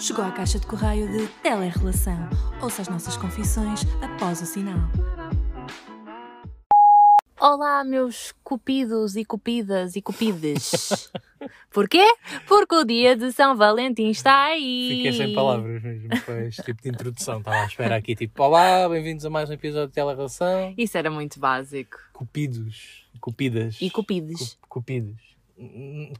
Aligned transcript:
Chegou 0.00 0.24
à 0.24 0.32
caixa 0.32 0.58
de 0.58 0.66
correio 0.66 1.10
de 1.10 1.26
Telerrelação. 1.42 2.16
Ouça 2.62 2.82
as 2.82 2.88
nossas 2.88 3.16
confissões 3.16 3.80
após 4.02 4.40
o 4.40 4.46
sinal. 4.46 4.78
Olá, 7.38 7.84
meus 7.84 8.32
cupidos 8.44 9.16
e 9.16 9.24
cupidas 9.24 9.96
e 9.96 10.02
cupides. 10.02 11.10
Porquê? 11.72 12.04
Porque 12.46 12.74
o 12.74 12.84
dia 12.84 13.16
de 13.16 13.32
São 13.32 13.56
Valentim 13.56 14.08
está 14.10 14.44
aí. 14.46 14.88
Fiquei 14.96 15.12
sem 15.12 15.34
palavras 15.34 15.82
mesmo 15.82 16.08
para 16.24 16.46
este 16.46 16.62
tipo 16.62 16.82
de 16.82 16.88
introdução. 16.90 17.38
Estava 17.38 17.56
à 17.62 17.66
espera 17.66 17.96
aqui, 17.96 18.14
tipo, 18.14 18.42
olá, 18.42 18.88
bem-vindos 18.88 19.24
a 19.24 19.30
mais 19.30 19.48
um 19.48 19.54
episódio 19.54 19.88
de 19.88 19.94
Telerelação. 19.94 20.74
Isso 20.76 20.98
era 20.98 21.10
muito 21.10 21.38
básico. 21.40 21.96
Cupidos, 22.12 23.06
cupidas. 23.20 23.76
E 23.80 23.90
cupides. 23.90 24.54
Cu- 24.60 24.68
cupidos. 24.68 25.20
Hum, 25.58 26.12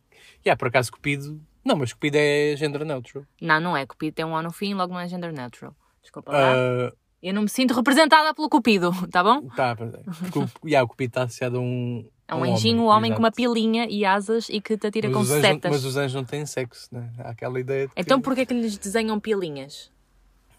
Yeah, 0.44 0.58
por 0.58 0.68
acaso 0.68 0.90
cupido... 0.92 1.40
Não, 1.64 1.76
mas 1.76 1.92
cupido 1.92 2.16
é 2.18 2.54
gender 2.56 2.84
neutral. 2.84 3.24
Não, 3.40 3.60
não 3.60 3.76
é. 3.76 3.86
Cupido 3.86 4.14
tem 4.14 4.24
um 4.24 4.36
A 4.36 4.42
no 4.42 4.50
fim, 4.50 4.74
logo 4.74 4.92
não 4.92 5.00
é 5.00 5.08
gender 5.08 5.32
neutral. 5.32 5.74
Desculpa 6.02 6.32
lá. 6.32 6.54
Ah, 6.54 6.92
Eu 7.22 7.34
não 7.34 7.42
me 7.42 7.48
sinto 7.48 7.74
representada 7.74 8.32
pelo 8.34 8.48
cupido, 8.48 8.90
tá 9.12 9.22
bom? 9.22 9.46
tá, 9.48 9.76
pois 9.76 9.92
é. 9.92 9.98
Porque 9.98 10.38
o, 10.38 10.48
yeah, 10.66 10.84
o 10.84 10.88
cupido 10.88 11.10
está 11.10 11.22
associado 11.24 11.58
a 11.58 11.60
um... 11.60 12.08
É 12.26 12.34
um 12.34 12.44
anjinho, 12.44 12.82
um 12.82 12.86
homem 12.86 13.12
com 13.12 13.18
uma 13.18 13.32
pilinha 13.32 13.86
e 13.90 14.04
asas 14.04 14.48
e 14.48 14.60
que 14.60 14.78
te 14.78 14.86
atira 14.86 15.08
Mas 15.08 15.16
com 15.16 15.22
os, 15.22 15.30
anjos, 15.32 15.46
setas. 15.46 15.70
mas 15.72 15.84
os 15.84 15.96
anjos 15.96 16.14
não 16.14 16.24
têm 16.24 16.46
sexo, 16.46 16.86
né? 16.92 17.10
Há 17.18 17.30
aquela 17.30 17.58
ideia 17.58 17.88
de 17.88 17.94
que... 17.94 18.00
Então 18.00 18.20
porquê 18.20 18.46
que 18.46 18.54
lhes 18.54 18.78
desenham 18.78 19.18
pilinhas? 19.18 19.90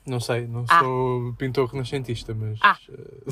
Não 0.06 0.20
sei, 0.20 0.48
não 0.48 0.66
Ah. 0.68 0.80
sou 0.80 1.34
pintor 1.36 1.68
renascentista, 1.72 2.34
mas. 2.34 2.58
Ah. 2.62 2.78
eh, 2.90 3.32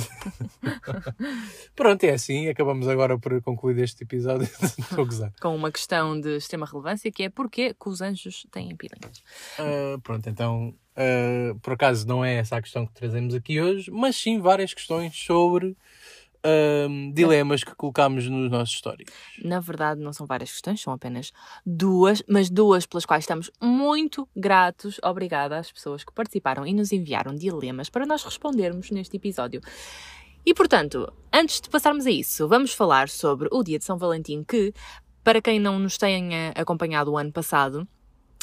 Pronto, 1.76 2.04
é 2.04 2.12
assim. 2.12 2.48
Acabamos 2.48 2.88
agora 2.88 3.18
por 3.18 3.41
concluir 3.41 3.80
este 3.80 4.04
episódio. 4.04 4.48
Estou 4.77 5.02
a 5.04 5.05
gozar. 5.05 5.34
Com 5.41 5.55
uma 5.55 5.72
questão 5.72 6.20
de 6.20 6.38
extrema 6.38 6.66
relevância 6.66 7.12
que 7.12 7.24
é 7.24 7.30
porquê 7.30 7.74
que 7.74 7.90
os 7.90 8.02
anjos 8.02 8.46
têm 8.52 8.76
pilinhas. 8.76 9.24
Ah, 9.58 9.98
pronto, 10.04 10.30
então, 10.30 10.74
ah, 10.96 11.55
por 11.62 11.74
acaso 11.74 12.08
não 12.08 12.24
é 12.24 12.35
essa 12.35 12.58
a 12.58 12.62
questão 12.62 12.86
que 12.86 12.93
trazemos 12.93 13.34
aqui 13.34 13.60
hoje, 13.60 13.90
mas 13.91 14.15
sim 14.15 14.40
várias 14.40 14.74
questões 14.74 15.15
sobre 15.18 15.76
ah, 16.43 16.87
dilemas 17.13 17.63
que 17.63 17.76
colocámos 17.76 18.27
nos 18.27 18.49
nossos 18.49 18.77
stories. 18.77 19.09
Na 19.43 19.59
verdade, 19.59 20.01
não 20.01 20.13
são 20.13 20.26
várias 20.26 20.51
questões, 20.51 20.81
são 20.81 20.93
apenas 20.93 21.31
duas, 21.65 22.23
mas 22.27 22.49
duas 22.49 22.85
pelas 22.85 23.05
quais 23.05 23.23
estamos 23.23 23.51
muito 23.62 24.27
gratos. 24.35 24.99
Obrigada 25.04 25.57
às 25.57 25.71
pessoas 25.71 26.04
que 26.04 26.13
participaram 26.13 26.65
e 26.65 26.73
nos 26.73 26.91
enviaram 26.91 27.35
dilemas 27.35 27.90
para 27.90 28.05
nós 28.05 28.23
respondermos 28.23 28.91
neste 28.91 29.18
episódio. 29.18 29.62
E 30.46 30.54
portanto, 30.54 31.12
antes 31.34 31.59
de 31.62 31.70
passarmos 31.70 32.05
a 32.05 32.12
isso, 32.12 32.48
vamos 32.48 32.74
falar 32.74 33.09
sobre 33.09 33.49
o 33.51 33.63
dia 33.63 33.77
de 33.77 33.85
São 33.85 33.98
Valentim, 33.98 34.43
que, 34.43 34.74
para 35.24 35.41
quem 35.41 35.59
não 35.59 35.77
nos 35.77 35.98
tenha 35.98 36.51
acompanhado 36.55 37.12
o 37.12 37.18
ano 37.18 37.31
passado, 37.31 37.87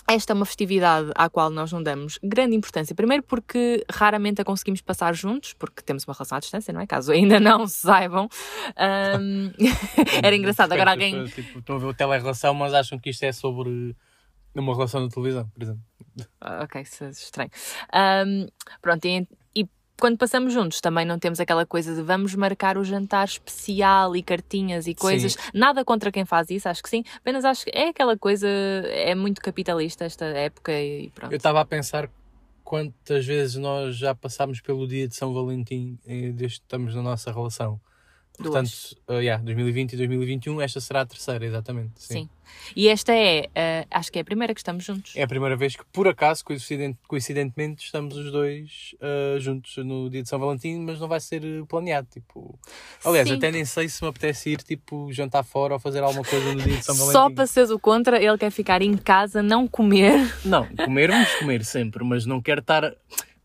esta 0.08 0.32
é 0.32 0.34
uma 0.34 0.46
festividade 0.46 1.10
à 1.14 1.28
qual 1.28 1.50
nós 1.50 1.72
não 1.72 1.82
damos 1.82 2.18
grande 2.22 2.54
importância. 2.54 2.94
Primeiro 2.94 3.22
porque 3.22 3.84
raramente 3.90 4.40
a 4.40 4.44
conseguimos 4.44 4.80
passar 4.80 5.14
juntos, 5.14 5.52
porque 5.54 5.82
temos 5.82 6.04
uma 6.04 6.14
relação 6.14 6.36
à 6.36 6.40
distância, 6.40 6.72
não 6.72 6.80
é? 6.80 6.86
Caso 6.86 7.12
ainda 7.12 7.40
não 7.40 7.66
saibam. 7.68 8.28
Ahm, 8.76 9.50
Era 10.22 10.36
engraçado, 10.36 10.72
agora 10.72 10.92
alguém. 10.92 11.12
pessoas, 11.12 11.34
tipo, 11.34 11.58
estão 11.58 11.76
a 11.76 11.78
ver 11.78 11.86
o 11.86 11.94
telerrelação, 11.94 12.54
mas 12.54 12.72
acham 12.74 12.98
que 12.98 13.10
isto 13.10 13.22
é 13.24 13.32
sobre 13.32 13.96
uma 14.54 14.74
relação 14.74 15.06
de 15.06 15.12
televisão, 15.12 15.46
por 15.48 15.62
exemplo. 15.62 15.82
Ah, 16.40 16.62
Ok, 16.64 16.80
isso 16.80 17.04
é 17.04 17.10
estranho. 17.10 17.50
Ahm, 17.92 18.46
pronto, 18.80 19.04
e 19.04 19.26
quando 19.98 20.18
passamos 20.18 20.52
juntos 20.52 20.80
também 20.80 21.04
não 21.04 21.18
temos 21.18 21.40
aquela 21.40 21.64
coisa 21.64 21.94
de 21.94 22.02
vamos 22.02 22.34
marcar 22.34 22.76
o 22.76 22.84
jantar 22.84 23.24
especial 23.26 24.14
e 24.14 24.22
cartinhas 24.22 24.86
e 24.86 24.94
coisas. 24.94 25.36
Nada 25.54 25.84
contra 25.84 26.12
quem 26.12 26.24
faz 26.24 26.50
isso, 26.50 26.68
acho 26.68 26.82
que 26.82 26.88
sim. 26.88 27.02
Apenas 27.16 27.44
acho 27.44 27.64
que 27.64 27.70
é 27.74 27.88
aquela 27.88 28.16
coisa, 28.16 28.48
é 28.48 29.14
muito 29.14 29.40
capitalista 29.40 30.04
esta 30.04 30.24
época 30.24 30.72
e 30.72 31.10
pronto. 31.10 31.32
Eu 31.32 31.36
estava 31.36 31.60
a 31.60 31.64
pensar 31.64 32.10
quantas 32.62 33.24
vezes 33.24 33.56
nós 33.56 33.96
já 33.96 34.14
passámos 34.14 34.60
pelo 34.60 34.86
dia 34.86 35.06
de 35.08 35.14
São 35.14 35.32
Valentim 35.32 35.98
desde 36.04 36.58
que 36.58 36.64
estamos 36.64 36.94
na 36.94 37.02
nossa 37.02 37.32
relação. 37.32 37.80
Portanto, 38.36 38.70
uh, 39.08 39.14
yeah, 39.14 39.42
2020 39.42 39.92
e 39.92 39.96
2021, 39.96 40.60
esta 40.60 40.80
será 40.80 41.00
a 41.02 41.06
terceira, 41.06 41.44
exatamente. 41.44 41.92
Sim. 41.96 42.28
E 42.74 42.88
esta 42.88 43.12
é, 43.14 43.48
ah, 43.54 43.98
acho 43.98 44.10
que 44.10 44.18
é 44.18 44.22
a 44.22 44.24
primeira 44.24 44.54
que 44.54 44.60
estamos 44.60 44.84
juntos. 44.84 45.12
É 45.14 45.22
a 45.22 45.26
primeira 45.26 45.56
vez 45.56 45.76
que, 45.76 45.84
por 45.92 46.08
acaso, 46.08 46.44
coincident- 46.44 46.96
coincidentemente, 47.06 47.84
estamos 47.84 48.16
os 48.16 48.30
dois 48.32 48.94
uh, 49.00 49.38
juntos 49.40 49.76
no 49.78 50.08
dia 50.10 50.22
de 50.22 50.28
São 50.28 50.38
Valentim, 50.38 50.78
mas 50.78 50.98
não 50.98 51.08
vai 51.08 51.20
ser 51.20 51.44
uh, 51.44 51.66
planeado. 51.66 52.06
Tipo... 52.10 52.58
Aliás, 53.04 53.28
Sim. 53.28 53.36
até 53.36 53.50
nem 53.50 53.64
sei 53.64 53.88
se 53.88 54.02
me 54.02 54.08
apetece 54.08 54.50
ir 54.50 54.62
tipo, 54.62 55.12
jantar 55.12 55.44
fora 55.44 55.74
ou 55.74 55.80
fazer 55.80 56.02
alguma 56.02 56.24
coisa 56.24 56.52
no 56.52 56.60
dia 56.60 56.76
de 56.76 56.84
São 56.84 56.94
Valentim. 56.94 57.12
Só 57.12 57.30
para 57.30 57.46
seres 57.46 57.70
o 57.70 57.78
contra, 57.78 58.22
ele 58.22 58.38
quer 58.38 58.50
ficar 58.50 58.82
em 58.82 58.96
casa, 58.96 59.42
não 59.42 59.66
comer. 59.66 60.16
Não, 60.44 60.66
comer 60.76 61.10
vamos 61.10 61.34
comer 61.36 61.64
sempre, 61.64 62.04
mas 62.04 62.26
não 62.26 62.40
quero 62.40 62.60
estar. 62.60 62.92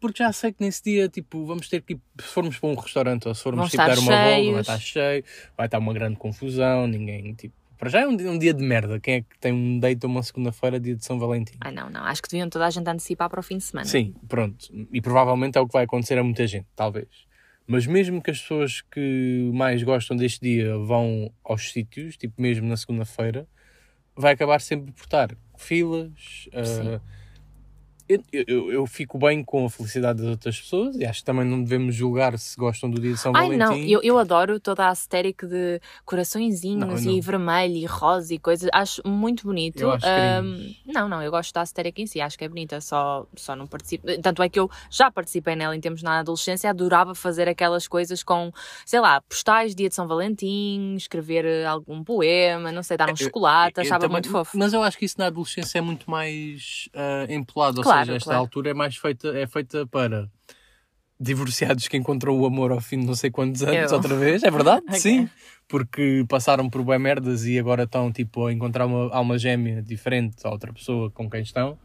Porque 0.01 0.21
já 0.23 0.33
sei 0.33 0.51
que 0.51 0.61
nesse 0.63 0.83
dia, 0.83 1.07
tipo, 1.07 1.45
vamos 1.45 1.69
ter 1.69 1.81
que 1.81 1.93
ir, 1.93 1.99
se 2.19 2.27
formos 2.27 2.57
para 2.59 2.69
um 2.69 2.75
restaurante 2.75 3.27
ou 3.27 3.35
se 3.35 3.43
formos 3.43 3.69
tipo, 3.69 3.77
dar 3.77 3.97
uma 3.99 4.11
volta, 4.11 4.25
vai 4.25 4.35
cheios. 4.43 4.59
estar 4.61 4.79
cheio, 4.79 5.23
vai 5.55 5.67
estar 5.67 5.77
uma 5.77 5.93
grande 5.93 6.17
confusão, 6.17 6.87
ninguém, 6.87 7.33
tipo. 7.35 7.53
Para 7.77 7.89
já 7.89 8.01
é 8.01 8.07
um, 8.07 8.15
dia- 8.15 8.29
um 8.29 8.37
dia 8.37 8.53
de 8.53 8.63
merda. 8.63 8.99
Quem 8.99 9.15
é 9.15 9.21
que 9.21 9.39
tem 9.39 9.51
um 9.53 9.79
date 9.79 10.05
uma 10.05 10.21
segunda-feira, 10.21 10.79
dia 10.79 10.95
de 10.95 11.03
São 11.05 11.17
Valentim? 11.17 11.55
Ai 11.61 11.71
não, 11.71 11.89
não, 11.89 12.03
acho 12.03 12.21
que 12.21 12.29
deviam 12.29 12.47
toda 12.49 12.65
a 12.67 12.69
gente 12.69 12.87
antecipar 12.87 13.27
para 13.29 13.39
o 13.39 13.43
fim 13.43 13.57
de 13.57 13.63
semana. 13.63 13.87
Sim, 13.87 14.13
pronto. 14.27 14.67
E 14.91 15.01
provavelmente 15.01 15.57
é 15.57 15.61
o 15.61 15.65
que 15.67 15.73
vai 15.73 15.85
acontecer 15.85 16.17
a 16.17 16.23
muita 16.23 16.45
gente, 16.45 16.67
talvez. 16.75 17.07
Mas 17.65 17.87
mesmo 17.87 18.21
que 18.21 18.29
as 18.31 18.39
pessoas 18.41 18.81
que 18.81 19.49
mais 19.53 19.81
gostam 19.81 20.15
deste 20.17 20.41
dia 20.41 20.77
vão 20.77 21.31
aos 21.43 21.71
sítios, 21.71 22.17
tipo 22.17 22.39
mesmo 22.41 22.67
na 22.67 22.75
segunda-feira, 22.77 23.47
vai 24.15 24.33
acabar 24.33 24.61
sempre 24.61 24.91
por 24.91 25.03
estar 25.03 25.35
filas. 25.57 26.47
Sim. 26.63 26.99
Eu, 28.31 28.43
eu, 28.47 28.71
eu 28.71 28.87
fico 28.87 29.17
bem 29.17 29.43
com 29.43 29.65
a 29.65 29.69
felicidade 29.69 30.19
das 30.21 30.27
outras 30.29 30.59
pessoas 30.59 30.95
e 30.95 31.05
acho 31.05 31.19
que 31.19 31.25
também 31.25 31.45
não 31.45 31.63
devemos 31.63 31.95
julgar 31.95 32.37
se 32.37 32.55
gostam 32.57 32.89
do 32.89 32.99
dia 32.99 33.11
de 33.13 33.17
São 33.19 33.31
Ai 33.35 33.43
Valentim. 33.47 33.57
não, 33.63 33.77
eu, 33.89 34.01
eu 34.03 34.17
adoro 34.17 34.59
toda 34.59 34.85
a 34.85 34.89
aesthetic 34.89 35.45
de 35.45 35.79
coraçõezinhos 36.05 36.79
Não, 36.87 36.91
eu 36.91 36.99
e 36.99 37.15
não. 37.15 37.21
vermelho 37.21 37.75
e 37.75 37.85
rosa 37.85 38.33
e 38.33 38.39
coisas. 38.39 38.69
Acho 38.73 39.01
muito 39.07 39.43
bonito. 39.43 39.89
Acho 39.89 40.05
Ahm, 40.07 40.55
cringe. 40.57 40.75
não, 40.85 41.09
não, 41.09 41.21
eu 41.21 41.31
gosto 41.31 41.53
da 41.53 41.61
aesthetic 41.61 41.99
em 41.99 42.05
si, 42.07 42.21
acho 42.21 42.37
que 42.37 42.43
é 42.43 42.49
bonita, 42.49 42.79
só, 42.81 43.25
só 43.35 43.55
não 43.55 43.67
participo. 43.67 44.05
Tanto 44.21 44.43
é 44.43 44.49
que 44.49 44.59
eu 44.59 44.69
já 44.89 45.09
participei 45.11 45.55
nela 45.55 45.75
em 45.75 45.79
tempos 45.81 46.03
na 46.03 46.19
adolescência, 46.19 46.69
adorava 46.69 47.15
fazer 47.15 47.47
aquelas 47.47 47.87
coisas 47.87 48.23
com, 48.23 48.51
sei 48.85 48.99
lá, 48.99 49.21
postais, 49.21 49.73
dia 49.75 49.89
de 49.89 49.95
São 49.95 50.07
Valentim, 50.07 50.95
escrever 50.95 51.45
eh, 51.45 51.65
algum 51.65 52.03
poema, 52.03 52.71
não 52.71 52.83
sei, 52.83 52.97
dar 52.97 53.09
um 53.11 53.15
chocolate, 53.15 53.77
Eu 53.77 53.81
achava 53.83 54.01
também- 54.01 54.15
muito 54.15 54.29
fofo. 54.29 54.57
Mas 54.57 54.73
eu 54.73 54.83
acho 54.83 54.97
que 54.97 55.05
isso 55.05 55.15
na 55.17 55.27
adolescência 55.27 55.79
é 55.79 55.81
muito 55.81 56.09
mais 56.09 56.89
ah, 56.93 57.25
empolado. 57.29 57.79
Ou 57.79 57.83
Claro, 58.05 58.17
esta 58.17 58.25
claro. 58.29 58.39
altura 58.41 58.69
é 58.71 58.73
mais 58.73 58.95
feita, 58.97 59.27
é 59.37 59.45
feita 59.47 59.85
para 59.87 60.29
divorciados 61.19 61.87
que 61.87 61.97
encontram 61.97 62.37
o 62.39 62.45
amor 62.45 62.71
ao 62.71 62.81
fim 62.81 62.99
de 62.99 63.05
não 63.05 63.13
sei 63.15 63.29
quantos 63.29 63.61
anos, 63.61 63.91
Eu. 63.91 63.97
outra 63.97 64.15
vez. 64.15 64.43
É 64.43 64.49
verdade? 64.51 64.83
Ok. 64.89 64.99
Sim. 64.99 65.29
Porque 65.67 66.25
passaram 66.27 66.69
por 66.69 66.83
bem 66.83 66.99
merdas 66.99 67.45
e 67.45 67.57
agora 67.59 67.83
estão 67.83 68.11
tipo 68.11 68.47
a 68.47 68.51
encontrar 68.53 68.85
uma 68.87 69.13
alma 69.15 69.37
gêmea 69.37 69.81
diferente 69.81 70.35
a 70.43 70.49
outra 70.49 70.73
pessoa 70.73 71.09
com 71.11 71.29
quem 71.29 71.41
estão. 71.41 71.77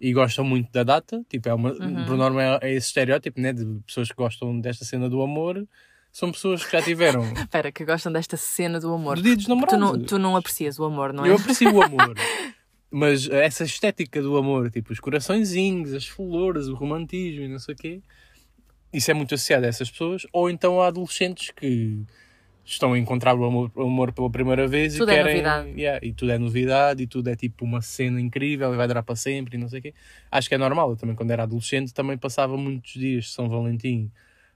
E 0.00 0.12
gostam 0.12 0.44
muito 0.44 0.70
da 0.70 0.82
data, 0.82 1.24
tipo, 1.30 1.48
é 1.48 1.54
uma, 1.54 1.72
Uhum. 1.72 2.04
por 2.04 2.16
norma 2.16 2.42
é, 2.42 2.58
é 2.62 2.72
esse 2.74 2.88
estereótipo, 2.88 3.40
né, 3.40 3.52
de 3.52 3.64
pessoas 3.86 4.08
que 4.08 4.14
gostam 4.14 4.60
desta 4.60 4.84
cena 4.84 5.08
do 5.08 5.22
amor, 5.22 5.66
são 6.12 6.30
pessoas 6.30 6.64
que 6.64 6.72
já 6.72 6.82
tiveram 6.82 7.22
Espera, 7.32 7.72
que 7.72 7.84
gostam 7.86 8.12
desta 8.12 8.36
cena 8.36 8.78
do 8.78 8.92
amor. 8.92 9.16
do 9.16 9.22
dia 9.22 9.34
dos 9.36 9.46
namorados. 9.48 9.74
Tu 9.74 9.78
não, 9.80 10.04
tu 10.04 10.18
não 10.18 10.36
aprecias 10.36 10.78
o 10.78 10.84
amor, 10.84 11.12
não 11.12 11.24
é? 11.24 11.30
Eu 11.30 11.36
aprecio 11.36 11.72
o 11.74 11.82
amor. 11.82 12.14
Mas 12.96 13.28
essa 13.28 13.64
estética 13.64 14.22
do 14.22 14.36
amor, 14.36 14.70
tipo 14.70 14.92
os 14.92 15.00
coraçõezinhos, 15.00 15.92
as 15.92 16.06
flores, 16.06 16.68
o 16.68 16.74
romantismo 16.76 17.42
e 17.42 17.48
não 17.48 17.58
sei 17.58 17.74
o 17.74 17.76
quê, 17.76 18.00
isso 18.92 19.10
é 19.10 19.14
muito 19.14 19.34
associado 19.34 19.66
a 19.66 19.68
essas 19.68 19.90
pessoas. 19.90 20.24
Ou 20.32 20.48
então 20.48 20.80
a 20.80 20.86
adolescentes 20.86 21.50
que 21.50 22.04
estão 22.64 22.92
a 22.92 22.98
encontrar 22.98 23.34
o 23.34 23.44
amor, 23.44 23.72
o 23.74 23.82
amor 23.82 24.12
pela 24.12 24.30
primeira 24.30 24.68
vez 24.68 24.94
Tudo 24.94 25.10
e 25.10 25.12
é 25.12 25.16
querem. 25.16 25.32
novidade. 25.32 25.70
Yeah, 25.70 26.06
e 26.06 26.12
tudo 26.12 26.30
é 26.30 26.38
novidade 26.38 27.02
e 27.02 27.06
tudo 27.08 27.30
é 27.30 27.34
tipo 27.34 27.64
uma 27.64 27.82
cena 27.82 28.20
incrível 28.20 28.72
e 28.72 28.76
vai 28.76 28.86
durar 28.86 29.02
para 29.02 29.16
sempre 29.16 29.56
e 29.56 29.60
não 29.60 29.68
sei 29.68 29.80
o 29.80 29.82
quê. 29.82 29.94
Acho 30.30 30.48
que 30.48 30.54
é 30.54 30.58
normal. 30.58 30.90
Eu 30.90 30.96
também, 30.96 31.16
quando 31.16 31.32
era 31.32 31.42
adolescente, 31.42 31.92
também 31.92 32.16
passava 32.16 32.56
muitos 32.56 32.92
dias 32.92 33.24
de 33.24 33.30
São 33.32 33.48
Valentim 33.48 34.08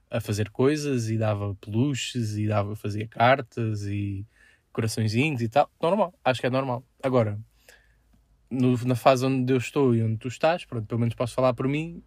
a 0.09 0.21
fazer 0.21 0.49
coisas 0.51 1.11
e 1.11 1.19
dava 1.19 1.57
peluches 1.57 2.37
e 2.37 2.47
dava, 2.47 2.77
fazia 2.77 3.09
cartas 3.09 3.85
e 3.85 4.25
coraçõezinhos 4.73 5.43
e 5.43 5.49
tal. 5.49 5.69
Normal, 5.83 6.15
acho 6.25 6.41
que 6.41 6.47
é 6.47 6.51
normal. 6.51 6.85
Agora, 7.03 7.37
no- 8.51 8.77
na 8.87 8.95
fase 8.95 9.27
onde 9.27 9.53
eu 9.53 9.57
estou 9.59 9.95
e 9.95 10.03
onde 10.03 10.17
tu 10.19 10.29
estás, 10.29 10.65
pronto, 10.65 10.87
pelo 10.87 11.01
menos 11.01 11.15
posso 11.15 11.35
falar 11.35 11.55
por 11.55 11.69
mim, 11.69 12.03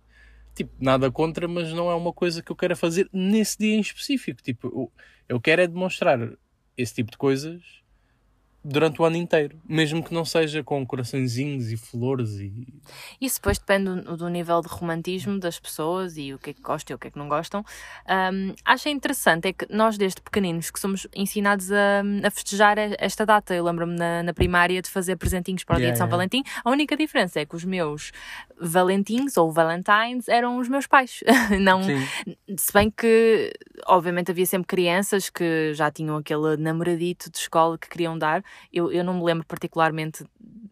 tipo, 0.55 0.71
nada 0.79 1.11
contra, 1.11 1.47
mas 1.47 1.71
não 1.73 1.89
é 1.91 1.95
uma 1.95 2.13
coisa 2.13 2.41
que 2.43 2.51
eu 2.51 2.55
quero 2.55 2.75
fazer 2.77 3.09
nesse 3.13 3.57
dia 3.59 3.75
em 3.75 3.81
específico. 3.81 4.41
Tipo, 4.41 4.67
eu, 4.67 4.93
eu 5.29 5.41
quero 5.41 5.61
é 5.61 5.67
demonstrar 5.67 6.19
esse 6.77 6.93
tipo 6.95 7.11
de 7.11 7.17
coisas 7.17 7.80
durante 8.63 9.01
o 9.01 9.05
ano 9.05 9.15
inteiro, 9.15 9.59
mesmo 9.67 10.03
que 10.03 10.13
não 10.13 10.23
seja 10.23 10.63
com 10.63 10.85
coraçõezinhos 10.85 11.71
e 11.71 11.77
flores 11.77 12.39
e 12.39 12.51
Isso 13.19 13.35
depois 13.35 13.57
depende 13.57 14.01
do, 14.01 14.17
do 14.17 14.29
nível 14.29 14.61
de 14.61 14.67
romantismo 14.67 15.39
das 15.39 15.59
pessoas 15.59 16.17
e 16.17 16.33
o 16.33 16.39
que 16.39 16.51
é 16.51 16.53
que 16.53 16.61
gostam 16.61 16.93
e 16.93 16.95
o 16.95 16.99
que 16.99 17.07
é 17.07 17.11
que 17.11 17.17
não 17.17 17.27
gostam. 17.27 17.65
Um, 18.07 18.53
acho 18.65 18.89
interessante 18.89 19.47
é 19.47 19.53
que 19.53 19.65
nós, 19.69 19.97
desde 19.97 20.21
pequeninos, 20.21 20.69
que 20.69 20.79
somos 20.79 21.07
ensinados 21.15 21.71
a, 21.71 22.03
a 22.23 22.31
festejar 22.31 22.77
esta 22.99 23.25
data. 23.25 23.53
Eu 23.53 23.63
lembro-me 23.63 23.97
na, 23.97 24.23
na 24.23 24.33
primária 24.33 24.81
de 24.81 24.89
fazer 24.89 25.15
presentinhos 25.15 25.63
para 25.63 25.75
o 25.75 25.77
dia 25.77 25.91
Yeah, 25.91 25.93
de 25.93 25.97
São 25.97 26.07
yeah. 26.07 26.17
Valentim. 26.17 26.43
A 26.63 26.69
única 26.69 26.95
diferença 26.95 27.39
é 27.39 27.45
que 27.45 27.55
os 27.55 27.65
meus 27.65 28.11
Valentins 28.59 29.37
ou 29.37 29.51
Valentines 29.51 30.27
eram 30.27 30.57
os 30.57 30.69
meus 30.69 30.85
pais. 30.85 31.23
não, 31.59 31.81
Sim. 31.83 32.35
se 32.57 32.71
bem 32.71 32.91
que, 32.91 33.51
obviamente, 33.87 34.29
havia 34.29 34.45
sempre 34.45 34.67
crianças 34.67 35.29
que 35.29 35.73
já 35.73 35.89
tinham 35.89 36.17
aquele 36.17 36.57
namoradito 36.57 37.31
de 37.31 37.37
escola 37.39 37.77
que 37.77 37.89
queriam 37.89 38.17
dar. 38.17 38.43
Eu, 38.71 38.91
eu 38.91 39.03
não 39.03 39.13
me 39.15 39.23
lembro 39.23 39.45
particularmente 39.45 40.23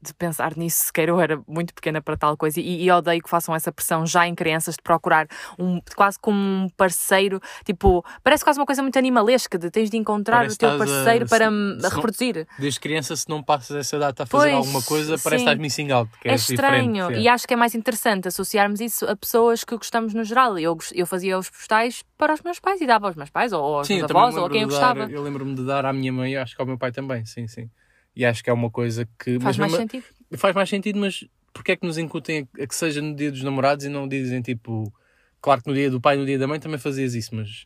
de 0.02 0.14
pensar 0.14 0.56
nisso 0.56 0.86
sequer, 0.86 1.10
eu 1.10 1.20
era 1.20 1.42
muito 1.46 1.74
pequena 1.74 2.02
para 2.02 2.16
tal 2.16 2.38
coisa 2.38 2.60
e, 2.62 2.84
e 2.86 2.90
odeio 2.92 3.22
que 3.22 3.30
façam 3.30 3.54
essa 3.54 3.70
pressão 3.70 4.06
já 4.06 4.26
em 4.26 4.34
crianças 4.34 4.76
de 4.76 4.82
procurar 4.82 5.28
um, 5.58 5.82
quase 5.94 6.18
como 6.18 6.38
um 6.40 6.70
parceiro, 6.78 7.42
tipo, 7.66 8.06
parece 8.24 8.44
quase 8.44 8.58
uma 8.58 8.66
coisa 8.66 8.82
muito 8.82 8.98
animalesca 8.98 9.58
de 9.58 9.70
tens 9.70 9.90
de 9.90 9.98
encontrar 9.98 10.38
Parece 10.38 10.56
o 10.56 10.58
teu 10.58 10.70
estás 10.72 10.90
a- 10.90 10.96
parceiro 10.96 11.28
para 11.28 11.46
se- 11.50 11.52
se 11.52 11.82
não- 11.84 11.90
reproduzir. 11.90 12.48
Desde 12.58 12.80
criança, 12.80 13.14
se 13.16 13.28
não 13.28 13.44
passas 13.44 13.76
essa 13.76 14.00
data 14.00 14.24
a 14.24 14.26
fazer 14.26 14.52
Pois, 14.52 14.56
alguma 14.56 14.82
coisa, 14.84 15.18
parece 15.18 15.30
que 15.30 15.36
estás 15.52 15.58
missing 15.60 15.92
out. 15.92 16.10
É, 16.24 16.32
É 16.32 16.36
estranho 16.36 17.12
e 17.12 17.28
acho 17.28 17.46
que 17.46 17.54
é 17.54 17.58
mais 17.58 17.76
interessante 17.76 18.28
associarmos 18.30 18.80
isso 18.80 19.06
a 19.06 19.16
pessoas 19.18 19.66
que 19.66 19.76
gostamos 19.76 20.14
no 20.14 20.24
geral. 20.24 20.58
Eu, 20.58 20.78
eu 20.94 21.06
fazia 21.06 21.38
os 21.38 21.50
postais 21.50 22.04
para 22.20 22.34
os 22.34 22.42
meus 22.42 22.60
pais 22.60 22.82
e 22.82 22.86
dava 22.86 23.08
aos 23.08 23.16
meus 23.16 23.30
pais 23.30 23.54
ou 23.54 23.78
aos 23.78 23.88
Sim, 23.88 23.94
eu 23.94 24.00
meus 24.02 24.12
avós 24.12 24.36
ou 24.36 24.46
a 24.46 24.50
quem 24.50 24.62
eu 24.64 24.68
de 24.68 24.74
dar- 24.74 24.94
gostava. 24.94 25.12
Eu 25.12 25.24
lembro-me 25.24 25.56
de 25.56 25.66
dar 25.66 25.86
à 25.86 25.94
minha 25.94 26.12
mãe, 26.12 26.36
acho 26.36 26.54
que 26.54 26.62
ao 26.62 26.68
meu 26.68 26.78
pai 26.78 26.92
também, 26.92 27.26
sim, 27.26 27.48
sim. 27.48 27.70
E 28.14 28.26
acho 28.26 28.44
que 28.44 28.50
é 28.50 28.54
uma 28.54 28.70
coisa 28.70 29.08
que. 29.18 29.40
Faz 29.40 29.58
mais 29.58 29.72
sentido. 29.72 30.04
Faz 30.36 30.54
mais 30.54 30.70
sentido, 30.70 31.00
mas 31.00 31.26
porque 31.54 31.72
é 31.72 31.76
que 31.78 31.88
nos 31.88 31.98
incutem 31.98 32.48
a, 32.60 32.64
a 32.64 32.68
que 32.68 32.76
seja 32.76 33.02
no 33.02 33.16
dia 33.16 33.32
dos 33.32 33.42
namorados 33.42 33.86
e 33.86 33.90
não 33.90 34.08
dizem 34.08 34.42
tipo. 34.42 34.94
Claro 35.42 35.64
que 35.64 35.70
no 35.70 35.74
dia 35.74 35.90
do 35.90 36.02
pai 36.02 36.16
e 36.18 36.20
no 36.20 36.26
dia 36.26 36.38
da 36.38 36.46
mãe 36.46 36.60
também 36.60 36.78
fazias 36.78 37.16
isso, 37.16 37.34
mas 37.34 37.66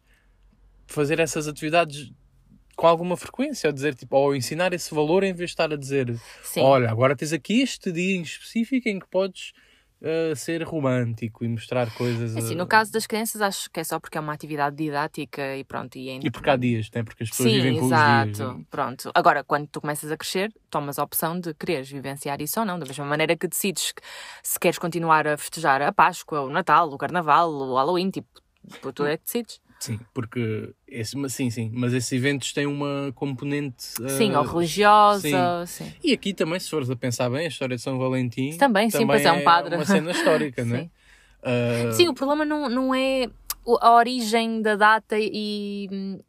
fazer 0.85 1.19
essas 1.19 1.47
atividades 1.47 2.11
com 2.75 2.85
alguma 2.85 3.17
frequência, 3.17 3.67
ou 3.67 3.73
dizer 3.73 3.95
tipo, 3.95 4.15
ou 4.15 4.35
ensinar 4.35 4.71
esse 4.73 4.93
valor 4.93 5.23
em 5.23 5.33
vez 5.33 5.49
de 5.49 5.53
estar 5.53 5.71
a 5.73 5.75
dizer 5.75 6.15
Sim. 6.43 6.61
olha, 6.61 6.89
agora 6.91 7.15
tens 7.15 7.33
aqui 7.33 7.61
este 7.61 7.91
dia 7.91 8.15
em 8.15 8.21
específico 8.21 8.87
em 8.87 8.99
que 8.99 9.07
podes 9.07 9.53
uh, 10.03 10.35
ser 10.35 10.63
romântico 10.63 11.43
e 11.43 11.47
mostrar 11.47 11.91
coisas. 11.95 12.35
Assim, 12.35 12.53
uh, 12.53 12.57
no 12.57 12.67
caso 12.67 12.91
das 12.91 13.07
crianças, 13.07 13.41
acho 13.41 13.69
que 13.71 13.79
é 13.79 13.83
só 13.83 13.99
porque 13.99 14.17
é 14.17 14.21
uma 14.21 14.33
atividade 14.33 14.75
didática 14.75 15.55
e 15.55 15.63
pronto. 15.63 15.97
E, 15.97 16.09
é 16.09 16.19
E 16.21 16.29
porque 16.29 16.49
há 16.49 16.55
dias, 16.55 16.89
né? 16.93 17.03
porque 17.03 17.23
as 17.23 17.29
pessoas 17.29 17.49
Sim, 17.49 17.55
vivem 17.55 17.79
com 17.79 17.85
exato. 17.85 18.29
os 18.31 18.37
dias. 18.37 18.55
né? 18.55 18.65
Pronto. 18.69 19.11
Agora, 19.15 19.43
quando 19.43 19.67
tu 19.67 19.81
começas 19.81 20.11
a 20.11 20.17
crescer, 20.17 20.53
tomas 20.69 20.99
a 20.99 21.03
opção 21.03 21.39
de 21.39 21.53
quereres 21.53 21.89
vivenciar 21.89 22.41
isso 22.41 22.59
ou 22.59 22.65
não. 22.65 22.77
Da 22.77 22.85
mesma 22.85 23.05
maneira 23.05 23.35
que 23.35 23.47
decides 23.47 23.91
que 23.91 24.01
se 24.43 24.59
queres 24.59 24.77
continuar 24.77 25.27
a 25.27 25.37
festejar 25.37 25.81
a 25.81 25.91
Páscoa, 25.91 26.41
o 26.41 26.49
Natal, 26.49 26.89
o 26.89 26.97
Carnaval, 26.97 27.49
o 27.49 27.75
Halloween, 27.75 28.09
tipo, 28.09 28.29
tu 28.93 29.05
é 29.05 29.17
que 29.17 29.23
decides. 29.23 29.61
Sim, 29.83 29.99
porque 30.13 30.73
esse, 30.87 31.17
mas 31.17 31.33
sim, 31.33 31.49
sim, 31.49 31.69
mas 31.73 31.93
esses 31.93 32.11
eventos 32.13 32.53
têm 32.53 32.65
uma 32.65 33.11
componente. 33.15 34.01
uh, 34.01 34.09
Sim, 34.09 34.33
ou 34.33 34.43
religiosa, 34.43 35.65
sim. 35.67 35.91
E 36.01 36.13
aqui 36.13 36.33
também, 36.33 36.57
se 36.59 36.69
fores 36.69 36.89
a 36.89 36.95
pensar 36.95 37.29
bem, 37.29 37.45
a 37.45 37.49
história 37.49 37.75
de 37.75 37.81
São 37.81 37.97
Valentim 37.97 38.57
Também, 38.57 38.89
sim, 38.89 39.05
pois 39.05 39.25
é, 39.25 39.31
um 39.31 39.43
padre. 39.43 39.75
uma 39.75 39.85
cena 39.85 40.11
histórica, 40.11 40.63
não 40.65 40.77
é? 40.77 40.79
Sim. 40.79 40.89
Uh, 41.43 41.93
Sim, 41.93 42.07
o 42.07 42.13
problema 42.13 42.45
não, 42.45 42.69
não 42.69 42.95
é 42.95 43.29
a 43.81 43.93
origem 43.93 44.61
da 44.61 44.77
data 44.77 45.17
e 45.19 45.89
hum, 45.91 46.19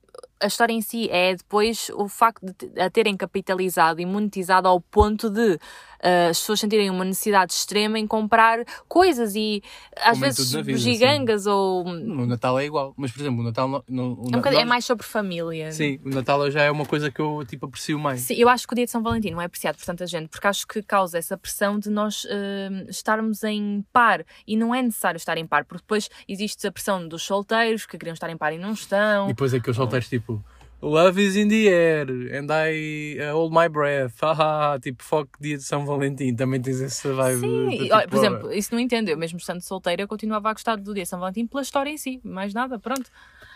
a 0.41 0.47
história 0.47 0.73
em 0.73 0.81
si, 0.81 1.09
é 1.11 1.35
depois 1.37 1.91
o 1.95 2.09
facto 2.09 2.45
de 2.45 2.81
a 2.81 2.91
terem 2.91 3.17
capitalizado 3.17 4.01
e 4.01 4.06
monetizado 4.06 4.69
ao 4.69 4.81
ponto 4.81 5.31
de 5.31 5.59
uh, 6.05 6.31
as 6.31 6.39
pessoas 6.41 6.61
sentirem 6.61 6.91
uma 6.91 7.05
necessidade 7.05 7.53
extrema 7.53 7.99
em 7.99 8.06
comprar 8.06 8.65
coisas 8.89 9.35
e 9.35 9.62
às 9.97 10.11
Como 10.12 10.21
vezes 10.21 10.53
vida, 10.53 10.79
gigangas 10.79 11.47
ou. 11.47 11.85
No 11.85 12.27
Natal 12.27 12.59
é 12.59 12.65
igual, 12.67 12.93
mas 12.97 13.11
por 13.11 13.21
exemplo, 13.21 13.41
o 13.41 13.45
Natal. 13.45 13.69
não- 13.69 13.83
não- 13.89 14.12
o 14.12 14.31
É, 14.47 14.56
um 14.56 14.61
é 14.61 14.65
mais 14.65 14.85
sobre 14.85 15.05
família. 15.06 15.73
Sim, 15.73 15.99
o 16.05 16.09
Natal 16.11 16.51
já 16.51 16.62
é 16.62 16.71
uma 16.71 16.85
coisa 16.87 17.11
que 17.11 17.21
eu 17.21 17.45
tipo 17.47 17.67
aprecio 17.67 17.99
mais. 17.99 18.21
Sim, 18.21 18.35
eu 18.35 18.49
acho 18.49 18.67
que 18.67 18.73
o 18.73 18.77
dia 18.77 18.85
de 18.85 18.91
São 18.91 19.03
Valentim 19.03 19.31
não 19.31 19.41
é 19.41 19.47
apreciado 19.47 19.77
por 19.77 19.85
tanta 19.85 20.06
gente, 20.06 20.29
porque 20.29 20.47
acho 20.47 20.67
que 20.67 20.83
causa 20.83 21.19
essa 21.19 21.37
pressão 21.37 21.79
de 21.79 21.91
nós 21.91 22.25
hum, 22.27 22.87
estarmos 22.89 23.43
em 23.45 23.85
par. 23.93 24.25
E 24.47 24.56
não 24.56 24.75
é 24.75 24.83
necessário 24.83 25.17
estar 25.17 25.37
em 25.39 25.47
par, 25.47 25.65
porque 25.65 25.83
depois 25.83 26.09
existe 26.29 26.67
a 26.67 26.73
pressão 26.73 27.06
dos 27.06 27.23
solteiros 27.23 27.87
que 27.87 27.97
queriam 27.99 28.15
estar 28.15 28.31
em 28.31 28.37
par 28.37 28.53
e 28.53 28.59
não 28.59 28.73
estão. 28.73 29.25
E 29.27 29.29
depois 29.29 29.53
aqueles 29.55 29.77
solteiros 29.77 30.09
tipo 30.09 30.45
Love 30.85 31.19
is 31.19 31.35
in 31.35 31.49
the 31.49 31.67
air 31.67 32.07
and 32.39 32.51
I 32.51 33.19
uh, 33.19 33.33
hold 33.33 33.55
my 33.55 33.69
breath. 33.69 34.21
Haha, 34.21 34.79
tipo, 34.79 35.03
foco 35.03 35.31
dia 35.41 35.57
de 35.57 35.63
São 35.63 35.87
Valentim. 35.87 36.35
Também 36.37 36.61
tens 36.61 36.83
essa 36.83 37.11
vibe. 37.15 37.41
Sim, 37.41 37.69
de, 37.71 37.79
tipo, 37.79 37.95
olha, 37.95 38.07
por 38.07 38.17
exemplo, 38.19 38.53
isso 38.53 38.75
não 38.75 38.79
entendo. 38.79 39.09
Eu 39.09 39.17
mesmo 39.17 39.39
estando 39.39 39.63
solteira, 39.63 40.03
eu 40.03 40.09
continuava 40.09 40.51
a 40.51 40.53
gostar 40.53 40.77
do 40.77 40.93
dia 40.93 41.05
de 41.05 41.09
São 41.09 41.19
Valentim 41.19 41.47
pela 41.47 41.63
história 41.63 41.89
em 41.89 41.97
si, 41.97 42.21
mais 42.23 42.53
nada, 42.53 42.79
pronto. 42.79 43.11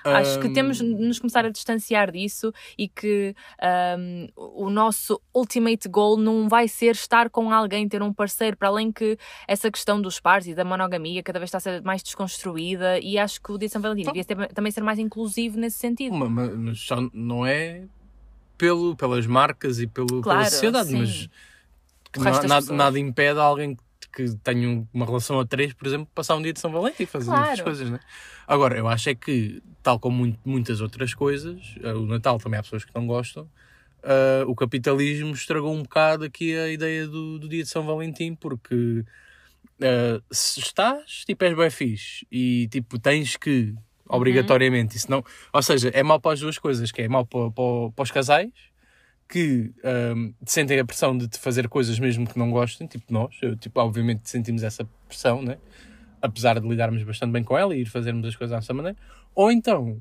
Acho 0.05 0.41
que 0.41 0.49
temos 0.51 0.79
de 0.79 0.85
nos 0.85 1.19
começar 1.19 1.45
a 1.45 1.51
distanciar 1.51 2.11
disso 2.11 2.53
e 2.77 2.89
que 2.89 3.35
hum, 3.99 4.29
o 4.37 4.71
nosso 4.71 5.21
ultimate 5.35 5.89
goal 5.89 6.17
não 6.17 6.49
vai 6.49 6.69
ser 6.69 6.93
estar 6.95 7.29
com 7.31 7.53
alguém, 7.53 7.89
ter 7.89 8.03
um 8.03 8.13
parceiro, 8.13 8.57
para 8.57 8.69
além 8.69 8.91
que 8.93 9.19
essa 9.47 9.71
questão 9.71 10.01
dos 10.01 10.19
pares 10.21 10.47
e 10.47 10.55
da 10.55 10.65
monogamia 10.65 11.23
cada 11.23 11.39
vez 11.39 11.49
está 11.49 11.59
a 11.59 11.61
ser 11.61 11.83
mais 11.83 12.03
desconstruída 12.03 12.99
e 13.01 13.19
acho 13.19 13.41
que 13.43 13.53
o 13.53 13.59
dia 13.59 13.69
de 13.69 13.73
São 13.73 13.83
Valentim 13.83 14.05
devia 14.07 14.25
ter- 14.25 14.53
também 14.55 14.71
ser 14.73 14.83
mais 14.83 14.99
inclusivo 14.99 15.59
nesse 15.59 15.79
sentido. 15.79 16.15
Ma- 16.15 16.29
ma- 16.29 16.47
Mas 16.51 16.81
só 16.81 16.97
não 17.13 17.45
é 17.47 17.85
pelo, 18.57 18.97
pelas 18.97 19.27
marcas 19.27 19.79
e 19.81 19.87
pelo, 19.87 20.21
Claro, 20.23 20.39
pela 20.41 20.51
sociedade, 20.51 20.89
sim. 20.91 21.29
mas 22.19 22.43
na- 22.43 22.49
nada, 22.49 22.73
nada 22.73 22.99
impede 22.99 23.39
alguém 23.39 23.77
que 24.13 24.35
tenha 24.43 24.69
um- 24.69 24.87
uma 24.93 25.05
relação 25.07 25.39
a 25.39 25.47
três, 25.47 25.73
por 25.75 25.87
exemplo, 25.87 26.09
passar 26.15 26.35
um 26.35 26.43
dia 26.43 26.53
de 26.53 26.59
São 26.59 26.73
Valentim 26.73 27.03
e 27.03 27.07
fazer 27.07 27.27
Claro. 27.27 27.47
essas 27.51 27.61
coisas, 27.61 27.91
né? 27.91 28.01
Agora, 28.49 28.79
eu 28.79 28.89
acho 28.89 29.11
é 29.11 29.15
que, 29.15 29.63
tal 29.83 29.99
como 30.01 30.17
muito- 30.17 30.41
muitas 30.43 30.81
outras 30.81 31.13
coisas, 31.13 31.75
eh, 31.83 31.93
o 31.93 32.07
Natal 32.07 32.39
também 32.39 32.59
há 32.59 32.63
pessoas 32.63 32.83
que 32.83 32.95
não 32.95 33.07
gostam, 33.07 33.47
eh, 34.03 34.43
o 34.47 34.55
capitalismo 34.55 35.35
estragou 35.35 35.75
um 35.75 35.83
bocado 35.83 36.25
aqui 36.25 36.57
a 36.57 36.67
ideia 36.69 37.07
do, 37.07 37.39
do 37.39 37.47
dia 37.47 37.63
de 37.63 37.69
São 37.69 37.85
Valentim, 37.85 38.35
porque 38.35 39.05
eh, 39.83 40.19
se 40.31 40.61
estás, 40.61 41.25
tipo, 41.27 41.45
és 41.45 41.55
bem 41.55 41.69
fixe 41.69 42.27
e, 42.33 42.67
tipo, 42.69 42.99
tens 42.99 43.37
que, 43.37 43.75
obrigatoriamente, 44.09 44.97
isso 44.97 45.11
não... 45.11 45.23
Ou 45.53 45.63
seja, 45.63 45.91
é 45.93 46.03
mau 46.03 46.19
para 46.19 46.33
as 46.33 46.41
duas 46.41 46.57
coisas, 46.59 46.91
que 46.91 47.03
é 47.03 47.09
mau 47.09 47.27
para, 47.27 47.51
para, 47.51 47.91
para 47.95 48.03
os 48.03 48.11
casais, 48.11 48.51
que 49.29 49.71
ehm, 49.85 50.33
sentem 50.47 50.81
a 50.81 50.85
pressão 50.87 51.17
de 51.17 51.29
te 51.29 51.39
fazer 51.39 51.69
coisas 51.69 51.99
mesmo 51.99 52.27
que 52.27 52.39
não 52.39 52.51
gostem, 52.51 52.87
tipo 52.87 53.13
nós, 53.13 53.37
eu, 53.43 53.55
tipo, 53.57 53.79
obviamente 53.79 54.29
sentimos 54.31 54.63
essa 54.63 54.89
pressão, 55.07 55.43
né? 55.43 55.59
Apesar 56.21 56.61
de 56.61 56.69
lidarmos 56.69 57.03
bastante 57.03 57.33
bem 57.33 57.45
com 57.45 57.57
ela 57.57 57.75
e 57.75 57.83
ir 57.83 57.87
fazermos 57.87 58.27
as 58.27 58.37
coisas 58.37 58.53
à 58.53 58.57
nossa 58.57 58.75
maneira, 58.75 58.99
ou 59.35 59.51
então 59.51 60.01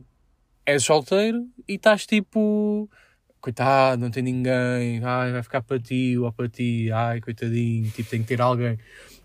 és 0.66 0.84
solteiro 0.84 1.48
e 1.68 1.76
estás 1.76 2.06
tipo 2.06 2.90
coitado, 3.40 4.02
não 4.02 4.12
tem 4.12 4.24
ninguém, 4.24 5.04
ai, 5.04 5.32
vai 5.32 5.44
ficar 5.44 5.62
para 5.62 5.80
ti 5.80 6.18
ou 6.18 6.32
para 6.34 6.50
ti, 6.50 6.92
ai, 6.92 7.22
coitadinho, 7.22 7.90
tipo, 7.92 8.10
tem 8.10 8.22
que 8.22 8.28
ter 8.28 8.42
alguém. 8.42 8.78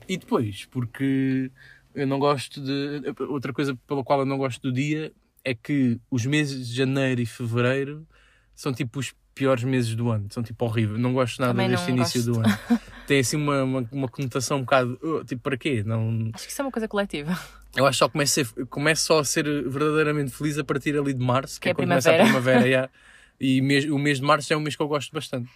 E 0.08 0.16
depois, 0.16 0.66
porque 0.66 1.50
eu 1.94 2.06
não 2.06 2.18
gosto 2.18 2.60
de. 2.60 3.02
Outra 3.28 3.52
coisa 3.52 3.74
pela 3.86 4.04
qual 4.04 4.20
eu 4.20 4.26
não 4.26 4.38
gosto 4.38 4.60
do 4.62 4.72
dia 4.72 5.12
é 5.44 5.54
que 5.54 6.00
os 6.10 6.24
meses 6.26 6.68
de 6.68 6.74
janeiro 6.74 7.20
e 7.20 7.26
fevereiro 7.26 8.06
são 8.54 8.72
tipo 8.72 9.00
os 9.00 9.12
piores 9.34 9.64
meses 9.64 9.94
do 9.94 10.10
ano, 10.10 10.26
são 10.30 10.42
tipo 10.42 10.64
horríveis. 10.64 10.98
Não 11.00 11.12
gosto 11.12 11.40
nada 11.40 11.52
Também 11.52 11.68
deste 11.68 11.90
início 11.90 12.24
gosto. 12.24 12.42
do 12.42 12.46
ano. 12.48 12.58
Tem 13.06 13.20
assim 13.20 13.36
uma, 13.36 13.62
uma, 13.64 13.88
uma 13.90 14.08
conotação 14.08 14.58
um 14.58 14.60
bocado. 14.60 14.98
"Oh, 15.02 15.24
tipo, 15.24 15.42
para 15.42 15.56
quê? 15.56 15.82
Não, 15.84 16.30
Acho 16.34 16.44
que 16.46 16.52
isso 16.52 16.62
é 16.62 16.64
uma 16.64 16.70
coisa 16.70 16.86
coletiva. 16.88 17.36
eu 17.76 17.84
acho 17.86 17.96
que 17.96 18.04
só 18.04 18.08
começo, 18.08 18.40
a 18.40 18.44
ser, 18.44 18.66
começo 18.66 19.04
só 19.06 19.18
a 19.18 19.24
ser 19.24 19.44
verdadeiramente 19.68 20.30
feliz 20.30 20.58
a 20.58 20.64
partir 20.64 20.96
ali 20.96 21.12
de 21.12 21.24
março, 21.24 21.54
que, 21.60 21.62
Que 21.62 21.68
é 21.68 21.70
é 21.72 21.74
quando 21.74 21.88
começa 21.88 22.10
a 22.10 22.14
primavera. 22.14 22.40
primavera. 22.40 22.66
yeah. 22.68 22.90
E 23.40 23.60
mês- 23.60 23.86
o 23.90 23.98
mês 23.98 24.18
de 24.20 24.24
março 24.24 24.52
é 24.52 24.56
um 24.56 24.60
mês 24.60 24.76
que 24.76 24.82
eu 24.82 24.86
gosto 24.86 25.10
bastante. 25.12 25.50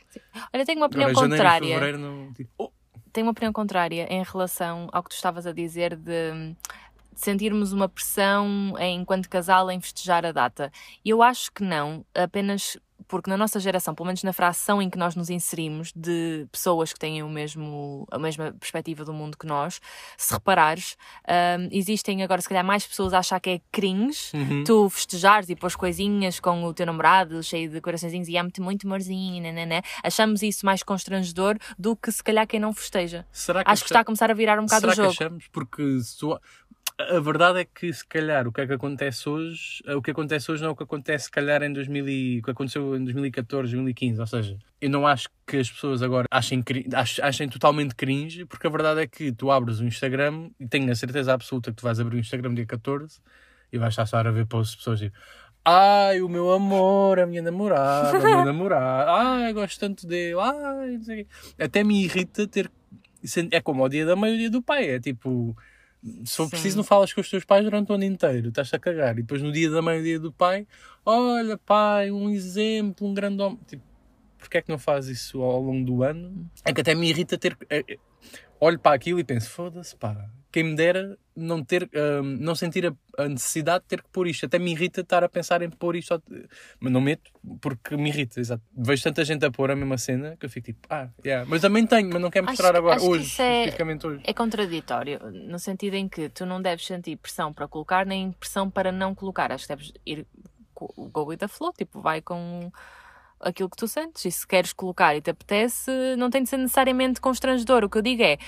Olha, 0.52 0.64
tenho 0.66 0.78
uma 0.80 0.86
opinião 0.86 1.08
Agora, 1.10 1.28
janeiro 1.28 1.44
contrária. 1.44 1.68
fevereiro 1.68 1.98
não. 1.98 2.32
Tipo, 2.32 2.50
oh, 2.58 2.70
tenho 3.12 3.26
uma 3.26 3.30
opinião 3.30 3.52
contrária 3.52 4.08
em 4.12 4.24
relação 4.24 4.88
ao 4.92 5.04
que 5.04 5.10
tu 5.10 5.14
estavas 5.14 5.46
a 5.46 5.52
dizer 5.52 5.94
de, 5.94 6.56
sentirmos 7.14 7.72
uma 7.72 7.88
pressão 7.88 8.74
enquanto 8.80 9.28
casal 9.28 9.70
em 9.70 9.80
festejar 9.80 10.24
a 10.26 10.32
data. 10.32 10.72
Eu 11.04 11.22
acho 11.22 11.52
que 11.52 11.62
não, 11.62 12.04
apenas 12.14 12.76
porque 13.08 13.30
na 13.30 13.36
nossa 13.36 13.60
geração, 13.60 13.94
pelo 13.94 14.06
menos 14.06 14.22
na 14.22 14.32
fração 14.32 14.80
em 14.82 14.90
que 14.90 14.98
nós 14.98 15.14
nos 15.14 15.30
inserimos, 15.30 15.92
de 15.94 16.46
pessoas 16.50 16.92
que 16.92 16.98
têm 16.98 17.22
o 17.22 17.28
mesmo, 17.28 18.06
a 18.10 18.18
mesma 18.18 18.52
perspectiva 18.58 19.04
do 19.04 19.12
mundo 19.12 19.36
que 19.38 19.46
nós, 19.46 19.80
se 20.16 20.32
reparares, 20.32 20.96
hum, 21.28 21.68
existem 21.70 22.22
agora 22.22 22.40
se 22.40 22.48
calhar 22.48 22.64
mais 22.64 22.86
pessoas 22.86 23.12
a 23.12 23.18
achar 23.18 23.38
que 23.40 23.50
é 23.50 23.60
cringe 23.70 24.30
uhum. 24.34 24.64
tu 24.64 24.88
festejares 24.90 25.48
e 25.48 25.56
pôs 25.56 25.76
coisinhas 25.76 26.40
com 26.40 26.64
o 26.64 26.74
teu 26.74 26.86
namorado 26.86 27.42
cheio 27.42 27.70
de 27.70 27.80
coraçõezinhos 27.80 28.28
e 28.28 28.36
amo-te 28.36 28.60
muito, 28.60 28.86
amorzinho, 28.86 29.42
nananã. 29.42 29.80
achamos 30.02 30.42
isso 30.42 30.64
mais 30.64 30.82
constrangedor 30.82 31.56
do 31.78 31.94
que 31.96 32.10
se 32.10 32.22
calhar 32.22 32.46
quem 32.46 32.58
não 32.60 32.72
festeja. 32.72 33.26
Será 33.30 33.62
que 33.64 33.70
Acho 33.70 33.82
que 33.84 33.88
está 33.90 34.00
a 34.00 34.04
começar 34.04 34.30
a 34.30 34.34
virar 34.34 34.58
um 34.58 34.64
bocado 34.64 34.80
Será 34.80 34.92
o 34.92 34.96
jogo. 34.96 35.16
que 35.16 35.22
achamos? 35.24 35.48
Porque 35.48 36.00
se 36.00 36.18
tu- 36.18 36.38
A 36.98 37.20
verdade 37.20 37.60
é 37.60 37.64
que, 37.66 37.92
se 37.92 38.06
calhar, 38.06 38.48
o 38.48 38.52
que 38.52 38.62
é 38.62 38.66
que 38.66 38.72
acontece 38.72 39.28
hoje, 39.28 39.82
o 39.86 40.00
que 40.00 40.12
acontece 40.12 40.50
hoje 40.50 40.62
não 40.62 40.70
é 40.70 40.72
o 40.72 40.76
que 40.76 40.82
acontece, 40.82 41.26
se 41.26 41.30
calhar, 41.30 41.62
em 41.62 41.70
2000 41.70 42.08
e, 42.08 42.38
o 42.38 42.42
que 42.42 42.50
aconteceu 42.50 42.96
em 42.96 43.04
2014, 43.04 43.70
2015. 43.72 44.18
Ou 44.18 44.26
seja, 44.26 44.56
eu 44.80 44.88
não 44.88 45.06
acho 45.06 45.28
que 45.46 45.58
as 45.58 45.70
pessoas 45.70 46.02
agora 46.02 46.26
achem, 46.30 46.62
cri- 46.62 46.86
ach- 46.94 47.20
achem 47.22 47.50
totalmente 47.50 47.94
cringe, 47.94 48.46
porque 48.46 48.66
a 48.66 48.70
verdade 48.70 49.02
é 49.02 49.06
que 49.06 49.30
tu 49.30 49.50
abres 49.50 49.78
o 49.78 49.84
Instagram 49.84 50.48
e 50.58 50.66
tenho 50.66 50.90
a 50.90 50.94
certeza 50.94 51.34
absoluta 51.34 51.70
que 51.70 51.76
tu 51.76 51.82
vais 51.82 52.00
abrir 52.00 52.16
o 52.16 52.20
Instagram 52.20 52.54
dia 52.54 52.64
14 52.64 53.20
e 53.70 53.76
vais 53.76 53.92
estar 53.92 54.06
só 54.06 54.16
a 54.16 54.30
ver 54.30 54.46
posts 54.46 54.70
de 54.72 54.76
pessoas 54.78 54.98
tipo. 55.00 55.18
Ai, 55.66 56.22
o 56.22 56.30
meu 56.30 56.50
amor, 56.50 57.18
a 57.20 57.26
minha 57.26 57.42
namorada, 57.42 58.16
a 58.16 58.20
minha 58.22 58.44
namorada, 58.46 59.10
ai, 59.12 59.52
gosto 59.52 59.78
tanto 59.78 60.06
dele, 60.06 60.38
ai, 60.40 60.92
não 60.96 61.02
sei 61.04 61.22
o 61.22 61.24
quê. 61.26 61.30
Até 61.62 61.84
me 61.84 62.02
irrita 62.04 62.46
ter. 62.48 62.70
É 63.50 63.60
como 63.60 63.82
ao 63.82 63.88
dia 63.90 64.06
da 64.06 64.16
mãe 64.16 64.32
o 64.34 64.38
dia 64.38 64.50
do 64.50 64.62
pai, 64.62 64.88
é 64.88 64.98
tipo. 64.98 65.54
Se 66.24 66.36
for 66.36 66.48
preciso, 66.48 66.76
não 66.76 66.84
falas 66.84 67.12
com 67.12 67.20
os 67.20 67.28
teus 67.28 67.44
pais 67.44 67.64
durante 67.64 67.90
o 67.90 67.94
ano 67.94 68.04
inteiro, 68.04 68.48
estás 68.48 68.72
a 68.72 68.78
cagar. 68.78 69.18
E 69.18 69.22
depois 69.22 69.42
no 69.42 69.50
dia 69.50 69.70
da 69.70 69.82
mãe 69.82 69.98
e 69.98 70.00
o 70.00 70.04
dia 70.04 70.20
do 70.20 70.32
pai, 70.32 70.66
olha, 71.04 71.58
pai, 71.58 72.10
um 72.10 72.30
exemplo, 72.30 73.06
um 73.06 73.14
grande 73.14 73.42
homem. 73.42 73.58
Tipo, 73.66 73.82
porque 74.38 74.58
é 74.58 74.62
que 74.62 74.70
não 74.70 74.78
faz 74.78 75.08
isso 75.08 75.42
ao 75.42 75.60
longo 75.60 75.84
do 75.84 76.02
ano? 76.02 76.48
É 76.64 76.72
que 76.72 76.80
até 76.80 76.94
me 76.94 77.08
irrita 77.08 77.36
ter. 77.36 77.56
é, 77.68 77.78
é, 77.78 77.98
Olho 78.60 78.78
para 78.78 78.94
aquilo 78.94 79.18
e 79.18 79.24
penso, 79.24 79.50
foda-se, 79.50 79.94
pá, 79.96 80.30
quem 80.56 80.64
me 80.64 80.74
dera 80.74 81.18
não, 81.36 81.62
ter, 81.62 81.82
hum, 81.94 82.38
não 82.40 82.54
sentir 82.54 82.86
a, 82.86 83.22
a 83.22 83.28
necessidade 83.28 83.84
de 83.84 83.88
ter 83.88 84.02
que 84.02 84.08
pôr 84.08 84.26
isto. 84.26 84.46
Até 84.46 84.58
me 84.58 84.70
irrita 84.70 85.02
estar 85.02 85.22
a 85.22 85.28
pensar 85.28 85.60
em 85.60 85.68
pôr 85.68 85.94
isto, 85.96 86.22
mas 86.80 86.90
não 86.90 86.98
meto 86.98 87.30
porque 87.60 87.94
me 87.94 88.08
irrita, 88.08 88.40
exato. 88.40 88.62
Vejo 88.74 89.02
tanta 89.02 89.22
gente 89.22 89.44
a 89.44 89.50
pôr 89.50 89.70
a 89.70 89.76
mesma 89.76 89.98
cena 89.98 90.34
que 90.40 90.46
eu 90.46 90.48
fico 90.48 90.64
tipo, 90.64 90.78
ah, 90.88 91.10
yeah. 91.22 91.46
mas 91.46 91.60
também 91.60 91.86
tenho, 91.86 92.08
mas 92.10 92.22
não 92.22 92.30
quero 92.30 92.46
Acho- 92.46 92.52
mostrar 92.52 92.74
agora, 92.74 92.96
acho 92.96 93.06
hoje, 93.06 93.42
é- 93.42 93.58
especificamente 93.64 94.06
hoje. 94.06 94.22
É 94.24 94.32
contraditório, 94.32 95.18
no 95.30 95.58
sentido 95.58 95.92
em 95.92 96.08
que 96.08 96.30
tu 96.30 96.46
não 96.46 96.62
deves 96.62 96.86
sentir 96.86 97.16
pressão 97.16 97.52
para 97.52 97.68
colocar, 97.68 98.06
nem 98.06 98.32
pressão 98.32 98.70
para 98.70 98.90
não 98.90 99.14
colocar. 99.14 99.52
Acho 99.52 99.66
que 99.66 99.76
deves 99.76 99.92
ir 100.06 100.26
go 100.74 101.24
with 101.26 101.36
the 101.36 101.48
flow, 101.48 101.70
tipo, 101.76 102.00
vai 102.00 102.22
com 102.22 102.72
aquilo 103.40 103.68
que 103.68 103.76
tu 103.76 103.86
sentes. 103.86 104.24
E 104.24 104.30
se 104.30 104.46
queres 104.46 104.72
colocar 104.72 105.14
e 105.14 105.20
te 105.20 105.28
apetece, 105.28 105.90
não 106.16 106.30
tem 106.30 106.42
de 106.42 106.48
ser 106.48 106.56
necessariamente 106.56 107.20
constrangedor. 107.20 107.84
O 107.84 107.90
que 107.90 107.98
eu 107.98 108.02
digo 108.02 108.22
é, 108.22 108.38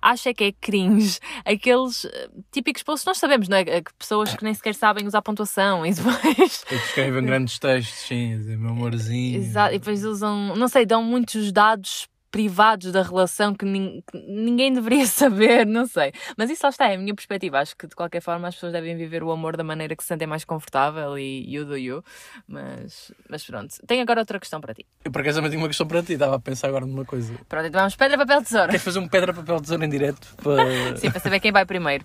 acha 0.00 0.32
que 0.34 0.44
é 0.44 0.52
cringe 0.52 1.18
aqueles 1.44 2.04
eh, 2.04 2.28
típicos 2.50 2.82
posts, 2.82 3.04
nós 3.06 3.18
sabemos, 3.18 3.48
não 3.48 3.56
é? 3.56 3.64
Que 3.64 3.94
Pessoas 3.98 4.34
que 4.34 4.44
nem 4.44 4.54
sequer 4.54 4.74
sabem 4.74 5.06
usar 5.06 5.22
pontuação 5.22 5.84
e 5.84 5.92
depois. 5.92 6.64
Eu 6.70 6.78
escrevem 6.78 7.24
grandes 7.24 7.58
textos, 7.58 7.98
sim, 8.06 8.36
meu 8.56 8.70
amorzinho. 8.70 9.38
Exato, 9.38 9.74
e 9.74 9.78
depois 9.78 10.04
usam, 10.04 10.54
não 10.56 10.68
sei, 10.68 10.86
dão 10.86 11.02
muitos 11.02 11.52
dados 11.52 12.08
privados 12.30 12.92
da 12.92 13.02
relação 13.02 13.54
que, 13.54 13.64
nin- 13.64 14.02
que 14.10 14.18
ninguém 14.18 14.72
deveria 14.72 15.06
saber, 15.08 15.66
não 15.66 15.86
sei. 15.86 16.12
Mas 16.36 16.50
isso 16.50 16.60
lá 16.64 16.70
está, 16.70 16.88
é 16.88 16.94
a 16.94 16.98
minha 16.98 17.14
perspectiva. 17.14 17.58
Acho 17.58 17.76
que 17.76 17.86
de 17.86 17.94
qualquer 17.96 18.20
forma 18.20 18.48
as 18.48 18.54
pessoas 18.54 18.72
devem 18.72 18.96
viver 18.96 19.22
o 19.22 19.30
amor 19.30 19.56
da 19.56 19.64
maneira 19.64 19.96
que 19.96 20.02
se 20.02 20.08
sentem 20.08 20.26
mais 20.28 20.44
confortável 20.44 21.18
e 21.18 21.44
you 21.52 21.64
do 21.64 21.76
you. 21.76 22.02
Mas, 22.46 23.12
mas 23.28 23.44
pronto. 23.44 23.74
Tenho 23.86 24.02
agora 24.02 24.20
outra 24.20 24.38
questão 24.38 24.60
para 24.60 24.74
ti. 24.74 24.84
Eu 25.04 25.10
por 25.10 25.20
acaso 25.22 25.36
também 25.38 25.50
tenho 25.50 25.62
uma 25.62 25.68
questão 25.68 25.86
para 25.86 26.02
ti, 26.02 26.12
estava 26.14 26.36
a 26.36 26.40
pensar 26.40 26.68
agora 26.68 26.84
numa 26.86 27.04
coisa. 27.04 27.32
Pronto, 27.48 27.66
então 27.66 27.80
vamos 27.80 27.96
pedra, 27.96 28.18
papel, 28.18 28.42
tesoura. 28.42 28.66
Queres 28.68 28.82
fazer 28.82 28.98
um 28.98 29.08
pedra, 29.08 29.32
papel, 29.34 29.60
tesoura 29.60 29.84
em 29.84 29.88
direto? 29.88 30.34
Para... 30.42 30.96
Sim, 30.98 31.10
para 31.10 31.20
saber 31.20 31.40
quem 31.40 31.52
vai 31.52 31.64
primeiro. 31.64 32.04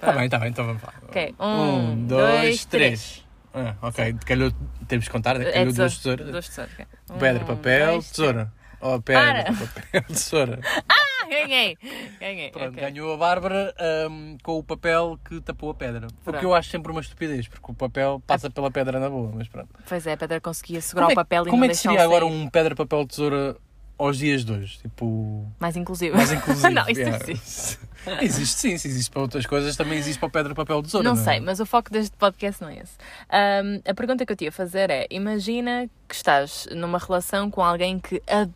Tá 0.00 0.12
bem, 0.12 0.28
tá 0.28 0.38
bem, 0.38 0.50
então 0.50 0.64
vamos 0.66 0.82
lá. 0.82 0.92
Ok, 1.08 1.34
um, 1.40 1.46
Um, 1.46 2.06
dois, 2.06 2.40
dois, 2.42 2.64
três. 2.66 3.24
Ah, 3.52 3.76
ok, 3.82 4.16
calhou, 4.26 4.50
temos 4.88 5.06
que 5.06 5.12
contar, 5.12 5.38
né? 5.38 5.48
É 5.48 5.52
calhou 5.52 5.72
tesoura. 5.72 5.86
duas 5.88 5.98
tesouras. 5.98 6.30
Duas 6.30 6.48
tesouras. 6.48 6.72
ok. 6.74 6.86
Um, 7.10 7.18
Pedra, 7.18 7.44
papel, 7.44 7.92
dois, 7.92 8.10
tesoura. 8.10 8.52
Oh, 8.86 9.00
pedra, 9.00 9.44
Para. 9.44 9.54
papel, 9.54 10.02
tesoura. 10.08 10.60
Ah, 10.86 11.26
ganhei! 11.26 11.78
Ganhei. 12.20 12.50
Pronto, 12.50 12.68
ok. 12.68 12.82
ganhou 12.82 13.14
a 13.14 13.16
Bárbara 13.16 13.74
ahm, 13.80 14.36
com 14.42 14.58
o 14.58 14.62
papel 14.62 15.18
que 15.24 15.40
tapou 15.40 15.70
a 15.70 15.74
pedra. 15.74 16.06
O 16.08 16.12
Pronto. 16.22 16.38
que 16.38 16.44
eu 16.44 16.54
acho 16.54 16.68
sempre 16.68 16.92
uma 16.92 17.00
estupidez, 17.00 17.48
porque 17.48 17.64
o 17.72 17.74
papel 17.74 18.22
passa 18.26 18.50
pela 18.50 18.70
pedra 18.70 19.00
na 19.00 19.08
boa, 19.08 19.32
mas 19.34 19.48
pronto. 19.48 19.70
Pois 19.88 20.06
é, 20.06 20.12
a 20.12 20.16
pedra 20.18 20.38
conseguia 20.38 20.82
segurar 20.82 21.06
Como 21.06 21.12
é, 21.12 21.14
o 21.14 21.16
papel 21.16 21.42
e 21.46 21.50
como 21.50 21.60
não 21.60 21.64
é 21.64 21.68
que 21.70 21.76
seria 21.76 22.02
agora 22.02 22.26
sair. 22.26 22.34
um 22.34 22.50
pedra, 22.50 22.74
papel, 22.76 23.06
tesoura 23.06 23.56
aos 23.96 24.18
dias 24.18 24.44
de 24.44 24.52
hoje? 24.52 24.78
Tipo, 24.80 25.50
Mais 25.58 25.76
inclusivo. 25.76 26.14
mais 26.14 26.30
inclusivo. 26.30 26.68
não, 26.74 26.86
isso 26.86 27.00
yeah. 27.00 27.24
existe. 27.26 27.78
Existe 28.20 28.60
sim, 28.60 28.76
se 28.76 28.86
existe 28.86 29.10
para 29.10 29.22
outras 29.22 29.46
coisas, 29.46 29.74
também 29.76 29.96
existe 29.96 30.20
para 30.20 30.26
o 30.26 30.30
pedra, 30.30 30.54
papel, 30.54 30.82
tesoura. 30.82 31.08
Não 31.08 31.18
é? 31.18 31.24
sei, 31.24 31.40
mas 31.40 31.58
o 31.58 31.64
foco 31.64 31.90
deste 31.90 32.14
podcast 32.18 32.60
não 32.60 32.68
é 32.68 32.80
esse. 32.80 32.98
Ahm, 33.30 33.80
a 33.82 33.94
pergunta 33.94 34.26
que 34.26 34.32
eu 34.32 34.36
te 34.36 34.44
ia 34.44 34.52
fazer 34.52 34.90
é: 34.90 35.06
imagina 35.08 35.88
que 36.06 36.14
estás 36.14 36.68
numa 36.72 36.98
relação 36.98 37.50
com 37.50 37.62
alguém 37.62 37.98
que 37.98 38.22
adora 38.28 38.52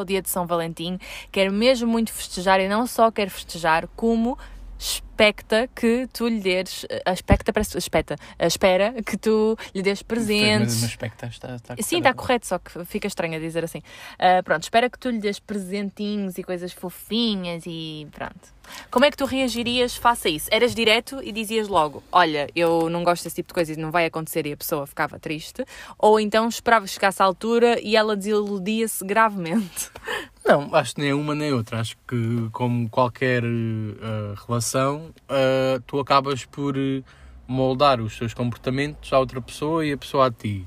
o 0.00 0.04
dia 0.04 0.20
de 0.22 0.28
São 0.28 0.46
Valentim, 0.46 0.98
quer 1.30 1.50
mesmo 1.50 1.86
muito 1.88 2.12
festejar 2.12 2.60
e 2.60 2.68
não 2.68 2.86
só 2.86 3.10
quer 3.10 3.28
festejar, 3.30 3.88
como 3.94 4.38
expecta 4.82 5.68
que 5.68 6.08
tu 6.12 6.26
lhe 6.26 6.40
des. 6.40 6.86
a 7.06 7.12
Expecta, 7.12 7.52
parece. 7.52 7.78
Expecta. 7.78 8.16
a 8.38 8.46
Espera 8.46 8.92
que 9.02 9.16
tu 9.16 9.56
lhe 9.74 9.82
des 9.82 10.02
presentes. 10.02 10.74
Mas, 10.74 10.82
mas 10.82 10.90
aspecto 10.90 11.26
está, 11.26 11.54
está 11.54 11.76
Sim, 11.80 11.98
está 11.98 12.12
correto, 12.12 12.46
só 12.46 12.58
que 12.58 12.84
fica 12.84 13.06
estranho 13.06 13.36
a 13.36 13.38
dizer 13.38 13.62
assim. 13.64 13.80
Ah, 14.18 14.42
pronto, 14.42 14.64
espera 14.64 14.90
que 14.90 14.98
tu 14.98 15.10
lhe 15.10 15.20
des 15.20 15.38
presentinhos 15.38 16.36
e 16.38 16.42
coisas 16.42 16.72
fofinhas 16.72 17.62
e 17.66 18.08
pronto. 18.10 18.52
Como 18.90 19.04
é 19.04 19.10
que 19.10 19.16
tu 19.16 19.24
reagirias 19.24 19.96
face 19.96 20.28
a 20.28 20.30
isso? 20.30 20.48
Eras 20.50 20.74
direto 20.74 21.20
e 21.22 21.32
dizias 21.32 21.68
logo: 21.68 22.02
Olha, 22.12 22.48
eu 22.54 22.88
não 22.90 23.04
gosto 23.04 23.24
desse 23.24 23.36
tipo 23.36 23.48
de 23.48 23.54
coisa 23.54 23.72
e 23.72 23.76
não 23.76 23.90
vai 23.90 24.06
acontecer 24.06 24.46
e 24.46 24.52
a 24.52 24.56
pessoa 24.56 24.86
ficava 24.86 25.18
triste? 25.18 25.64
Ou 25.98 26.20
então 26.20 26.48
esperava 26.48 26.86
chegasse 26.86 27.22
à 27.22 27.24
altura 27.24 27.80
e 27.80 27.96
ela 27.96 28.16
desiludia-se 28.16 29.04
gravemente? 29.04 29.90
Não, 30.44 30.74
acho 30.74 30.96
que 30.96 31.00
nem 31.00 31.12
uma 31.12 31.36
nem 31.36 31.52
outra. 31.52 31.78
Acho 31.78 31.96
que, 32.06 32.48
como 32.50 32.88
qualquer 32.90 33.44
eh, 33.44 34.34
relação, 34.46 35.14
eh, 35.28 35.80
tu 35.86 36.00
acabas 36.00 36.44
por 36.44 36.76
eh, 36.76 37.02
moldar 37.46 38.00
os 38.00 38.18
teus 38.18 38.34
comportamentos 38.34 39.12
à 39.12 39.20
outra 39.20 39.40
pessoa 39.40 39.86
e 39.86 39.92
a 39.92 39.96
pessoa 39.96 40.26
a 40.26 40.30
ti. 40.32 40.66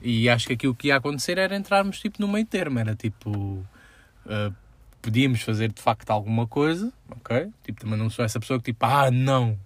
E 0.00 0.28
acho 0.30 0.46
que 0.46 0.54
aquilo 0.54 0.74
que 0.74 0.88
ia 0.88 0.96
acontecer 0.96 1.36
era 1.36 1.54
entrarmos 1.54 2.00
tipo 2.00 2.16
no 2.20 2.28
meio 2.28 2.46
termo. 2.46 2.78
Era 2.78 2.94
tipo. 2.96 3.62
eh, 4.26 4.50
podíamos 5.00 5.42
fazer 5.42 5.72
de 5.72 5.80
facto 5.80 6.10
alguma 6.10 6.46
coisa, 6.46 6.92
ok? 7.10 7.48
Tipo, 7.64 7.80
também 7.80 7.98
não 7.98 8.10
sou 8.10 8.24
essa 8.24 8.38
pessoa 8.38 8.58
que 8.58 8.72
tipo, 8.72 8.84
ah, 8.84 9.10
não. 9.10 9.58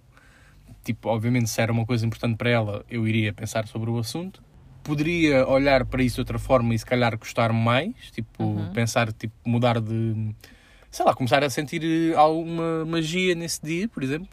Tipo, 0.83 1.09
obviamente, 1.09 1.49
se 1.49 1.61
era 1.61 1.71
uma 1.71 1.85
coisa 1.85 2.05
importante 2.05 2.37
para 2.37 2.49
ela, 2.49 2.85
eu 2.89 3.07
iria 3.07 3.33
pensar 3.33 3.67
sobre 3.67 3.89
o 3.89 3.97
assunto. 3.97 4.41
Poderia 4.83 5.47
olhar 5.47 5.83
para 5.85 6.03
isso 6.03 6.15
de 6.15 6.21
outra 6.21 6.37
forma 6.37 6.75
e 6.75 6.79
se 6.79 6.85
calhar 6.85 7.17
gostar 7.17 7.51
mais, 7.51 7.95
tipo, 8.11 8.55
pensar, 8.73 9.11
tipo, 9.11 9.33
mudar 9.43 9.81
de. 9.81 10.35
sei 10.91 11.05
lá, 11.05 11.13
começar 11.13 11.43
a 11.43 11.49
sentir 11.49 11.83
eh, 11.83 12.15
alguma 12.15 12.85
magia 12.85 13.33
nesse 13.33 13.63
dia, 13.63 13.87
por 13.89 14.03
exemplo. 14.03 14.29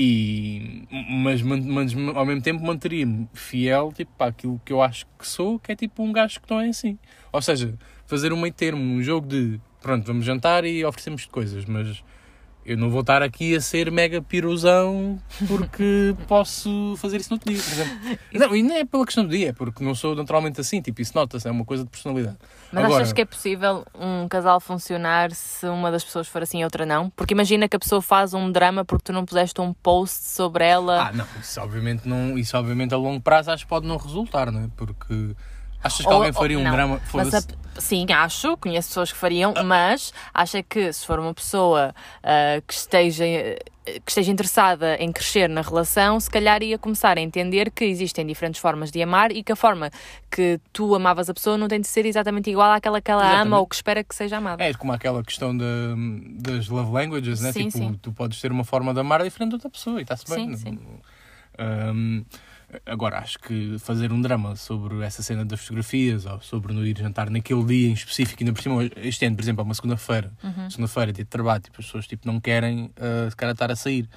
E, 0.00 0.86
mas, 1.10 1.42
mas 1.42 1.92
ao 2.14 2.24
mesmo 2.24 2.40
tempo 2.40 2.64
manteria-me 2.64 3.28
fiel 3.34 3.92
tipo, 3.92 4.12
para 4.16 4.28
aquilo 4.28 4.60
que 4.64 4.72
eu 4.72 4.80
acho 4.80 5.04
que 5.18 5.26
sou, 5.26 5.58
que 5.58 5.72
é 5.72 5.74
tipo 5.74 6.04
um 6.04 6.12
gajo 6.12 6.40
que 6.40 6.48
não 6.48 6.60
é 6.60 6.68
assim. 6.68 6.96
Ou 7.32 7.42
seja, 7.42 7.74
fazer 8.06 8.32
um 8.32 8.40
meio 8.40 8.54
termo, 8.54 8.80
um 8.80 9.02
jogo 9.02 9.26
de 9.26 9.60
pronto, 9.80 10.06
vamos 10.06 10.24
jantar 10.24 10.64
e 10.64 10.84
oferecemos 10.84 11.26
coisas, 11.26 11.64
mas 11.64 12.02
eu 12.68 12.76
não 12.76 12.90
vou 12.90 13.00
estar 13.00 13.22
aqui 13.22 13.56
a 13.56 13.62
ser 13.62 13.90
mega 13.90 14.20
piruzão 14.20 15.18
porque 15.46 16.14
posso 16.28 16.94
fazer 16.98 17.16
isso 17.16 17.30
no 17.30 17.36
outro 17.36 17.50
dia, 17.50 17.62
por 17.62 17.72
exemplo. 17.72 18.18
Não, 18.34 18.54
e 18.54 18.62
não 18.62 18.76
é 18.76 18.84
pela 18.84 19.06
questão 19.06 19.24
do 19.24 19.30
dia, 19.30 19.48
é 19.48 19.52
porque 19.54 19.82
não 19.82 19.94
sou 19.94 20.14
naturalmente 20.14 20.60
assim, 20.60 20.82
tipo, 20.82 21.00
isso 21.00 21.12
nota-se, 21.14 21.48
é 21.48 21.50
uma 21.50 21.64
coisa 21.64 21.82
de 21.84 21.88
personalidade. 21.88 22.36
Mas 22.70 22.84
Agora, 22.84 23.02
achas 23.02 23.14
que 23.14 23.22
é 23.22 23.24
possível 23.24 23.86
um 23.98 24.28
casal 24.28 24.60
funcionar 24.60 25.32
se 25.32 25.66
uma 25.66 25.90
das 25.90 26.04
pessoas 26.04 26.28
for 26.28 26.42
assim 26.42 26.60
e 26.60 26.64
outra 26.64 26.84
não? 26.84 27.08
Porque 27.08 27.32
imagina 27.32 27.66
que 27.66 27.76
a 27.76 27.78
pessoa 27.78 28.02
faz 28.02 28.34
um 28.34 28.52
drama 28.52 28.84
porque 28.84 29.04
tu 29.04 29.12
não 29.14 29.24
puseste 29.24 29.58
um 29.62 29.72
post 29.72 30.28
sobre 30.28 30.66
ela. 30.66 31.08
Ah, 31.08 31.12
não, 31.12 31.26
isso 31.40 31.58
obviamente, 31.62 32.06
não, 32.06 32.36
isso 32.36 32.54
obviamente 32.54 32.92
a 32.92 32.98
longo 32.98 33.22
prazo 33.22 33.50
acho 33.50 33.64
que 33.64 33.70
pode 33.70 33.86
não 33.86 33.96
resultar, 33.96 34.52
não 34.52 34.64
é? 34.64 34.68
Porque 34.76 35.34
achas 35.82 36.00
que 36.04 36.06
Ou- 36.08 36.14
alguém 36.14 36.28
ou- 36.30 36.34
faria 36.34 36.58
um 36.58 36.62
não, 36.64 36.70
drama? 36.72 36.96
A- 36.96 37.80
sim, 37.80 38.06
acho, 38.12 38.56
conheço 38.56 38.88
pessoas 38.88 39.12
que 39.12 39.18
fariam, 39.18 39.54
mas 39.64 40.12
acha 40.34 40.62
que 40.62 40.92
se 40.92 41.06
for 41.06 41.18
uma 41.18 41.32
pessoa 41.34 41.94
ah, 42.22 42.60
que, 42.66 42.74
esteja, 42.74 43.24
que 44.04 44.10
esteja 44.10 44.30
interessada 44.32 44.96
em 44.96 45.10
crescer 45.12 45.48
na 45.48 45.60
relação, 45.62 46.18
se 46.20 46.28
calhar 46.28 46.62
ia 46.62 46.76
começar 46.78 47.16
a 47.16 47.20
entender 47.20 47.70
que 47.70 47.84
existem 47.84 48.26
diferentes 48.26 48.60
formas 48.60 48.90
de 48.90 49.00
amar 49.02 49.30
e 49.32 49.42
que 49.42 49.52
a 49.52 49.56
forma 49.56 49.90
que 50.30 50.60
tu 50.72 50.94
amavas 50.94 51.30
a 51.30 51.34
pessoa 51.34 51.56
não 51.56 51.68
tem 51.68 51.80
de 51.80 51.86
ser 51.86 52.04
exatamente 52.04 52.50
igual 52.50 52.70
àquela 52.72 53.00
que 53.00 53.10
ela 53.10 53.22
ama 53.22 53.32
Exatamente. 53.34 53.54
ou 53.60 53.66
que 53.66 53.74
espera 53.76 54.02
que 54.04 54.14
seja 54.14 54.36
amada. 54.38 54.62
É 54.64 54.74
como 54.74 54.92
aquela 54.92 55.22
questão 55.22 55.56
da- 55.56 55.64
das 56.42 56.68
love 56.68 56.90
languages, 56.92 57.40
né? 57.40 57.52
Sim, 57.52 57.66
tipo, 57.68 57.78
sim. 57.78 57.98
tu 58.02 58.12
podes 58.12 58.40
ter 58.40 58.50
uma 58.52 58.64
forma 58.64 58.92
de 58.92 59.00
amar 59.00 59.22
diferente 59.22 59.50
de 59.50 59.54
outra 59.56 59.70
pessoa 59.70 60.00
e 60.00 60.02
está-se 60.02 60.24
Sim, 60.26 60.48
bem. 60.48 60.56
sim. 60.56 60.78
Hum, 61.60 62.24
agora, 62.86 63.18
acho 63.18 63.38
que 63.38 63.78
fazer 63.78 64.12
um 64.12 64.20
drama 64.20 64.54
sobre 64.56 65.02
essa 65.02 65.22
cena 65.22 65.44
das 65.44 65.60
fotografias 65.60 66.26
ou 66.26 66.40
sobre 66.40 66.72
não 66.72 66.84
ir 66.84 66.96
jantar 66.98 67.30
naquele 67.30 67.64
dia 67.64 67.88
em 67.88 67.92
específico, 67.92 68.42
ainda 68.42 68.52
por 68.52 68.62
cima, 68.62 68.82
este 68.96 69.24
ano, 69.24 69.36
por 69.36 69.42
exemplo, 69.42 69.62
é 69.62 69.64
uma 69.64 69.74
segunda-feira, 69.74 70.32
Uhum. 70.42 70.70
segunda-feira, 70.70 71.12
dia 71.12 71.24
de 71.24 71.30
trabalho, 71.30 71.62
tipo, 71.62 71.80
as 71.80 71.86
pessoas 71.86 72.06
tipo, 72.06 72.26
não 72.26 72.38
querem 72.40 72.86
uh, 72.96 73.30
se 73.30 73.36
calhar 73.36 73.52
estar 73.54 73.70
a 73.70 73.76
sair. 73.76 74.08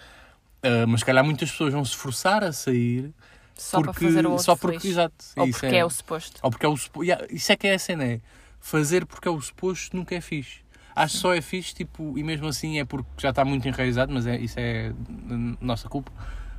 Uh, 0.64 0.86
mas 0.88 1.00
se 1.00 1.06
calhar 1.06 1.24
muitas 1.24 1.50
pessoas 1.50 1.74
vão 1.74 1.84
se 1.84 1.96
forçar 1.96 2.44
a 2.44 2.52
sair 2.54 3.12
Só 3.56 3.82
porque, 3.82 4.00
para 4.00 4.08
fazer 4.10 4.26
o 4.28 4.30
outro 4.32 4.46
só 4.46 4.56
porque, 4.56 4.80
feliz. 4.80 4.94
exato, 4.98 5.26
Ou 5.38 5.50
porque 5.50 5.66
é... 5.76 5.86
o 5.86 5.90
suposto. 5.90 6.40
ou 6.44 6.52
porque 6.52 6.66
é 6.66 6.70
o 6.70 6.78
suposto. 6.78 7.04
Yeah, 7.04 7.26
isso 7.32 7.52
é 7.52 7.56
que 7.56 7.68
é 7.68 7.74
a 7.74 7.80
cena, 7.80 8.04
é 8.06 8.22
fazer 8.60 9.06
porque 9.06 9.28
é 9.28 9.32
o 9.32 9.42
suposto 9.42 9.96
nunca 9.96 10.14
é 10.14 10.22
fixe. 10.22 10.60
Acho 10.96 11.16
que 11.16 11.20
só 11.22 11.34
é 11.34 11.42
fixe, 11.42 11.74
tipo, 11.74 12.18
e 12.18 12.24
mesmo 12.24 12.48
assim 12.48 12.78
é 12.80 12.86
porque 12.86 13.08
já 13.18 13.30
está 13.30 13.46
muito 13.46 13.66
enraizado, 13.68 14.12
mas 14.14 14.28
é, 14.28 14.38
isso 14.38 14.56
é 14.60 14.94
nossa 15.62 15.88
culpa. 15.90 16.12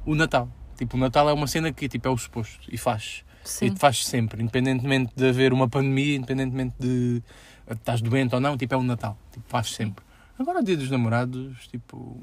O 0.06 0.14
Natal. 0.14 0.48
Tipo, 0.82 0.96
o 0.96 1.00
Natal 1.00 1.28
é 1.30 1.32
uma 1.32 1.46
cena 1.46 1.72
que 1.72 1.88
tipo, 1.88 2.08
é 2.08 2.10
o 2.10 2.18
suposto 2.18 2.68
e 2.68 2.76
faz. 2.76 3.24
Sim. 3.44 3.66
E 3.66 3.78
faz 3.78 4.04
sempre, 4.04 4.42
independentemente 4.42 5.12
de 5.14 5.28
haver 5.28 5.52
uma 5.52 5.68
pandemia, 5.68 6.16
independentemente 6.16 6.74
de 6.76 7.22
estás 7.70 8.00
doente 8.02 8.34
ou 8.34 8.40
não, 8.40 8.56
tipo, 8.56 8.74
é 8.74 8.76
o 8.76 8.82
Natal. 8.82 9.16
Tipo, 9.30 9.44
faz 9.48 9.70
sempre. 9.70 10.04
Agora, 10.36 10.58
o 10.58 10.64
dia 10.64 10.76
dos 10.76 10.90
namorados, 10.90 11.68
tipo. 11.68 12.20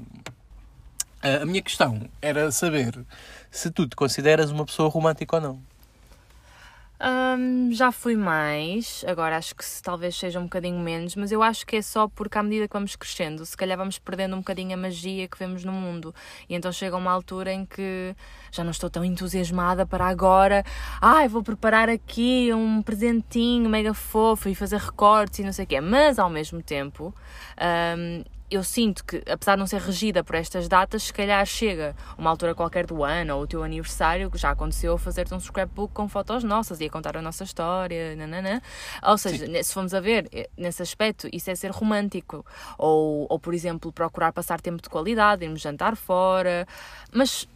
A 1.22 1.46
minha 1.46 1.62
questão 1.62 2.06
era 2.20 2.52
saber 2.52 3.02
se 3.50 3.70
tu 3.70 3.88
te 3.88 3.96
consideras 3.96 4.50
uma 4.50 4.66
pessoa 4.66 4.90
romântica 4.90 5.36
ou 5.36 5.42
não. 5.42 5.62
Hum, 7.02 7.70
já 7.72 7.90
fui 7.90 8.14
mais, 8.14 9.02
agora 9.08 9.38
acho 9.38 9.54
que 9.54 9.64
talvez 9.82 10.14
seja 10.14 10.38
um 10.38 10.42
bocadinho 10.42 10.78
menos, 10.78 11.16
mas 11.16 11.32
eu 11.32 11.42
acho 11.42 11.66
que 11.66 11.76
é 11.76 11.82
só 11.82 12.06
porque 12.06 12.36
à 12.36 12.42
medida 12.42 12.68
que 12.68 12.74
vamos 12.74 12.94
crescendo, 12.94 13.46
se 13.46 13.56
calhar 13.56 13.78
vamos 13.78 13.98
perdendo 13.98 14.36
um 14.36 14.40
bocadinho 14.40 14.74
a 14.74 14.76
magia 14.76 15.26
que 15.26 15.38
vemos 15.38 15.64
no 15.64 15.72
mundo. 15.72 16.14
E 16.46 16.54
então 16.54 16.70
chega 16.70 16.94
uma 16.94 17.10
altura 17.10 17.54
em 17.54 17.64
que 17.64 18.14
já 18.52 18.62
não 18.62 18.70
estou 18.70 18.90
tão 18.90 19.02
entusiasmada 19.02 19.86
para 19.86 20.06
agora, 20.08 20.62
ai, 21.00 21.26
vou 21.26 21.42
preparar 21.42 21.88
aqui 21.88 22.52
um 22.52 22.82
presentinho 22.82 23.70
mega 23.70 23.94
fofo 23.94 24.50
e 24.50 24.54
fazer 24.54 24.76
recortes 24.78 25.38
e 25.38 25.42
não 25.42 25.54
sei 25.54 25.64
o 25.64 25.68
quê. 25.68 25.80
Mas 25.80 26.18
ao 26.18 26.28
mesmo 26.28 26.62
tempo, 26.62 27.14
hum, 27.96 28.22
eu 28.50 28.64
sinto 28.64 29.04
que, 29.04 29.22
apesar 29.30 29.54
de 29.54 29.60
não 29.60 29.66
ser 29.66 29.80
regida 29.80 30.24
por 30.24 30.34
estas 30.34 30.66
datas, 30.68 31.04
se 31.04 31.12
calhar 31.12 31.44
chega 31.46 31.94
uma 32.18 32.28
altura 32.30 32.54
qualquer 32.54 32.84
do 32.86 33.04
ano 33.04 33.36
ou 33.36 33.42
o 33.42 33.46
teu 33.46 33.62
aniversário, 33.62 34.30
que 34.30 34.36
já 34.38 34.50
aconteceu, 34.50 34.98
fazer-te 34.98 35.32
um 35.34 35.38
scrapbook 35.40 35.92
com 35.94 36.08
fotos 36.08 36.42
nossas 36.42 36.80
e 36.80 36.86
a 36.86 36.90
contar 36.90 37.16
a 37.16 37.22
nossa 37.22 37.44
história, 37.44 38.16
nananã. 38.16 38.60
Ou 39.02 39.16
seja, 39.16 39.46
ne- 39.46 39.62
se 39.62 39.72
formos 39.72 39.94
a 39.94 40.00
ver, 40.00 40.28
eh, 40.32 40.48
nesse 40.56 40.82
aspecto, 40.82 41.28
isso 41.32 41.50
é 41.50 41.54
ser 41.54 41.70
romântico. 41.70 42.44
Ou, 42.76 43.26
ou, 43.28 43.38
por 43.38 43.54
exemplo, 43.54 43.92
procurar 43.92 44.32
passar 44.32 44.60
tempo 44.60 44.82
de 44.82 44.88
qualidade, 44.88 45.44
irmos 45.44 45.60
jantar 45.60 45.94
fora. 45.96 46.66
Mas, 47.12 47.48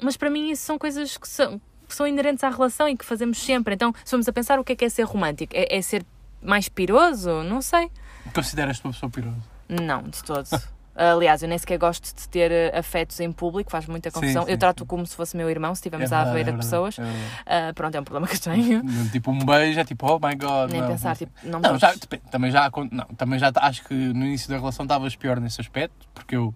mas 0.00 0.16
para 0.16 0.30
mim 0.30 0.50
isso 0.50 0.62
são 0.64 0.78
coisas 0.78 1.16
que 1.18 1.28
são, 1.28 1.60
que 1.88 1.94
são 1.94 2.06
inerentes 2.06 2.42
à 2.44 2.48
relação 2.48 2.88
e 2.88 2.96
que 2.96 3.04
fazemos 3.04 3.38
sempre. 3.38 3.74
Então, 3.74 3.92
se 4.04 4.10
formos 4.10 4.26
a 4.28 4.32
pensar, 4.32 4.58
o 4.58 4.64
que 4.64 4.72
é 4.72 4.76
que 4.76 4.84
é 4.84 4.88
ser 4.88 5.02
romântico? 5.04 5.52
É, 5.54 5.76
é 5.76 5.82
ser 5.82 6.04
mais 6.42 6.68
piroso? 6.68 7.42
Não 7.42 7.60
sei. 7.60 7.90
Consideras-te 8.34 8.84
uma 8.84 8.92
pessoa 8.92 9.10
pirosa? 9.10 9.59
Não, 9.70 10.02
de 10.02 10.22
todo. 10.24 10.46
Aliás, 10.92 11.42
eu 11.42 11.48
nem 11.48 11.56
sequer 11.56 11.78
gosto 11.78 12.14
de 12.14 12.28
ter 12.28 12.50
eh, 12.50 12.76
afetos 12.76 13.18
em 13.20 13.32
público, 13.32 13.70
faz 13.70 13.86
muita 13.86 14.10
confusão. 14.10 14.44
sim, 14.44 14.50
eu 14.50 14.58
trato 14.58 14.80
sim. 14.80 14.86
como 14.86 15.06
se 15.06 15.14
fosse 15.16 15.34
meu 15.36 15.48
irmão, 15.48 15.74
se 15.74 15.78
estivermos 15.78 16.12
É 16.12 16.16
à 16.16 16.24
beira 16.26 16.50
é 16.50 16.52
de 16.52 16.58
pessoas. 16.58 16.98
é. 16.98 17.02
Ah, 17.46 17.72
pronto, 17.72 17.94
é 17.94 18.00
um 18.00 18.04
problema 18.04 18.26
que 18.26 18.34
eu 18.34 18.40
tenho. 18.40 18.82
Tipo, 19.10 19.30
um 19.30 19.38
beijo 19.38 19.80
é 19.80 19.84
tipo, 19.84 20.06
oh 20.06 20.18
my 20.18 20.34
god. 20.34 20.70
Nem 20.70 20.80
não, 20.82 20.88
pensar, 20.88 21.10
não. 21.10 21.16
tipo, 21.16 21.32
não, 21.44 21.60
Não, 21.60 21.78
já, 21.78 21.94
também 22.30 22.50
já, 22.50 22.70
não, 22.90 23.04
também 23.16 23.38
já 23.38 23.50
acho 23.56 23.84
que 23.84 23.94
no 23.94 24.26
início 24.26 24.50
da 24.50 24.56
relação 24.56 24.84
estavas 24.84 25.16
pior 25.16 25.40
nesse 25.40 25.60
aspecto, 25.60 26.06
porque 26.12 26.36
eu 26.36 26.52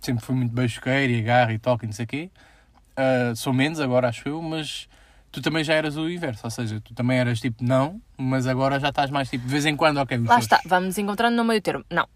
sempre 0.00 0.24
fui 0.24 0.34
muito 0.34 0.52
beijoqueiro 0.52 1.12
e 1.12 1.20
agarro 1.20 1.52
e 1.52 1.58
toque 1.58 1.84
e 1.84 1.86
não 1.86 1.92
sei 1.92 2.04
o 2.04 2.08
quê. 2.08 2.30
Ah, 2.96 3.32
sou 3.36 3.52
menos 3.52 3.78
agora, 3.80 4.08
acho 4.08 4.28
eu, 4.28 4.40
mas 4.42 4.88
tu 5.30 5.42
também 5.42 5.62
já 5.62 5.74
eras 5.74 5.96
o 5.96 6.08
inverso, 6.08 6.40
ou 6.44 6.50
seja, 6.50 6.80
tu 6.80 6.94
também 6.94 7.18
eras 7.18 7.40
tipo 7.40 7.62
não, 7.62 8.00
mas 8.16 8.46
agora 8.46 8.80
já 8.80 8.88
estás 8.88 9.10
mais 9.10 9.28
tipo 9.28 9.44
de 9.44 9.50
vez 9.50 9.66
em 9.66 9.76
quando, 9.76 9.98
ok, 9.98 10.18
Lá 10.18 10.38
está, 10.38 10.60
vamos 10.64 10.96
encontrando 10.96 11.36
no 11.36 11.44
meio 11.44 11.60
termo. 11.60 11.84
Não. 11.90 12.08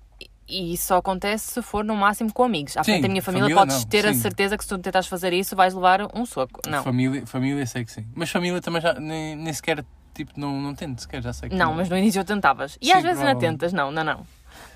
E 0.48 0.72
isso 0.72 0.86
só 0.86 0.96
acontece 0.96 1.52
se 1.52 1.62
for 1.62 1.84
no 1.84 1.94
máximo 1.94 2.32
com 2.32 2.42
amigos. 2.44 2.76
À 2.76 2.82
Sim, 2.82 2.92
frente 2.92 3.02
da 3.02 3.08
minha 3.08 3.22
família, 3.22 3.44
família 3.48 3.62
podes 3.62 3.84
não, 3.84 3.90
ter 3.90 4.06
a 4.06 4.14
sim. 4.14 4.20
certeza 4.20 4.56
que 4.56 4.64
se 4.64 4.68
tu 4.70 4.78
tentares 4.78 5.06
fazer 5.06 5.32
isso, 5.32 5.54
vais 5.54 5.74
levar 5.74 6.00
um 6.14 6.24
soco. 6.24 6.60
Não. 6.66 6.82
Família, 6.82 7.26
família 7.26 7.66
sei 7.66 7.84
que 7.84 7.92
sim, 7.92 8.06
mas 8.14 8.30
família 8.30 8.60
também 8.60 8.80
já 8.80 8.94
nem, 8.94 9.36
nem 9.36 9.52
sequer, 9.52 9.84
tipo, 10.14 10.32
não, 10.36 10.60
não 10.60 10.74
tento 10.74 11.02
sequer, 11.02 11.22
já 11.22 11.32
sei 11.32 11.50
que 11.50 11.54
Não, 11.54 11.74
mas 11.74 11.88
no 11.88 11.96
início 11.96 12.24
tentavas. 12.24 12.78
E 12.80 12.86
Sim, 12.86 12.92
às 12.92 13.02
vezes 13.02 13.20
ainda 13.22 13.38
tentas. 13.38 13.72
Não, 13.72 13.90
não, 13.90 14.02
não. 14.02 14.26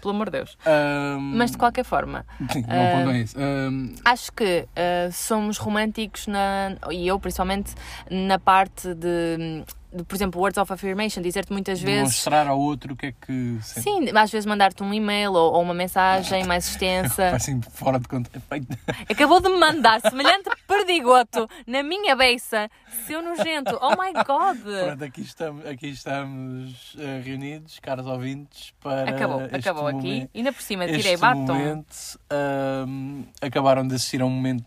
Pelo 0.01 0.15
amor 0.15 0.27
de 0.31 0.39
Deus. 0.39 0.59
Ahm, 0.67 1.37
Mas 1.37 1.53
de 1.53 1.59
qualquer 1.59 1.85
forma, 1.85 2.27
Sim, 2.51 2.63
não 2.69 3.11
é 3.11 3.21
isso. 3.21 3.37
Ahm, 3.39 3.95
acho 4.05 4.33
que 4.33 4.67
ah, 4.77 5.11
somos 5.13 5.59
românticos 5.59 6.27
na, 6.27 6.77
e 6.91 7.07
eu 7.09 7.19
principalmente 7.19 7.73
na 8.11 8.39
parte 8.39 8.95
de, 8.95 9.65
por 10.07 10.15
exemplo, 10.15 10.41
words 10.41 10.57
of 10.59 10.73
affirmation, 10.73 11.21
dizer-te 11.23 11.53
muitas 11.53 11.81
vezes. 11.81 12.03
Mostrar 12.17 12.47
ao 12.47 12.59
outro 12.59 12.95
o 12.95 12.97
que 12.97 13.07
é 13.07 13.13
que. 13.13 13.59
Sim, 13.63 14.09
às 14.17 14.31
vezes 14.31 14.47
mandar-te 14.47 14.83
um 14.83 14.93
e-mail 14.93 15.33
ou, 15.33 15.53
ou 15.55 15.63
uma 15.63 15.75
mensagem 15.75 16.45
mais 16.45 16.67
extensa. 16.69 17.29
Assim, 17.37 17.61
fora 17.61 17.99
de 17.99 18.09
contexto. 18.09 18.43
Acabou 19.11 19.41
de 19.41 19.49
me 19.49 19.59
mandar 19.59 20.01
semelhante 20.01 20.49
perdigoto 20.67 21.49
na 21.67 21.83
minha 21.83 22.17
beiça, 22.17 22.71
seu 23.07 23.21
nojento. 23.23 23.79
Oh 23.83 23.91
my 23.91 24.13
god! 24.27 24.59
Pronto, 24.63 25.05
aqui 25.05 25.21
estamos, 25.21 25.67
aqui 25.67 25.89
estamos 25.91 26.97
eh, 26.99 27.21
reunidos, 27.25 27.79
caros 27.81 28.07
ouvintes, 28.07 28.73
para. 28.81 29.11
Acabou, 29.11 29.41
acabou 29.53 29.87
aqui. 29.87 29.97
momento- 29.97 30.31
Ainda 30.35 30.53
por 30.53 30.63
cima, 30.63 30.87
tirei 30.87 31.17
batom. 31.17 31.41
momento, 31.41 32.19
ahm, 32.31 33.23
acabaram 33.41 33.87
de 33.87 33.95
assistir 33.95 34.23
a 34.23 34.25
um 34.27 34.31
momento 34.31 34.65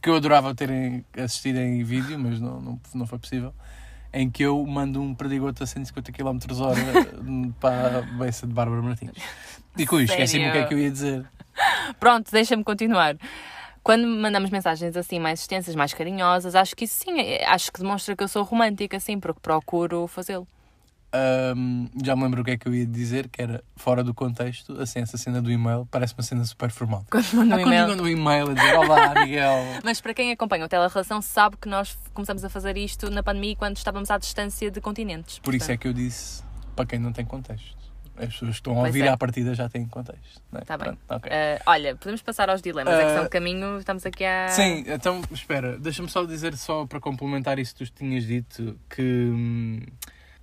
que 0.00 0.08
eu 0.08 0.16
adorava 0.16 0.54
terem 0.54 1.04
assistido 1.16 1.58
em 1.58 1.82
vídeo, 1.82 2.18
mas 2.18 2.40
não, 2.40 2.60
não, 2.60 2.80
não 2.94 3.06
foi 3.06 3.18
possível. 3.18 3.52
Em 4.12 4.30
que 4.30 4.42
eu 4.42 4.64
mando 4.66 5.00
um 5.02 5.14
perdigoto 5.14 5.62
a 5.62 5.66
150 5.66 6.12
km 6.12 6.38
hora 6.60 6.82
para 7.60 7.98
a 7.98 8.02
beiça 8.02 8.46
de 8.46 8.52
Bárbara 8.54 8.80
Martins. 8.80 9.10
E 9.76 9.86
com 9.86 10.00
isto, 10.00 10.12
esqueci-me 10.12 10.48
o 10.48 10.52
que 10.52 10.58
é 10.58 10.64
que 10.64 10.74
eu 10.74 10.78
ia 10.78 10.90
dizer. 10.90 11.26
Pronto, 12.00 12.30
deixa-me 12.32 12.64
continuar. 12.64 13.16
Quando 13.82 14.06
mandamos 14.06 14.50
mensagens 14.50 14.96
assim 14.96 15.18
mais 15.18 15.40
extensas, 15.40 15.74
mais 15.74 15.92
carinhosas, 15.94 16.54
acho 16.54 16.74
que 16.74 16.84
isso 16.84 17.04
sim, 17.04 17.20
é- 17.20 17.44
acho 17.46 17.70
que 17.72 17.80
demonstra 17.80 18.16
que 18.16 18.22
eu 18.22 18.28
sou 18.28 18.42
romântica, 18.42 18.96
assim, 18.96 19.18
porque 19.20 19.40
procuro 19.40 20.06
fazê-lo. 20.06 20.46
Ahm, 21.12 21.86
já 22.04 22.14
me 22.14 22.22
lembro 22.24 22.42
o 22.42 22.44
que 22.44 22.50
é 22.50 22.56
que 22.58 22.68
eu 22.68 22.74
ia 22.74 22.84
dizer, 22.86 23.28
que 23.28 23.40
era 23.40 23.64
fora 23.76 24.04
do 24.04 24.12
contexto, 24.12 24.78
assim, 24.80 25.00
essa 25.00 25.16
cena 25.16 25.40
do 25.40 25.50
e-mail 25.50 25.86
parece 25.90 26.12
uma 26.14 26.22
cena 26.22 26.44
super 26.44 26.70
formal. 26.70 27.04
Quando 27.10 27.24
mando 27.34 27.50
um 27.50 27.54
Ah, 27.54 27.58
quando 27.58 27.66
e-mail. 27.72 27.88
manda 27.88 28.02
um 28.02 28.08
e-mail 28.08 28.50
a 28.50 28.54
dizer 28.54 28.74
Olá, 28.76 29.14
Miguel. 29.24 29.56
Mas 29.82 30.00
para 30.02 30.12
quem 30.12 30.30
acompanha 30.32 30.66
o 30.66 30.68
Telerelação 30.68 31.22
sabe 31.22 31.56
que 31.56 31.68
nós 31.68 31.96
começamos 32.12 32.44
a 32.44 32.50
fazer 32.50 32.76
isto 32.76 33.10
na 33.10 33.22
pandemia 33.22 33.56
quando 33.56 33.76
estávamos 33.78 34.10
à 34.10 34.18
distância 34.18 34.70
de 34.70 34.80
continentes. 34.82 35.38
Por 35.38 35.54
isso 35.54 35.72
é 35.72 35.76
que 35.78 35.88
eu 35.88 35.92
disse 35.94 36.42
para 36.76 36.84
quem 36.84 36.98
não 36.98 37.12
tem 37.12 37.24
contexto. 37.24 37.78
As 38.18 38.26
pessoas 38.32 38.50
que 38.50 38.56
estão 38.56 38.72
a 38.72 38.76
Pois 38.80 38.86
ouvir 38.88 39.04
é. 39.04 39.08
à 39.10 39.16
partida 39.16 39.54
já 39.54 39.68
têm 39.68 39.86
contexto. 39.86 40.42
Não 40.52 40.60
é? 40.60 40.64
Tá 40.64 40.76
bem. 40.76 40.86
Pronto, 40.88 40.98
ok. 41.08 41.30
Ah, 41.32 41.62
olha, 41.66 41.94
podemos 41.94 42.20
passar 42.20 42.50
aos 42.50 42.60
dilemas. 42.60 42.92
É 42.92 43.04
que 43.06 43.14
são 43.14 43.24
Ah, 43.24 43.28
caminho, 43.28 43.78
estamos 43.78 44.04
aqui 44.04 44.24
a. 44.24 44.48
Sim, 44.48 44.84
então 44.88 45.22
espera, 45.30 45.78
deixa-me 45.78 46.08
só 46.10 46.24
dizer, 46.24 46.56
só 46.56 46.84
para 46.84 46.98
complementar 47.00 47.58
isso 47.60 47.74
que 47.76 47.84
tu 47.86 47.92
tinhas 47.92 48.24
dito, 48.26 48.76
que 48.90 49.02
hum, 49.32 49.80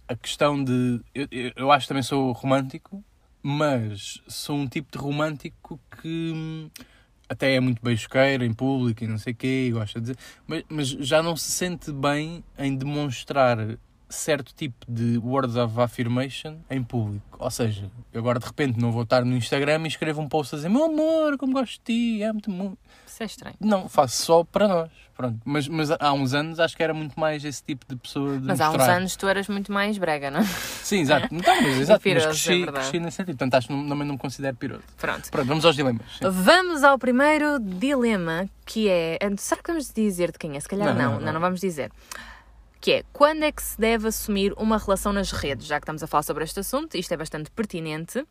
a 0.08 0.16
questão 0.16 0.64
de. 0.64 1.02
Eu, 1.14 1.28
eu, 1.56 1.72
acho 1.72 1.86
que 1.86 1.90
também 1.90 2.04
sou 2.04 2.32
romântico, 2.32 3.04
mas 3.42 4.22
sou 4.28 4.56
um 4.58 4.68
tipo 4.68 4.92
de 4.92 4.98
romântico 4.98 5.80
que 6.02 6.32
hum, 6.36 6.70
até 7.28 7.56
é 7.56 7.60
muito 7.60 7.82
beijoqueiro 7.82 8.44
em 8.44 8.54
público 8.54 9.04
e 9.04 9.08
não 9.08 9.18
sei 9.18 9.34
o 9.34 9.36
quê, 9.36 9.70
gosta 9.72 10.00
de 10.00 10.12
dizer, 10.12 10.18
mas, 10.48 10.64
mas 10.70 10.88
já 10.88 11.22
não 11.22 11.36
se 11.36 11.52
sente 11.52 11.92
bem 11.92 12.44
em 12.58 12.76
demonstrar 12.76 13.58
certo 14.08 14.54
tipo 14.54 14.86
de 14.88 15.18
words 15.18 15.56
of 15.56 15.80
affirmation 15.80 16.58
em 16.70 16.84
público. 16.84 17.38
Ou 17.40 17.52
seja, 17.52 17.90
eu 18.14 18.20
agora 18.20 18.40
de 18.40 18.46
repente 18.46 18.80
não 18.80 18.92
vou 18.92 19.04
estar 19.04 19.26
no 19.26 19.36
Instagram 19.36 19.82
e 19.84 19.88
escrevo 19.88 20.22
um 20.22 20.30
post 20.30 20.56
a 20.56 20.58
dizer 20.58 20.70
meu 20.70 20.86
amor, 20.86 21.38
como 21.38 21.54
gosto 21.54 21.82
de 21.84 22.18
ti, 22.18 22.24
amo-te 22.24 22.50
muito. 22.50 22.78
Isso 23.16 23.24
é 23.24 23.26
estranho. 23.28 23.56
Não, 23.62 23.88
faço 23.88 24.22
só 24.24 24.44
para 24.44 24.68
nós. 24.68 24.90
Pronto. 25.16 25.40
Mas, 25.46 25.66
mas 25.70 25.90
há 25.92 26.12
uns 26.12 26.34
anos 26.34 26.60
acho 26.60 26.76
que 26.76 26.84
era 26.84 26.94
muito 26.94 27.18
mais 27.18 27.46
esse 27.46 27.64
tipo 27.64 27.86
de 27.88 27.96
pessoa 27.96 28.38
de 28.38 28.46
Mas 28.46 28.60
há 28.60 28.68
uns 28.70 28.74
mostrar. 28.76 28.96
anos 28.98 29.16
tu 29.16 29.26
eras 29.30 29.48
muito 29.48 29.72
mais 29.72 29.98
brega, 29.98 30.30
não 30.30 30.42
é? 30.42 30.44
Sim, 30.44 31.00
exato. 31.00 31.30
Então, 31.34 31.62
mas, 31.62 31.78
exato. 31.80 32.02
Piroso, 32.02 32.28
mas 32.28 32.36
é 32.38 32.44
cresci, 32.44 32.64
verdade. 32.66 32.78
cresci 32.90 33.00
nesse 33.00 33.16
sentido. 33.18 33.38
Portanto, 33.38 33.54
acho 33.56 33.68
que 33.68 33.74
não- 33.74 33.88
também 33.88 34.06
não 34.06 34.16
me 34.16 34.20
considero 34.20 34.58
piroso. 34.58 34.84
Pronto. 34.98 35.32
Pronto, 35.32 35.48
vamos 35.48 35.64
aos 35.64 35.74
dilemas. 35.78 36.06
Sim. 36.20 36.30
Vamos 36.30 36.84
ao 36.84 37.00
primeiro 37.00 37.58
dilema, 37.62 38.50
que 38.66 38.90
é. 38.90 39.18
Será 39.38 39.62
que 39.64 39.68
vamos 39.72 39.90
dizer 39.94 40.34
de 40.34 40.38
quem 40.38 40.58
é? 40.58 40.60
Se 40.60 40.68
calhar 40.68 40.90
não, 40.94 40.96
não, 40.96 41.12
não, 41.14 41.22
não. 41.22 41.34
não 41.34 41.40
vamos 41.40 41.62
dizer. 41.62 41.90
Que 42.82 42.92
é 42.92 43.04
quando 43.14 43.44
é 43.44 43.52
que 43.54 43.64
se 43.64 43.80
deve 43.80 44.10
assumir 44.10 44.54
uma 44.58 44.78
relação 44.78 45.14
nas 45.14 45.32
redes? 45.32 45.66
Já 45.66 45.80
que 45.80 45.84
estamos 45.86 46.04
a 46.04 46.08
falar 46.08 46.24
sobre 46.24 46.44
este 46.44 46.60
assunto, 46.60 46.96
isto 46.98 47.14
é 47.14 47.16
bastante 47.16 47.50
pertinente. 47.52 48.22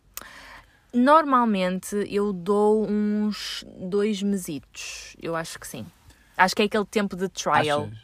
Normalmente 0.94 1.96
eu 2.09 2.33
dou 2.33 2.88
uns 2.88 3.64
dois 3.78 4.22
mesitos. 4.22 5.16
Eu 5.20 5.35
acho 5.35 5.59
que 5.59 5.66
sim. 5.66 5.85
Acho 6.37 6.54
que 6.54 6.62
é 6.62 6.64
aquele 6.64 6.85
tempo 6.85 7.16
de 7.16 7.28
trial 7.28 7.85
Achas? 7.85 7.98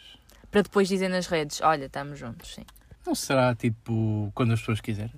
para 0.51 0.63
depois 0.63 0.89
dizer 0.89 1.09
nas 1.09 1.27
redes: 1.27 1.61
olha, 1.61 1.87
estamos 1.87 2.19
juntos, 2.19 2.55
sim. 2.55 2.65
Não 3.07 3.15
será 3.15 3.55
tipo 3.55 4.31
quando 4.35 4.53
as 4.53 4.61
pessoas 4.61 4.81
quiserem? 4.81 5.15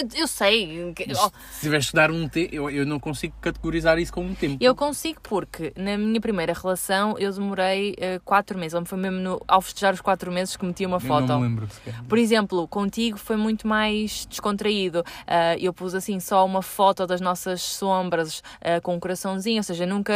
Eu, 0.00 0.20
eu 0.22 0.26
sei. 0.28 0.94
Mas 1.06 1.18
oh, 1.18 1.30
Se 1.52 1.60
tiveres 1.60 1.88
que 1.90 1.94
dar 1.96 2.10
um 2.10 2.28
tempo, 2.28 2.54
eu, 2.54 2.70
eu 2.70 2.86
não 2.86 3.00
consigo 3.00 3.34
categorizar 3.40 3.98
isso 3.98 4.12
como 4.12 4.28
um 4.28 4.34
tempo. 4.34 4.56
Eu 4.60 4.74
consigo 4.74 5.20
porque 5.22 5.72
na 5.76 5.96
minha 5.98 6.20
primeira 6.20 6.52
relação 6.52 7.16
eu 7.18 7.32
demorei 7.32 7.94
eh, 7.98 8.20
quatro 8.24 8.58
meses. 8.58 8.78
Foi 8.86 8.98
mesmo 8.98 9.18
no- 9.18 9.40
ao 9.48 9.60
festejar 9.60 9.94
os 9.94 10.00
quatro 10.00 10.30
meses 10.30 10.56
que 10.56 10.64
meti 10.64 10.86
uma 10.86 10.96
Eu 10.96 11.00
foto. 11.00 11.26
não 11.26 11.40
me 11.40 11.48
lembro 11.48 11.68
sequer. 11.70 11.94
Por 12.08 12.18
exemplo, 12.18 12.66
contigo 12.68 13.18
foi 13.18 13.36
muito 13.36 13.66
mais 13.66 14.26
descontraído. 14.26 15.02
Ah, 15.26 15.56
eu 15.58 15.72
pus 15.72 15.94
assim 15.94 16.20
só 16.20 16.44
uma 16.46 16.62
foto 16.62 17.06
das 17.06 17.20
nossas 17.20 17.60
sombras 17.62 18.42
ah, 18.60 18.80
com 18.80 18.94
um 18.94 19.00
coraçãozinho, 19.00 19.58
ou 19.58 19.62
seja, 19.62 19.84
nunca, 19.86 20.12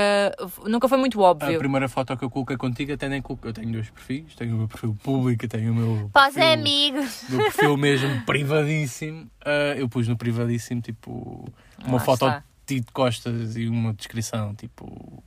nunca 0.66 0.88
foi 0.88 0.98
muito 0.98 1.22
A 1.24 1.30
óbvio. 1.30 1.58
primeira 1.58 1.88
foto 1.88 2.16
que 2.16 2.24
eu 2.24 2.30
coloquei 2.30 2.56
contigo 2.56 2.92
até 2.92 3.08
nem 3.08 3.20
coloquei. 3.22 3.50
Eu 3.50 3.54
tenho 3.54 3.72
dois 3.72 3.90
perfis. 3.90 4.34
Tenho 4.36 4.54
o 4.54 4.58
meu 4.58 4.68
perfil 4.68 4.96
público 5.02 5.44
e 5.44 5.48
tenho 5.48 5.72
o 5.72 5.74
meu 5.74 6.10
Pós 6.12 6.36
amigos. 6.36 7.22
o 7.28 7.32
meu 7.32 7.40
perfil 7.44 7.76
mesmo 7.76 8.20
privadíssimo. 8.26 9.30
Ah, 9.44 9.71
eu 9.76 9.88
pus 9.88 10.08
no 10.08 10.16
privadíssimo, 10.16 10.80
tipo, 10.80 11.44
uma 11.84 11.98
Lá 11.98 12.00
foto 12.00 12.26
está. 12.26 12.38
de 12.38 12.44
ti 12.66 12.80
de 12.80 12.92
costas 12.92 13.56
e 13.56 13.68
uma 13.68 13.92
descrição, 13.92 14.54
tipo, 14.54 15.22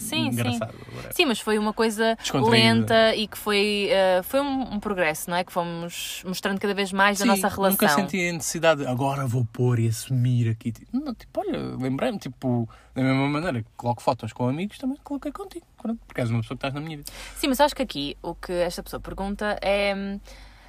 Sim, 0.00 0.28
engraçado. 0.28 0.74
whatever. 0.94 1.12
Sim, 1.14 1.26
mas 1.26 1.40
foi 1.40 1.58
uma 1.58 1.72
coisa 1.74 2.16
lenta 2.48 3.14
e 3.14 3.28
que 3.28 3.36
foi, 3.36 3.88
eh, 3.90 4.22
foi 4.22 4.40
um, 4.40 4.74
um 4.74 4.80
progresso, 4.80 5.28
não 5.28 5.36
é? 5.36 5.44
Que 5.44 5.52
fomos 5.52 6.22
mostrando 6.26 6.58
cada 6.58 6.72
vez 6.72 6.90
mais 6.90 7.18
da 7.18 7.24
Sim, 7.24 7.28
nossa 7.28 7.48
relação. 7.48 7.70
Nunca 7.70 7.88
senti 7.88 8.28
a 8.28 8.32
necessidade 8.32 8.80
de 8.80 8.86
agora 8.86 9.26
vou 9.26 9.44
pôr 9.52 9.78
e 9.78 9.88
assumir 9.88 10.48
aqui. 10.48 10.72
Não, 10.92 11.14
tipo, 11.14 11.40
olha, 11.40 11.76
lembrei-me, 11.76 12.18
tipo, 12.18 12.66
da 12.94 13.02
mesma 13.02 13.28
maneira 13.28 13.62
que 13.62 13.68
coloco 13.76 14.00
fotos 14.02 14.32
com 14.32 14.48
amigos, 14.48 14.78
também 14.78 14.96
coloquei 15.04 15.32
contigo. 15.32 15.66
Porque 15.76 16.20
és 16.20 16.30
uma 16.30 16.40
pessoa 16.40 16.56
que 16.56 16.66
estás 16.66 16.72
na 16.74 16.80
minha 16.80 16.96
vida. 16.96 17.12
Sim, 17.36 17.48
mas 17.48 17.60
acho 17.60 17.76
que 17.76 17.82
aqui 17.82 18.16
o 18.22 18.34
que 18.34 18.52
esta 18.52 18.82
pessoa 18.82 19.00
pergunta 19.00 19.58
é 19.60 19.94
hum, 19.94 20.18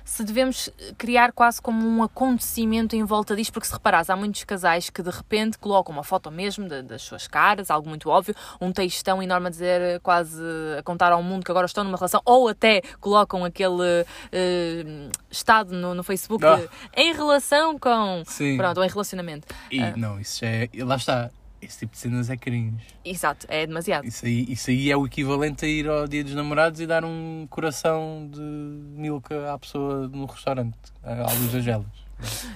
se 0.04 0.24
devemos 0.24 0.70
criar 0.98 1.32
quase 1.32 1.62
como 1.62 1.88
um 1.88 2.04
acontecimento 2.04 2.96
em 2.96 3.04
volta 3.04 3.36
disto, 3.36 3.54
porque 3.54 3.68
se 3.68 3.74
reparares, 3.74 4.10
há 4.10 4.16
muitos 4.16 4.44
casais 4.44 4.90
que 4.90 5.02
de 5.02 5.10
repente 5.10 5.58
colocam 5.58 5.94
uma 5.94 6.04
foto 6.04 6.30
mesmo 6.32 6.68
de- 6.68 6.82
das 6.82 7.02
suas 7.02 7.28
caras, 7.28 7.70
algo 7.72 7.88
muito 7.88 8.10
óbvio, 8.10 8.36
um 8.60 8.72
textão 8.72 9.22
enorme 9.22 9.48
a 9.48 9.50
dizer 9.50 9.82
eh, 9.82 10.00
quase 10.00 10.42
a 10.78 10.84
contar 10.84 11.12
ao 11.12 11.22
mundo 11.24 11.44
que 11.46 11.52
agora 11.52 11.66
estão 11.66 11.84
numa 11.84 11.98
relação, 11.98 12.22
ou 12.26 12.48
até 12.48 12.82
colocam 13.00 13.44
aquele 13.46 14.06
eh, 14.32 15.10
estado 15.30 15.74
no, 15.74 15.94
no 15.94 16.04
Facebook 16.04 16.46
Ah. 16.46 16.56
de, 16.58 16.70
em 16.96 17.14
relação 17.14 17.78
com. 17.80 18.24
Sim. 18.26 18.58
Pronto, 18.58 18.78
ou 18.78 18.84
em 18.84 18.90
relacionamento. 18.90 19.48
E 19.72 19.80
Ah. 19.82 19.94
não, 19.96 20.20
isso 20.20 20.40
já 20.42 20.48
é. 20.48 20.70
Lá 20.84 20.96
está. 20.96 21.30
Esse 21.62 21.80
tipo 21.80 21.92
de 21.94 22.00
cenas 22.00 22.30
é 22.30 22.36
cringe. 22.38 22.84
Exato, 23.06 23.46
é 23.50 23.68
demasiado. 23.68 24.06
Isso 24.06 24.26
aí, 24.26 24.46
isso 24.52 24.70
aí 24.72 24.90
é 24.92 24.98
o 24.98 25.06
equivalente 25.06 25.64
a 25.64 25.68
ir 25.68 25.88
ao 25.88 26.08
dia 26.08 26.24
dos 26.24 26.34
namorados 26.34 26.80
e 26.80 26.88
dar 26.88 27.06
um 27.06 27.46
coração 27.50 28.28
de 28.32 28.40
milka 28.42 29.54
à 29.54 29.60
pessoa 29.60 30.08
no 30.08 30.26
restaurante, 30.26 30.76
à 31.04 31.32
luz 31.34 31.52
das 31.52 31.64
velas. 31.64 31.86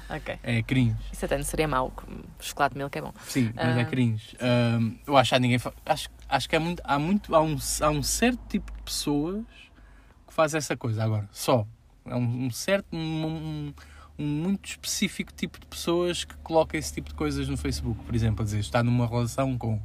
Ok. 0.10 0.38
É 0.44 0.62
cringe. 0.64 0.96
Isso 1.12 1.26
até 1.26 1.38
não 1.38 1.44
seria 1.44 1.68
mau, 1.68 1.92
chocolate 2.40 2.74
de 2.74 2.80
milk 2.80 2.98
é 2.98 3.02
bom. 3.02 3.14
Sim, 3.28 3.52
mas 3.56 3.78
Ah. 3.78 3.82
é 3.82 3.86
cringe. 3.86 4.36
Ahm, 4.40 4.96
eu 5.08 5.18
acho 5.18 5.30
que 5.30 5.36
há 5.36 5.40
ninguém. 5.40 5.58
fa- 5.60 5.74
Acho, 5.86 6.10
acho 6.30 6.50
que 6.50 6.56
é 6.56 6.60
muito, 6.60 6.82
há, 6.84 6.98
muito, 7.00 7.36
há, 7.36 7.42
um, 7.42 7.58
há 7.82 7.90
um 7.90 8.04
certo 8.04 8.40
tipo 8.50 8.72
de 8.72 8.82
pessoas 8.84 9.44
que 10.28 10.34
faz 10.34 10.54
essa 10.56 10.76
coisa. 10.78 11.04
Agora, 11.04 11.28
só. 11.32 11.66
É 12.08 12.16
um, 12.16 12.46
um 12.46 12.52
certo. 12.52 12.86
Um, 12.94 13.26
um- 13.26 13.74
um 14.18 14.26
muito 14.26 14.70
específico 14.70 15.34
tipo 15.34 15.60
de 15.60 15.66
pessoas 15.66 16.24
que 16.24 16.36
coloca 16.38 16.78
esse 16.78 16.94
tipo 16.94 17.10
de 17.10 17.16
coisas 17.16 17.48
no 17.48 17.58
Facebook. 17.58 18.04
Por 18.04 18.16
exemplo, 18.16 18.42
a 18.42 18.46
dizer, 18.46 18.60
está 18.60 18.84
numa 18.84 19.08
relação 19.08 19.58
com. 19.58 19.80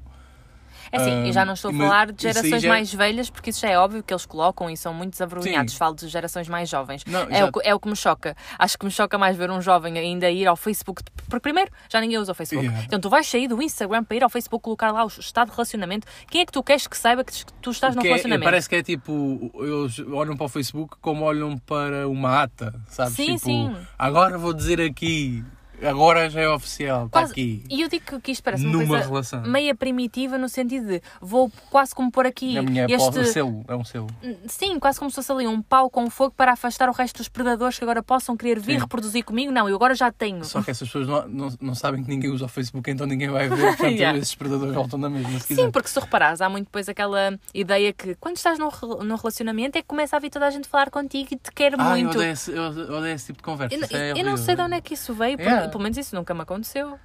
É 0.92 0.96
assim, 0.96 1.10
Ah, 1.22 1.26
eu 1.26 1.32
já 1.32 1.44
não 1.44 1.54
estou 1.54 1.70
a 1.70 1.74
falar 1.74 2.10
de 2.12 2.20
gerações 2.22 2.62
já- 2.62 2.68
mais 2.68 2.92
velhas, 2.92 3.30
porque 3.30 3.50
isso 3.50 3.60
já 3.60 3.68
é 3.70 3.78
óbvio 3.78 4.02
que 4.02 4.12
eles 4.12 4.26
colocam 4.26 4.68
e 4.68 4.76
são 4.76 4.92
muito 4.92 5.12
desavergonhados. 5.12 5.72
Sim. 5.72 5.78
Falo 5.78 5.94
de 5.94 6.08
gerações 6.08 6.48
mais 6.48 6.68
jovens. 6.68 7.04
Não, 7.06 7.20
É 7.30 7.44
o, 7.44 7.52
que- 7.52 7.60
é 7.68 7.74
o 7.74 7.78
que 7.78 7.88
me 7.88 7.94
choca. 7.96 8.36
Acho 8.58 8.76
que 8.76 8.84
me 8.84 8.90
choca 8.90 9.16
mais 9.16 9.36
ver 9.36 9.50
um 9.50 9.60
jovem 9.60 9.96
ainda 9.98 10.28
ir 10.30 10.46
ao 10.48 10.56
Facebook. 10.56 11.02
Porque, 11.28 11.40
primeiro, 11.40 11.70
já 11.88 12.00
ninguém 12.00 12.18
usa 12.18 12.32
o 12.32 12.34
Facebook. 12.34 12.66
Yeah. 12.66 12.84
Então, 12.86 12.98
tu 13.00 13.08
vais 13.08 13.26
sair 13.26 13.46
do 13.46 13.62
Instagram 13.62 14.02
para 14.02 14.16
ir 14.16 14.22
ao 14.24 14.28
Facebook 14.30 14.62
colocar 14.64 14.90
lá 14.90 15.04
o 15.04 15.08
estado 15.08 15.50
de 15.50 15.54
relacionamento. 15.56 16.06
Quem 16.28 16.40
é 16.40 16.46
que 16.46 16.52
tu 16.52 16.62
queres 16.62 16.86
que 16.88 16.96
saiba 16.96 17.22
que 17.24 17.32
tu 17.62 17.70
estás 17.70 17.94
num 17.94 18.02
Que 18.02 18.08
é- 18.08 18.10
relacionamento? 18.10 18.44
parece 18.44 18.68
que 18.68 18.74
é 18.76 18.82
tipo, 18.82 19.50
eles 19.54 19.98
olham 20.12 20.36
para 20.36 20.46
o 20.46 20.48
Facebook 20.48 20.96
como 21.00 21.24
olham 21.24 21.56
para 21.58 22.08
uma 22.08 22.42
ata, 22.42 22.74
sabes? 22.88 23.14
Sim, 23.14 23.26
tipo, 23.36 23.38
sim. 23.38 23.76
agora 23.98 24.36
vou 24.36 24.52
dizer 24.52 24.80
aqui, 24.80 25.44
agora 25.82 26.28
já 26.30 26.40
é 26.40 26.48
oficial, 26.48 27.06
está 27.06 27.20
Quase- 27.20 27.32
aqui. 27.32 27.64
E 27.70 27.82
eu 27.82 27.88
digo 27.88 28.20
que 28.20 28.32
isto 28.32 28.42
parece 28.42 28.64
uma 28.66 28.86
coisa 28.86 29.06
relação. 29.06 29.42
meia 29.42 29.74
primitiva 29.74 30.36
no 30.38 30.48
sentido 30.48 30.86
de 30.86 31.02
vou 31.20 31.50
quase 31.70 31.94
como 31.94 32.10
pôr 32.10 32.26
aqui 32.26 32.56
A 32.58 32.62
minha 32.62 32.86
este... 32.88 33.24
selo, 33.26 33.64
é 33.68 33.74
um 33.74 33.84
selo. 33.84 34.06
Sim, 34.46 34.78
quase 34.78 34.98
como 34.98 35.10
se 35.10 35.16
fosse 35.16 35.32
ali 35.32 35.46
um 35.46 35.60
pau 35.62 35.88
com 35.90 36.08
fogo 36.10 36.34
para 36.36 36.52
afastar 36.52 36.88
o 36.88 36.92
resto 36.92 37.18
dos 37.18 37.28
predadores 37.28 37.78
que 37.78 37.84
agora 37.84 38.02
possam 38.02 38.36
querer 38.36 38.58
vir 38.60 38.74
Sim. 38.74 38.80
reproduzir 38.80 39.24
comigo. 39.24 39.52
Não, 39.52 39.68
eu 39.68 39.74
agora 39.74 39.94
já 39.94 40.10
tenho. 40.12 40.44
Só 40.44 40.62
que 40.62 40.70
essas 40.70 40.88
pessoas 40.88 41.06
não, 41.06 41.28
não, 41.28 41.54
não 41.60 41.74
sabem 41.74 42.02
que 42.02 42.08
ninguém 42.10 42.30
usa 42.30 42.44
o 42.44 42.48
Facebook, 42.48 42.90
então 42.90 43.06
ninguém 43.06 43.28
vai 43.28 43.48
ver, 43.48 43.56
portanto 43.76 43.90
Yeah. 43.90 44.18
esses 44.18 44.34
predadores 44.34 44.74
voltam 44.74 44.98
na 44.98 45.10
mesma, 45.10 45.38
Sim, 45.40 45.46
quiser. 45.56 45.70
porque 45.70 45.88
se 45.88 45.98
reparares, 46.00 46.40
há 46.40 46.48
muito 46.48 46.66
depois 46.66 46.88
aquela 46.88 47.38
ideia 47.52 47.92
que 47.92 48.14
quando 48.16 48.36
estás 48.36 48.58
num, 48.58 48.68
num 49.04 49.16
relacionamento 49.16 49.76
é 49.78 49.82
que 49.82 49.88
começa 49.88 50.16
a 50.16 50.18
vir 50.18 50.30
toda 50.30 50.46
a 50.46 50.50
gente 50.50 50.68
falar 50.68 50.90
contigo 50.90 51.28
e 51.32 51.36
te 51.36 51.50
quer 51.52 51.74
Ah, 51.78 51.98
eu 51.98 52.04
muito. 52.04 52.16
odeio, 52.16 52.32
esse, 52.32 52.50
eu 52.52 52.62
odeio 52.64 53.14
esse 53.14 53.26
tipo 53.26 53.38
de 53.38 53.42
conversa. 53.42 53.74
Eu, 53.74 53.80
isso 53.82 53.96
é 53.96 54.12
eu 54.12 54.24
não 54.24 54.36
sei 54.36 54.54
de 54.56 54.62
onde 54.62 54.74
é 54.76 54.80
que 54.80 54.94
isso 54.94 55.12
veio, 55.14 55.36
porque, 55.36 55.50
Yeah. 55.50 55.69
Pelo 55.70 55.82
menos 55.82 55.96
isso 55.98 56.14
nunca 56.14 56.34
me 56.34 56.42
aconteceu. 56.42 56.98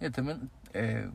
Eu 0.00 0.10
também. 0.12 0.38
É, 0.74 1.08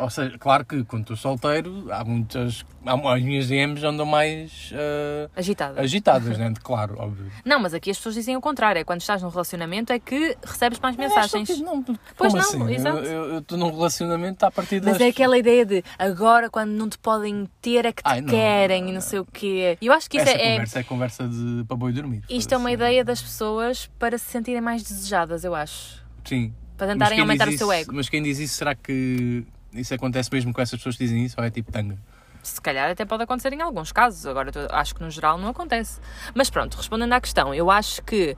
ou 0.00 0.08
seja, 0.08 0.38
claro 0.38 0.64
que 0.64 0.84
quando 0.84 1.02
estou 1.02 1.16
solteiro, 1.16 1.88
há 1.92 2.04
muitas. 2.04 2.64
Há, 2.86 2.94
as 3.14 3.22
minhas 3.22 3.48
DMs 3.48 3.84
andam 3.84 4.06
mais 4.06 4.70
ah, 4.72 5.28
Agitada. 5.36 5.80
agitadas, 5.80 6.38
né? 6.38 6.54
Claro, 6.62 6.94
óbvio. 6.98 7.30
Não, 7.44 7.58
mas 7.58 7.74
aqui 7.74 7.90
as 7.90 7.96
pessoas 7.98 8.14
dizem 8.14 8.36
o 8.36 8.40
contrário. 8.40 8.78
É 8.80 8.84
quando 8.84 9.00
estás 9.00 9.20
num 9.20 9.28
relacionamento 9.28 9.92
é 9.92 9.98
que 9.98 10.36
recebes 10.42 10.78
mais 10.78 10.96
mensagens. 10.96 11.48
Que 11.48 11.56
não, 11.62 11.82
Pois 11.82 12.32
como 12.32 12.36
não, 12.36 12.40
assim? 12.66 12.72
exato. 12.74 12.98
Eu- 12.98 13.38
estou 13.40 13.58
num 13.58 13.70
relacionamento 13.74 14.46
a 14.46 14.50
partir 14.50 14.78
das. 14.80 14.92
Mas 14.92 15.00
é 15.02 15.08
aquela 15.08 15.36
ideia 15.36 15.66
de 15.66 15.84
agora 15.98 16.48
quando 16.48 16.70
não 16.70 16.88
te 16.88 16.96
podem 16.96 17.46
ter 17.60 17.84
é 17.84 17.92
que 17.92 18.02
te 18.02 18.08
Ai, 18.08 18.20
não. 18.22 18.28
querem 18.30 18.88
e 18.88 18.92
não 18.92 19.00
sei 19.02 19.18
o 19.18 19.26
quê. 19.26 19.76
Eu 19.82 19.92
acho 19.92 20.08
que 20.08 20.16
isso 20.18 20.28
Essa 20.28 20.38
é, 20.38 20.46
é- 20.46 20.52
conversa 20.52 20.78
é 20.78 20.82
conversa 20.84 21.28
de 21.28 21.64
para 21.66 21.76
boi 21.76 21.92
dormir. 21.92 22.22
Isto 22.30 22.54
é 22.54 22.56
uma 22.56 22.70
foda-se. 22.70 22.74
ideia 22.84 23.04
das 23.04 23.20
pessoas 23.20 23.90
para 23.98 24.16
se 24.16 24.26
sentirem 24.30 24.60
mais 24.62 24.82
desejadas, 24.84 25.44
eu 25.44 25.54
acho. 25.54 26.03
Sim. 26.24 26.54
Para 26.76 26.92
tentarem 26.92 27.20
aumentar 27.20 27.48
o 27.48 27.52
seu 27.56 27.72
isso- 27.72 27.72
ego. 27.72 27.92
Mas 27.94 28.08
quem 28.08 28.22
diz 28.22 28.38
isso, 28.38 28.54
será 28.56 28.74
que 28.74 29.44
isso 29.72 29.94
acontece 29.94 30.28
mesmo 30.32 30.52
com 30.52 30.60
essas 30.60 30.78
pessoas 30.78 30.96
que 30.96 31.04
dizem 31.04 31.24
isso 31.24 31.36
ou 31.38 31.44
é 31.44 31.50
tipo 31.50 31.70
tanga? 31.70 31.96
Se 32.42 32.60
calhar 32.60 32.90
até 32.90 33.04
pode 33.04 33.22
acontecer 33.22 33.52
em 33.52 33.62
alguns 33.62 33.90
casos, 33.90 34.26
agora 34.26 34.50
acho 34.72 34.94
que 34.94 35.02
no 35.02 35.10
geral 35.10 35.38
não 35.38 35.48
acontece. 35.48 36.00
Mas 36.34 36.50
pronto, 36.50 36.76
respondendo 36.76 37.12
à 37.12 37.20
questão, 37.20 37.54
eu 37.54 37.70
acho 37.70 38.02
que 38.02 38.36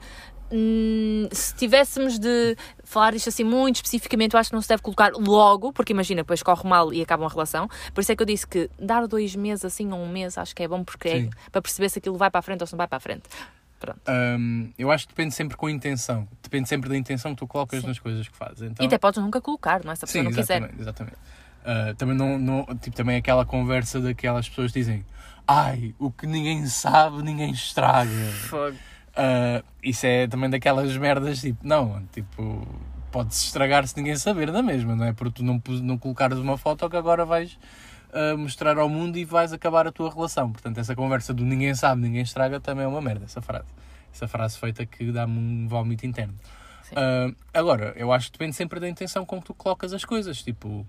hum, 0.51 1.27
se 1.31 1.53
tivéssemos 1.55 2.17
de 2.17 2.55
falar 2.83 3.13
isto 3.15 3.27
assim 3.27 3.43
muito 3.43 3.75
especificamente, 3.77 4.33
eu 4.33 4.39
acho 4.39 4.49
que 4.49 4.55
não 4.55 4.61
se 4.61 4.69
deve 4.69 4.81
colocar 4.81 5.11
logo, 5.13 5.73
porque 5.73 5.91
imagina, 5.91 6.21
depois 6.21 6.41
corre 6.41 6.67
mal 6.69 6.93
e 6.93 7.01
acaba 7.01 7.23
uma 7.23 7.29
relação. 7.29 7.67
Por 7.93 7.99
isso 8.01 8.11
é 8.11 8.15
que 8.15 8.21
eu 8.21 8.27
disse 8.27 8.47
que 8.47 8.69
dar 8.79 9.05
dois 9.07 9.35
meses 9.35 9.65
assim 9.65 9.91
ou 9.91 9.99
um 9.99 10.07
mês 10.09 10.37
acho 10.37 10.55
que 10.55 10.63
é 10.63 10.67
bom 10.67 10.83
porque 10.85 11.09
é 11.09 11.29
para 11.51 11.61
perceber 11.61 11.89
se 11.89 11.99
aquilo 11.99 12.17
vai 12.17 12.31
para 12.31 12.39
a 12.39 12.43
frente 12.43 12.61
ou 12.61 12.67
se 12.67 12.73
não 12.73 12.77
vai 12.77 12.87
para 12.87 12.97
a 12.97 13.01
frente. 13.01 13.23
Hum, 14.37 14.71
eu 14.77 14.91
acho 14.91 15.07
que 15.07 15.13
depende 15.13 15.33
sempre 15.33 15.55
com 15.57 15.67
a 15.67 15.71
intenção. 15.71 16.27
Depende 16.41 16.67
sempre 16.67 16.89
da 16.89 16.97
intenção 16.97 17.31
que 17.31 17.37
tu 17.37 17.47
colocas 17.47 17.83
nas 17.83 17.99
coisas 17.99 18.27
que 18.27 18.35
fazes. 18.35 18.61
Então, 18.61 18.83
E 18.83 18.87
até 18.87 18.97
podes 18.97 19.21
nunca 19.21 19.39
colocar, 19.41 19.83
não 19.83 19.91
é? 19.91 19.95
Se 19.95 20.05
a 20.05 20.07
pessoa 20.07 20.23
Sim, 20.23 20.29
não 20.29 20.35
quiser. 20.35 20.57
exatamente. 20.57 20.81
exatamente. 20.81 21.17
Ah, 21.65 21.93
também, 21.97 22.15
não, 22.15 22.39
não, 22.39 22.65
tipo, 22.77 22.95
também 22.95 23.17
aquela 23.17 23.45
conversa 23.45 23.99
daquelas 23.99 24.47
pessoas 24.47 24.71
que 24.71 24.79
dizem 24.79 25.05
ai, 25.47 25.95
o 25.97 26.11
que 26.11 26.27
ninguém 26.27 26.65
sabe, 26.67 27.21
ninguém 27.23 27.51
estraga. 27.51 28.09
Fogo. 28.49 28.77
Ah, 29.15 29.63
isso 29.81 30.05
é 30.05 30.27
também 30.27 30.49
daquelas 30.49 30.95
merdas 30.97 31.41
tipo, 31.41 31.65
não, 31.65 32.05
tipo, 32.13 32.67
pode-se 33.11 33.45
estragar 33.45 33.87
se 33.87 33.97
ninguém 33.97 34.15
saber 34.15 34.51
da 34.51 34.61
mesma, 34.61 34.95
não 34.95 35.05
é? 35.05 35.13
Porque 35.13 35.35
tu 35.41 35.43
não, 35.43 35.61
não 35.81 35.97
colocares 35.97 36.37
uma 36.37 36.57
foto 36.57 36.89
que 36.89 36.95
agora 36.97 37.25
vais 37.25 37.57
mostrar 38.37 38.77
ao 38.77 38.89
mundo 38.89 39.17
e 39.17 39.25
vais 39.25 39.53
acabar 39.53 39.87
a 39.87 39.91
tua 39.91 40.09
relação. 40.09 40.51
Portanto, 40.51 40.79
essa 40.79 40.95
conversa 40.95 41.33
do 41.33 41.43
ninguém 41.43 41.75
sabe, 41.75 42.01
ninguém 42.01 42.21
estraga 42.21 42.59
também 42.59 42.85
é 42.85 42.87
uma 42.87 43.01
merda, 43.01 43.25
essa 43.25 43.41
frase. 43.41 43.67
Essa 44.13 44.27
frase 44.27 44.57
feita 44.57 44.85
que 44.85 45.11
dá-me 45.11 45.37
um 45.37 45.67
vómito 45.67 46.05
interno. 46.05 46.33
Ah, 46.95 47.31
agora, 47.53 47.93
eu 47.95 48.11
acho 48.11 48.27
que 48.27 48.37
depende 48.37 48.55
sempre 48.55 48.79
da 48.79 48.87
intenção 48.87 49.25
com 49.25 49.39
que 49.39 49.47
tu 49.47 49.53
colocas 49.53 49.93
as 49.93 50.05
coisas. 50.05 50.41
Tipo, 50.41 50.85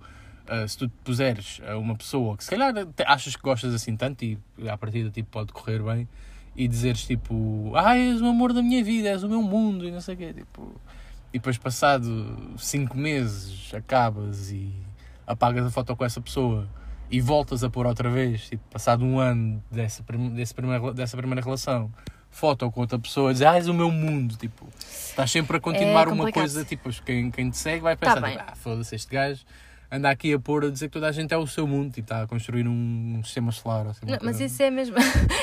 ah, 0.46 0.66
se 0.66 0.78
tu 0.78 0.88
te 0.88 0.94
puseres 1.04 1.61
a 1.66 1.76
uma 1.76 1.96
pessoa 1.96 2.37
que 2.37 2.44
se 2.44 2.50
calhar 2.50 2.72
achas 3.07 3.37
que 3.37 3.42
gostas 3.42 3.74
assim 3.74 3.96
tanto 3.96 4.24
e 4.24 4.38
à 4.68 4.76
partida 4.76 5.11
tipo, 5.11 5.28
pode 5.31 5.52
correr 5.52 5.83
bem 5.83 6.09
e 6.57 6.66
dizeres 6.66 7.04
tipo, 7.04 7.72
ah, 7.74 7.96
és 7.96 8.20
o 8.20 8.26
amor 8.26 8.52
da 8.52 8.62
minha 8.62 8.83
vida, 8.83 9.09
és 9.09 9.22
o 9.22 9.28
meu 9.28 9.42
mundo 9.42 9.87
e 9.87 9.90
não 9.90 10.00
sei 10.00 10.14
o 10.14 10.18
quê. 10.18 10.33
Tipo, 10.33 10.81
e 11.33 11.38
depois, 11.38 11.59
passado 11.59 12.57
cinco 12.57 12.96
meses, 12.96 13.72
acabas 13.74 14.50
e 14.50 14.72
apagas 15.26 15.66
a 15.66 15.70
foto 15.70 15.94
com 15.94 16.04
essa 16.04 16.20
pessoa 16.20 16.66
e 17.11 17.21
voltas 17.21 17.64
a 17.64 17.71
pôr 17.71 17.87
outra 17.87 18.11
vez, 18.11 18.49
tipo, 18.49 18.62
passado 18.71 19.05
um 19.05 19.18
ano 19.18 19.62
dessa, 19.71 20.03
desse 20.33 20.55
primeira, 20.55 20.92
dessa 20.92 21.16
primeira 21.16 21.42
relação, 21.42 21.90
foto 22.31 22.71
com 22.71 22.81
outra 22.81 22.99
pessoa, 22.99 23.33
dizer, 23.33 23.47
ah, 23.47 23.57
és 23.57 23.68
o 23.68 23.75
meu 23.75 23.90
mundo, 23.90 24.37
tipo, 24.37 24.66
estás 24.79 25.31
sempre 25.31 25.57
a 25.57 25.61
continuar 25.61 26.09
uma 26.09 26.16
complicado. 26.16 26.42
coisa, 26.42 26.64
tipo, 26.64 26.90
quem, 27.05 27.31
quem 27.31 27.51
te 27.51 27.57
segue 27.57 27.83
vai 27.83 27.97
pensar, 27.97 28.21
Tá 28.21 28.31
tipo, 28.31 28.44
ah, 28.47 28.55
foda-se, 28.57 28.94
este 28.94 29.12
gajo 29.12 29.40
anda 29.90 30.11
aqui 30.11 30.33
a 30.33 30.38
pôr 30.38 30.64
a 30.64 30.70
dizer 30.70 30.88
que 30.88 30.92
toda 30.92 31.09
a 31.09 31.12
gente 31.12 31.33
é 31.33 31.37
o 31.37 31.46
seu 31.46 31.66
mundo, 31.66 31.92
tipo, 31.92 32.01
está 32.05 32.22
a 32.22 32.27
construir 32.27 32.66
um 32.68 33.20
sistema 33.24 33.51
solar. 33.53 33.87
Assim, 33.88 34.07
Não, 34.07 34.18
mas 34.22 34.40
isso 34.40 34.62
é 34.62 34.68
a 34.68 34.70
mesma, 34.70 34.96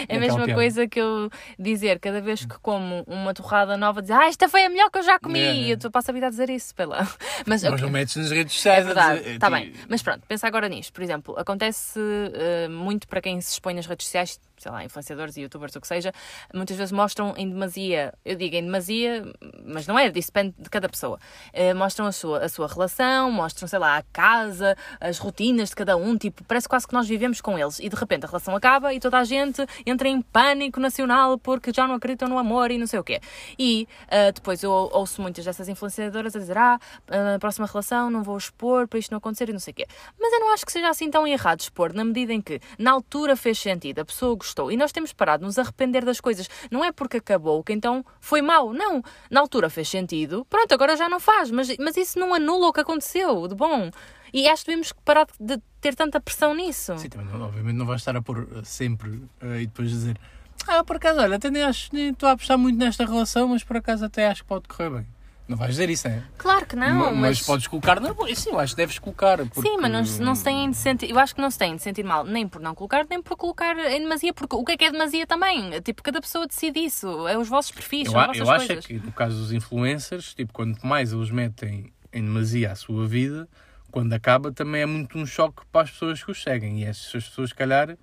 é 0.08 0.18
a 0.18 0.20
mesma 0.20 0.46
coisa 0.54 0.88
que 0.88 1.00
eu 1.00 1.30
dizer 1.58 2.00
cada 2.00 2.22
vez 2.22 2.46
que 2.46 2.58
como 2.60 3.04
uma 3.08 3.34
torrada 3.34 3.76
nova, 3.78 4.02
dizer 4.02 4.14
ah, 4.14 4.28
esta 4.28 4.48
foi 4.48 4.66
a 4.66 4.70
melhor 4.70 4.90
que 4.92 5.00
eu 5.00 5.04
já 5.04 5.20
comi. 5.20 5.40
Yeah, 5.40 5.56
yeah. 5.58 5.74
Eu 5.74 5.78
tô- 5.80 5.92
passo 5.92 6.12
a 6.12 6.14
vida 6.14 6.28
a 6.28 6.30
dizer 6.30 6.50
isso. 6.50 6.76
Pela... 6.76 7.00
Mas, 7.46 7.64
Mas 7.64 7.66
ok, 7.66 7.82
não 7.82 7.90
metes 7.90 8.16
nas 8.16 8.32
redes 8.32 8.54
é 8.54 8.56
sociais 8.56 8.84
a 8.84 8.88
verdade, 8.88 9.20
está 9.30 9.48
tipo, 9.48 9.52
bem. 9.52 9.74
Mas 9.90 10.02
pronto, 10.04 10.22
pensa 10.28 10.48
agora 10.48 10.68
nisto. 10.70 10.94
Por 10.94 11.02
exemplo, 11.04 11.36
acontece 11.38 12.00
eh, 12.34 12.68
muito 12.68 13.08
para 13.08 13.22
quem 13.22 13.40
se 13.42 13.54
expõe 13.54 13.74
nas 13.74 13.86
redes 13.86 14.06
sociais, 14.06 14.40
sei 14.58 14.72
lá, 14.72 14.84
influenciadores 14.84 15.38
e 15.38 15.42
youtubers, 15.42 15.76
o 15.76 15.82
que 15.82 15.88
seja, 15.88 16.12
muitas 16.54 16.78
vezes 16.78 16.92
mostram 16.92 17.34
em 17.38 17.50
demasia, 17.50 18.14
eu 18.24 18.36
digo 18.36 18.56
em 18.56 18.64
demasia, 18.64 19.26
mas 19.66 19.88
não 19.88 19.98
é, 19.98 20.10
depende 20.10 20.56
de 20.58 20.70
cada 20.70 20.88
pessoa. 20.90 21.20
Eh, 21.54 21.74
mostram 21.74 22.06
a 22.06 22.12
sua, 22.12 22.40
a 22.40 22.50
sua 22.50 22.68
relação, 22.68 23.32
mostram, 23.32 23.68
sei 23.68 23.80
lá, 23.80 23.98
a 23.98 24.04
casa, 24.04 24.76
as 25.00 25.18
rotinas 25.18 25.70
de 25.70 25.76
cada 25.76 25.98
um, 25.98 26.18
tipo, 26.18 26.44
parece 26.44 26.68
quase 26.68 26.88
que 26.88 26.94
nós 26.94 27.08
vivemos 27.08 27.42
com 27.42 27.58
eles 27.58 27.80
e 27.80 27.90
de 27.90 27.96
repente 27.96 28.26
a 28.26 28.28
relação 28.28 28.56
acaba 28.56 28.94
e 28.94 29.00
toda 29.00 29.18
a 29.18 29.24
gente 29.24 29.66
entra 29.86 30.08
em 30.08 30.22
pânico 30.22 30.80
nacional 30.80 31.38
porque 31.38 31.72
já 31.74 31.88
não 31.88 31.96
acreditam 31.96 32.28
no 32.28 32.38
amor 32.38 32.72
e 32.72 32.78
não 32.78 32.88
sei 32.88 33.00
o 33.00 33.04
quê. 33.04 33.20
E 33.58 33.88
uh, 34.06 34.32
depois 34.34 34.64
eu 34.64 34.72
ouço 34.72 35.22
muitas 35.22 35.46
dessas 35.46 35.70
influenciadoras 35.70 36.36
a 36.36 36.40
dizer, 36.40 36.58
ah, 36.58 36.80
na 37.10 37.40
próxima 37.40 37.68
relação 37.68 38.10
não 38.10 38.24
vou 38.24 38.38
expor 38.38 38.88
para 38.88 39.00
isto 39.00 39.12
não 39.12 39.18
acontecer 39.18 39.50
e 39.50 39.54
não 39.54 39.60
sei 39.60 39.72
o 39.72 39.76
quê. 39.76 39.88
Mas 40.20 40.34
eu 40.34 40.40
não 40.40 40.54
acho 40.54 40.66
que 40.66 40.72
seja 40.72 40.90
assim 40.90 41.10
tão 41.10 41.28
errado 41.28 41.60
expor, 41.60 41.94
na 41.94 42.04
medida 42.04 42.34
em 42.34 42.42
que 42.42 42.60
na 42.78 42.92
altura 42.92 43.36
fez 43.36 43.60
sentido, 43.60 44.00
a 44.00 44.06
pessoa 44.06 44.36
gostou 44.46 44.72
e 44.72 44.78
nós 44.78 44.92
temos 44.92 45.12
parado 45.12 45.42
de 45.42 45.46
nos 45.48 45.58
arrepender 45.58 46.06
das 46.06 46.22
coisas. 46.22 46.50
Não 46.70 46.84
é 46.84 46.92
porque 46.92 47.18
acabou 47.18 47.64
que 47.64 47.74
então 47.74 48.06
foi 48.20 48.42
mau, 48.42 48.74
não. 48.74 49.02
Na 49.30 49.42
altura 49.42 49.70
fez 49.70 49.90
sentido, 49.90 50.46
pronto, 50.50 50.72
agora 50.74 50.96
já 50.96 51.10
não 51.10 51.20
faz, 51.20 51.52
mas, 51.52 51.76
mas 51.78 51.98
isso 51.98 52.20
não 52.20 52.34
anula 52.34 52.68
o 52.68 52.74
que 52.74 52.80
aconteceu 52.80 53.48
de 53.48 53.56
bom. 53.56 53.90
E 54.34 54.48
acho 54.48 54.64
que 54.64 54.72
devemos 54.72 54.92
parar 55.04 55.28
de 55.40 55.58
ter 55.80 55.96
tanta 55.96 56.20
pressão 56.20 56.54
nisso. 56.54 56.98
Sim, 56.98 57.10
também, 57.10 57.42
obviamente 57.42 57.76
não 57.76 57.86
vais 57.86 58.02
estar 58.02 58.16
a 58.16 58.22
pôr 58.22 58.40
uh, 58.40 58.66
sempre 58.66 59.10
uh, 59.42 59.56
e 59.60 59.66
depois 59.66 59.90
dizer 59.90 60.20
ah, 60.68 60.84
por 60.84 60.96
acaso, 60.96 61.20
olha, 61.20 61.36
até 61.36 61.52
nem 61.52 61.64
acho, 61.64 61.90
nem 61.94 62.10
estou 62.10 62.28
a 62.28 62.32
apostar 62.32 62.58
muito 62.58 62.78
nesta 62.78 63.06
relação, 63.06 63.50
mas 63.50 63.64
por 63.64 63.78
acaso 63.78 64.06
até 64.06 64.28
acho 64.28 64.42
que 64.42 64.48
pode 64.48 64.68
correr 64.68 64.90
bem. 64.90 65.08
Não 65.48 65.56
vais 65.56 65.72
dizer 65.72 65.90
isso, 65.92 66.08
é? 66.08 66.24
Claro 66.40 66.66
que 66.66 66.76
não, 66.76 66.96
Ma- 66.96 67.12
mas... 67.12 67.20
mas 67.22 67.42
podes 67.44 67.68
colocar 67.68 68.00
na 68.00 68.14
boa. 68.14 68.34
Sim, 68.34 68.50
eu 68.50 68.60
acho 68.60 68.74
que 68.74 68.78
deves 68.78 68.98
colocar. 68.98 69.38
Porque... 69.38 69.62
Sim, 69.62 69.78
mas 69.80 69.92
não, 69.92 70.04
se- 70.06 70.22
não 70.22 70.34
se 70.34 70.44
têm 70.44 70.72
de 70.72 70.76
sentir. 70.76 71.10
Eu 71.12 71.20
acho 71.20 71.36
que 71.36 71.42
não 71.42 71.52
se 71.52 71.60
têm 71.60 71.76
de 71.76 71.82
sentir 71.84 72.04
mal, 72.04 72.24
nem 72.26 72.48
por 72.48 72.60
não 72.60 72.74
colocar, 72.74 73.06
nem 73.08 73.22
por 73.22 73.38
colocar 73.38 73.78
em 73.78 74.00
demasia, 74.00 74.34
porque 74.34 74.56
o 74.56 74.64
que 74.66 74.72
é 74.72 74.78
que 74.78 74.86
é 74.86 74.92
demasia 74.92 75.28
também? 75.28 75.80
Tipo, 75.82 76.02
cada 76.02 76.20
pessoa 76.20 76.48
decide 76.48 76.80
isso. 76.80 77.28
É 77.28 77.38
os 77.38 77.48
vossos 77.48 77.70
perfis, 77.72 78.08
Eu, 78.08 78.12
são 78.14 78.20
a- 78.20 78.24
as 78.24 78.38
vossas 78.40 78.48
eu 78.48 78.52
acho 78.54 78.64
é 78.64 78.68
coisas. 78.68 78.86
que 78.88 78.94
no 78.96 79.12
caso 79.12 79.38
dos 79.38 79.52
influencers, 79.52 80.34
tipo, 80.34 80.52
quanto 80.52 80.86
mais 80.86 81.14
eles 81.14 81.30
metem 81.30 81.94
em 82.12 82.22
demasia 82.24 82.72
a 82.72 82.76
sua 82.76 83.06
vida, 83.08 83.48
quando 83.92 84.14
acaba 84.14 84.52
também 84.52 84.82
é 84.82 84.86
muito 84.88 85.16
um 85.18 85.26
choque 85.28 85.62
para 85.72 85.82
as 85.84 85.92
pessoas 85.92 86.24
que 86.24 86.32
os 86.32 86.42
seguem. 86.42 86.80
E 86.80 86.86
essas 86.86 87.12
pessoas, 87.12 87.50
se 87.50 87.56
calhar, 87.56 87.96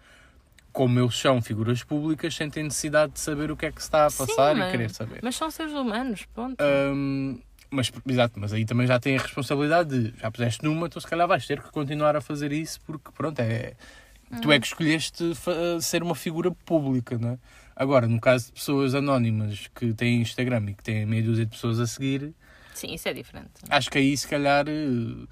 como 0.72 0.98
eles 0.98 1.16
são 1.16 1.40
figuras 1.42 1.82
públicas, 1.84 2.34
sentem 2.34 2.64
necessidade 2.64 3.12
de 3.12 3.20
saber 3.20 3.50
o 3.50 3.56
que 3.56 3.66
é 3.66 3.72
que 3.72 3.80
se 3.80 3.88
está 3.88 4.06
a 4.06 4.10
Sim, 4.10 4.18
passar 4.26 4.54
mas- 4.56 4.68
e 4.68 4.70
querer 4.70 4.90
saber. 4.90 5.20
Mas 5.22 5.36
são 5.36 5.50
seres 5.50 5.72
humanos, 5.72 6.24
ponto. 6.34 6.56
Hum, 6.64 7.38
mas, 7.70 7.90
exato, 8.06 8.38
mas 8.40 8.52
aí 8.52 8.64
também 8.64 8.86
já 8.86 8.98
tem 8.98 9.16
a 9.16 9.22
responsabilidade 9.22 10.10
de 10.12 10.18
já 10.20 10.30
puseste 10.30 10.64
numa, 10.64 10.86
então 10.86 11.00
se 11.00 11.06
calhar 11.06 11.26
vais 11.28 11.46
ter 11.46 11.60
que 11.62 11.70
continuar 11.70 12.16
a 12.16 12.20
fazer 12.20 12.52
isso 12.52 12.80
porque 12.86 13.10
pronto, 13.12 13.38
é, 13.40 13.74
tu 14.40 14.50
é 14.52 14.58
que 14.60 14.66
escolheste 14.66 15.32
ser 15.80 16.02
uma 16.02 16.14
figura 16.14 16.50
pública, 16.50 17.16
não 17.18 17.30
é? 17.30 17.38
Agora, 17.74 18.06
no 18.06 18.20
caso 18.20 18.46
de 18.46 18.52
pessoas 18.52 18.94
anónimas 18.94 19.66
que 19.74 19.94
têm 19.94 20.20
Instagram 20.20 20.64
e 20.70 20.74
que 20.74 20.82
têm 20.82 21.06
meia 21.06 21.22
dúzia 21.22 21.46
de 21.46 21.50
pessoas 21.52 21.80
a 21.80 21.86
seguir, 21.86 22.34
Sim, 22.74 22.92
isso 22.94 23.08
é 23.08 23.12
diferente. 23.14 23.50
acho 23.70 23.90
que 23.90 23.98
aí 23.98 24.14
se 24.16 24.28
calhar 24.28 24.66
eh, 24.68 25.26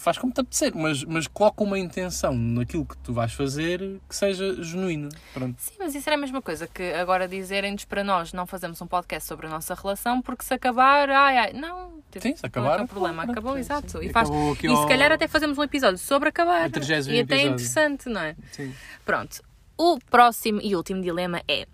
faz 0.00 0.18
como 0.18 0.32
te 0.32 0.40
apetecer, 0.40 0.72
mas, 0.74 1.04
mas 1.04 1.26
coloca 1.26 1.62
uma 1.62 1.78
intenção 1.78 2.34
naquilo 2.34 2.84
que 2.86 2.96
tu 2.98 3.12
vais 3.12 3.32
fazer 3.32 4.00
que 4.08 4.16
seja 4.16 4.62
genuína. 4.62 5.08
Pronto. 5.34 5.56
Sim, 5.60 5.74
mas 5.78 5.94
isso 5.94 6.08
era 6.08 6.16
a 6.16 6.20
mesma 6.20 6.40
coisa 6.42 6.66
que 6.66 6.92
agora 6.94 7.28
dizerem-nos 7.28 7.84
para 7.84 8.02
nós 8.02 8.32
não 8.32 8.46
fazemos 8.46 8.80
um 8.80 8.86
podcast 8.86 9.28
sobre 9.28 9.46
a 9.46 9.50
nossa 9.50 9.74
relação 9.74 10.20
porque 10.22 10.44
se 10.44 10.54
acabar, 10.54 11.08
ai 11.10 11.36
ai, 11.38 11.52
não. 11.52 12.00
tipo, 12.10 12.22
Sim, 12.22 12.36
se 12.36 12.44
é 12.44 12.48
acabar, 12.48 12.76
que 12.76 12.80
é 12.80 12.84
o 12.84 12.88
problema, 12.88 13.22
pronto, 13.24 13.30
acabou, 13.32 13.52
sim, 13.54 13.60
exato. 13.60 13.90
sim. 14.00 14.06
E, 14.06 14.08
faz, 14.10 14.28
e 14.28 14.60
se 14.60 14.66
ao- 14.68 14.86
calhar 14.88 15.12
até 15.12 15.28
fazemos 15.28 15.58
um 15.58 15.62
episódio 15.62 15.98
sobre 15.98 16.28
acabar. 16.30 16.68
O 16.68 16.72
30º 16.72 17.10
E 17.12 17.20
até 17.20 17.36
é 17.36 17.42
interessante, 17.46 18.08
não 18.08 18.20
é? 18.20 18.34
Sim. 18.52 18.74
Pronto. 19.04 19.42
O 19.76 19.98
próximo 20.10 20.60
e 20.62 20.74
último 20.76 21.00
dilema 21.02 21.42
é: 21.48 21.66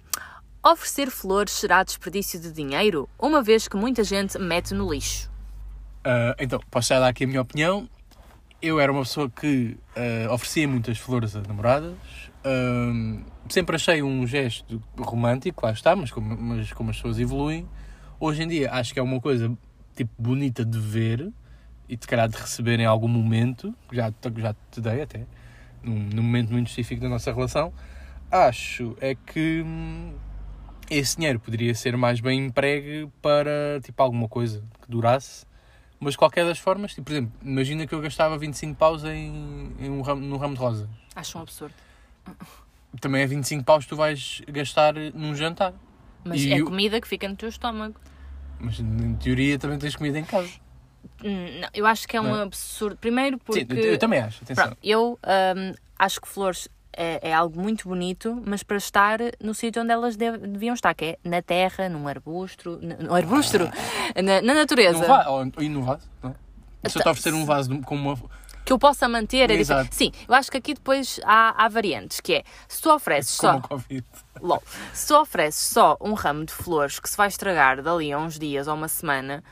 oferecer 0.64 1.10
flores 1.10 1.52
será 1.52 1.82
desperdício 1.82 2.40
de 2.40 2.50
dinheiro, 2.52 3.08
uma 3.18 3.42
vez 3.42 3.68
que 3.68 3.76
muita 3.76 4.02
gente 4.04 4.38
mete 4.38 4.74
no 4.74 4.92
lixo? 4.92 5.30
Ah, 6.04 6.34
então, 6.38 6.60
posso 6.70 6.88
já 6.88 7.00
dar 7.00 7.08
aqui 7.08 7.24
a 7.24 7.26
minha 7.26 7.40
opinião. 7.42 7.88
Eu 8.60 8.80
era 8.80 8.90
uma 8.90 9.02
pessoa 9.02 9.28
que 9.28 9.76
ah, 9.94 10.32
oferecia 10.32 10.66
muitas 10.66 10.98
flores 10.98 11.36
a 11.36 11.40
namoradas. 11.42 11.96
Ahm, 12.44 13.24
sempre 13.48 13.76
achei 13.76 14.02
um 14.02 14.26
gesto 14.26 14.82
romântico, 14.98 15.66
lá 15.66 15.72
está, 15.72 15.94
mas 15.94 16.10
como, 16.10 16.36
mas 16.36 16.72
como 16.72 16.90
as 16.90 16.96
pessoas 16.96 17.18
evoluem. 17.18 17.68
Hoje 18.18 18.42
em 18.42 18.48
dia 18.48 18.72
acho 18.72 18.94
que 18.94 19.00
é 19.00 19.02
uma 19.02 19.20
coisa 19.20 19.56
tipo 19.94 20.10
bonita 20.18 20.64
de 20.64 20.78
ver 20.78 21.32
e 21.88 21.96
de 21.96 22.06
calhar 22.06 22.28
de 22.28 22.36
receber 22.36 22.80
em 22.80 22.86
algum 22.86 23.08
momento, 23.08 23.74
já, 23.92 24.12
já 24.36 24.54
te 24.70 24.80
dei 24.80 25.02
até, 25.02 25.26
num, 25.82 26.08
num 26.14 26.22
momento 26.22 26.50
muito 26.50 26.68
específico 26.68 27.02
da 27.02 27.08
nossa 27.08 27.32
relação. 27.32 27.72
Acho 28.30 28.96
é 29.00 29.14
que 29.14 29.62
hum, 29.64 30.14
esse 30.90 31.16
dinheiro 31.16 31.38
poderia 31.38 31.74
ser 31.74 31.96
mais 31.96 32.20
bem 32.20 32.46
empregue 32.46 33.08
para 33.20 33.80
tipo 33.82 34.02
alguma 34.02 34.28
coisa 34.28 34.62
que 34.82 34.90
durasse. 34.90 35.46
Mas 35.98 36.12
de 36.12 36.18
qualquer 36.18 36.44
das 36.44 36.58
formas, 36.58 36.92
tipo, 36.92 37.04
por 37.06 37.12
exemplo, 37.12 37.32
imagina 37.42 37.86
que 37.86 37.94
eu 37.94 38.00
gastava 38.00 38.36
25 38.36 38.74
paus 38.76 39.02
em, 39.04 39.72
em 39.78 39.90
um 39.90 40.02
ramo, 40.02 40.20
num 40.20 40.36
ramo 40.36 40.54
de 40.54 40.60
rosas. 40.60 40.88
Acho 41.14 41.38
um 41.38 41.42
absurdo. 41.42 41.74
Também 43.00 43.22
é 43.22 43.26
25 43.26 43.64
paus 43.64 43.84
que 43.84 43.90
tu 43.90 43.96
vais 43.96 44.42
gastar 44.48 44.94
num 45.14 45.34
jantar. 45.34 45.72
Mas 46.24 46.42
E 46.42 46.52
é 46.52 46.60
eu- 46.60 46.66
comida 46.66 47.00
que 47.00 47.08
fica 47.08 47.28
no 47.28 47.36
teu 47.36 47.48
estômago. 47.48 47.98
Mas 48.58 48.78
em 48.80 49.14
teoria 49.16 49.58
também 49.58 49.78
tens 49.78 49.94
comida 49.96 50.18
em 50.18 50.24
casa. 50.24 50.50
Hum, 51.24 51.60
Não, 51.60 51.68
eu 51.72 51.86
acho 51.86 52.06
que 52.08 52.16
é 52.16 52.20
um 52.20 52.24
Não 52.24 52.36
é? 52.36 52.42
absurdo. 52.42 52.96
Primeiro 52.96 53.38
porque. 53.38 53.60
Sim, 53.64 53.80
eu, 53.80 53.98
também 53.98 54.20
acho, 54.20 54.42
atenção. 54.42 54.66
Pronto, 54.66 54.78
eu 54.82 55.18
hum, 55.22 55.74
acho 55.98 56.20
que 56.20 56.28
flores 56.28 56.68
é, 56.96 57.30
é 57.30 57.32
algo 57.34 57.60
muito 57.60 57.88
bonito, 57.88 58.42
mas 58.46 58.62
para 58.62 58.76
estar 58.76 59.18
no 59.42 59.54
sítio 59.54 59.82
onde 59.82 59.92
elas 59.92 60.16
dev- 60.16 60.38
deviam 60.38 60.74
estar, 60.74 60.94
que 60.94 61.04
é 61.04 61.18
na 61.22 61.42
terra, 61.42 61.88
num 61.88 62.08
arbusto, 62.08 62.78
no 62.82 63.14
arbusto, 63.14 63.58
na, 64.22 64.40
na 64.42 64.54
natureza. 64.54 64.98
Num 65.00 65.06
va- 65.06 65.28
ou, 65.28 65.44
e 65.60 65.68
num 65.68 65.82
vaso, 65.82 66.08
não 66.22 66.30
é? 66.82 66.88
Se 66.88 66.98
eu 66.98 67.02
te 67.02 67.08
oferecer 67.08 67.34
um 67.34 67.44
vaso 67.44 67.80
com 67.82 67.94
uma. 67.96 68.16
Que 68.64 68.72
eu 68.72 68.78
possa 68.78 69.08
manter. 69.08 69.48
É 69.50 69.54
Exato. 69.54 69.88
Sim, 69.94 70.10
eu 70.28 70.34
acho 70.34 70.50
que 70.50 70.56
aqui 70.56 70.74
depois 70.74 71.20
há, 71.24 71.64
há 71.64 71.68
variantes, 71.68 72.20
que 72.20 72.34
é, 72.34 72.44
se 72.68 72.80
tu 72.82 72.90
ofereces 72.92 73.36
Como 73.38 73.52
só... 73.52 73.58
a 73.58 73.60
Covid. 73.68 74.04
Lol. 74.40 74.62
Se 74.92 75.06
tu 75.08 75.16
ofereces 75.20 75.62
só 75.68 75.96
um 76.00 76.14
ramo 76.14 76.44
de 76.44 76.52
flores 76.52 76.98
que 76.98 77.08
se 77.08 77.16
vai 77.16 77.28
estragar 77.28 77.80
dali 77.82 78.12
a 78.12 78.18
uns 78.18 78.38
dias 78.38 78.66
ou 78.68 78.74
uma 78.74 78.88
semana, 78.88 79.42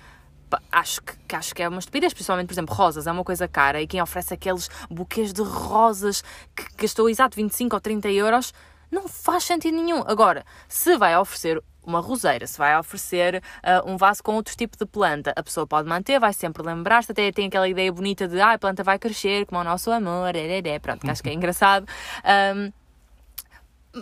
acho 0.71 1.03
que, 1.03 1.17
que 1.29 1.37
acho 1.37 1.55
que 1.55 1.63
é 1.63 1.69
uma 1.69 1.79
estupidez. 1.79 2.13
Principalmente, 2.13 2.47
por 2.47 2.55
exemplo, 2.55 2.75
rosas 2.75 3.07
é 3.07 3.13
uma 3.13 3.25
coisa 3.25 3.47
cara 3.49 3.81
e 3.81 3.87
quem 3.87 4.01
oferece 4.01 4.35
aqueles 4.35 4.69
buquês 4.91 5.33
de 5.33 5.43
rosas 5.43 6.23
que 6.55 6.65
gastou 6.77 7.09
exato 7.09 7.37
25 7.37 7.75
ou 7.77 7.81
30 7.81 8.11
euros 8.11 8.53
não 8.91 9.09
faz 9.09 9.45
sentido 9.45 9.77
nenhum. 9.77 10.03
Agora, 10.07 10.45
se 10.69 10.97
vai 10.97 11.17
oferecer 11.17 11.63
uma 11.87 12.01
roseira, 12.01 12.47
se 12.47 12.57
vai 12.57 12.79
oferecer 12.79 13.43
ah, 13.63 13.83
um 13.85 13.97
vaso 13.97 14.23
com 14.23 14.35
outro 14.35 14.57
tipo 14.57 14.77
de 14.77 14.87
planta, 14.87 15.33
a 15.37 15.43
pessoa 15.43 15.67
pode 15.67 15.89
manter, 15.89 16.19
vai 16.19 16.33
sempre 16.33 16.63
lembrar-se, 16.63 17.13
até 17.13 17.31
tem 17.31 17.47
aquela 17.47 17.69
ideia 17.69 17.93
bonita 17.93 18.27
de 18.27 18.41
ah, 18.41 18.53
a 18.53 18.59
planta 18.59 18.83
vai 18.83 18.99
crescer 18.99 19.45
como 19.47 19.61
o 19.61 19.65
nosso 19.65 19.91
amor, 19.91 20.35
é, 20.35 20.59
é, 20.59 20.69
é. 20.69 20.79
pronto, 20.79 21.01
que 21.03 21.11
acho 21.11 21.23
que 21.23 21.29
é 21.29 21.35
engraçado. 21.35 21.87
Ahm, 22.25 22.73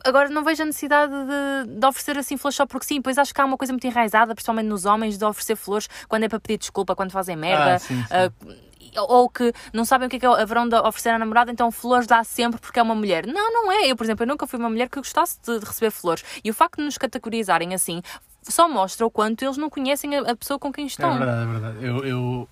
Agora 0.05 0.29
não 0.29 0.43
vejo 0.43 0.63
a 0.63 0.67
necessidade 0.67 1.13
de, 1.13 1.79
de 1.79 1.87
oferecer 1.87 2.17
assim 2.19 2.37
flores 2.37 2.57
só 2.57 2.67
porque 2.67 2.87
sim, 2.87 3.03
pois 3.03 3.19
acho 3.19 3.35
que 3.35 3.41
há 3.41 3.45
uma 3.45 3.57
coisa 3.57 3.73
muito 3.73 3.87
enraizada, 3.87 4.35
principalmente 4.35 4.67
nos 4.67 4.85
homens, 4.87 5.19
de 5.19 5.25
oferecer 5.25 5.57
flores 5.57 5.89
quando 6.09 6.25
é 6.25 6.29
para 6.29 6.41
pedir 6.41 6.59
desculpa, 6.59 6.97
quando 6.97 7.11
fazem 7.11 7.37
merda. 7.37 7.75
Ah, 7.75 7.79
sim, 7.79 8.03
sim. 8.03 8.05
ah, 8.11 8.31
ou 9.09 9.29
que 9.29 9.53
não 9.73 9.85
sabem 9.85 10.07
o 10.07 10.11
que 10.11 10.17
é 10.17 10.19
que 10.19 10.27
haverão 10.27 10.69
de 10.69 10.77
oferecer 10.77 11.11
à 11.11 11.19
namorada, 11.19 11.51
então 11.51 11.71
flores 11.71 12.07
dá 12.07 12.23
sempre 12.25 12.61
porque 12.61 12.79
é 12.79 12.83
uma 12.83 12.95
mulher. 12.95 13.27
Não, 13.27 13.53
não 13.53 13.73
é. 13.73 13.87
Eu, 13.91 13.97
por 13.97 14.05
exemplo, 14.05 14.25
eu 14.25 14.29
nunca 14.29 14.47
fui 14.47 14.59
uma 14.59 14.69
mulher 14.69 14.89
que 14.89 14.99
gostasse 14.99 15.39
de, 15.43 15.59
receber 15.59 15.91
flores. 15.91 16.25
E 16.45 16.51
o 16.51 16.55
facto 16.55 16.77
de 16.77 16.85
nos 16.85 16.99
categorizarem 16.99 17.75
assim 17.75 18.03
só 18.43 18.69
mostra 18.69 19.07
o 19.07 19.11
quanto 19.11 19.45
eles 19.45 19.57
não 19.57 19.71
conhecem 19.71 20.15
a, 20.17 20.37
pessoa 20.37 20.59
com 20.59 20.73
quem 20.73 20.85
É 20.85 20.87
estão. 20.89 21.17
verdade, 21.17 21.43
é 21.43 21.47
verdade. 21.47 21.85
Eu, 21.85 22.05
eu, 22.05 22.49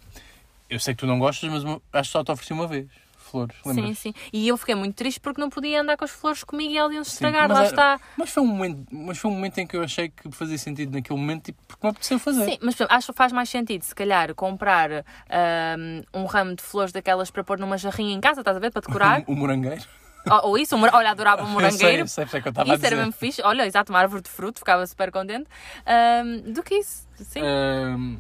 eu 0.71 0.81
sei 0.81 0.95
que 0.95 1.01
tu 1.01 1.07
não 1.07 1.19
gostas, 1.19 1.51
mas 1.51 1.63
acho 1.93 2.09
que 2.09 2.13
só 2.13 2.25
te 2.25 2.33
ofereci 2.33 2.53
uma 2.53 2.67
vez. 2.67 2.87
Flores, 3.31 3.57
Sim, 3.65 3.95
sim. 3.95 4.15
E 4.33 4.49
eu 4.49 4.57
fiquei 4.57 4.75
muito 4.75 4.95
triste 4.97 5.21
porque 5.21 5.41
não 5.41 5.49
podia 5.49 5.81
andar 5.81 5.97
com 5.97 6.05
as 6.05 6.11
flores 6.11 6.43
comigo 6.43 6.73
e 6.73 6.77
elas 6.79 6.93
iam 6.93 7.05
se 7.05 7.13
estragar. 7.13 7.49
mas 7.49 7.59
Lá 7.59 7.65
era- 7.65 7.69
está. 7.69 8.01
Mas 8.17 8.31
foi, 8.31 8.43
um 8.43 8.47
momento, 8.47 8.87
mas 8.91 9.19
foi 9.19 9.31
um 9.31 9.35
momento 9.35 9.59
em 9.59 9.67
que 9.67 9.77
eu 9.77 9.83
achei 9.83 10.09
que 10.09 10.31
fazia 10.33 10.59
sentido 10.59 10.93
naquele 10.93 11.19
momento, 11.19 11.45
tipo, 11.45 11.59
porque 11.69 11.87
me 11.87 11.91
apeteceu 11.91 12.19
fazer. 12.19 12.45
Sim, 12.45 12.59
mas 12.61 12.77
acho 12.89 13.13
que 13.13 13.17
faz 13.17 13.33
mais 13.33 13.49
sentido, 13.49 13.83
se 13.83 13.95
calhar, 13.95 14.35
comprar 14.35 14.91
ahm, 15.29 16.03
um 16.13 16.25
ramo 16.25 16.55
de 16.57 16.63
flores 16.63 16.93
daquelas 16.93 17.31
para 17.31 17.45
pôr 17.45 17.59
numa 17.59 17.79
jarrinha 17.79 18.15
em 18.15 18.21
casa, 18.21 18.41
estás 18.41 18.57
a 18.57 18.61
ver? 18.61 18.71
Para 18.73 18.83
decorar. 18.83 19.23
O, 19.31 19.35
morangueiro. 19.37 19.83
ou, 20.31 20.51
ou 20.51 20.59
isso, 20.59 20.77
um 20.77 20.83
olha, 20.83 21.11
adorava 21.11 21.43
um 21.43 21.47
Eu 21.47 21.49
sei, 21.51 21.55
morangueiro. 21.55 22.03
eu 22.03 22.09
sei, 22.09 22.25
eu 22.25 22.39
estava 22.39 22.61
a 22.61 22.65
Isso 22.75 22.85
era 22.87 22.95
dizer. 22.95 22.97
mesmo 22.97 23.13
fixe. 23.13 23.43
Olha, 23.43 23.67
exato, 23.67 23.93
uma 23.93 23.99
árvore 24.01 24.23
de 24.23 24.29
fruto, 24.31 24.59
ficava 24.59 24.87
super 24.87 25.11
contente. 25.13 25.47
Ahm, 25.87 26.53
do 26.53 26.63
que 26.63 26.75
isso, 26.75 27.07
sim. 27.15 27.41
Ahm, 27.43 28.17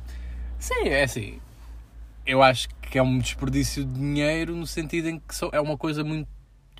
sim, 0.59 0.89
é 0.89 1.03
assim. 1.03 1.41
Eu 2.31 2.45
acho 2.45 2.69
que 2.81 2.97
é 2.97 3.03
um 3.03 3.19
desperdício 3.19 3.85
de 3.85 3.93
dinheiro 3.93 4.55
no 4.55 4.65
sentido 4.65 5.09
em 5.09 5.19
que 5.19 5.35
é 5.51 5.61
uma 5.61 5.77
coisa 5.77 6.05
muito 6.05 6.29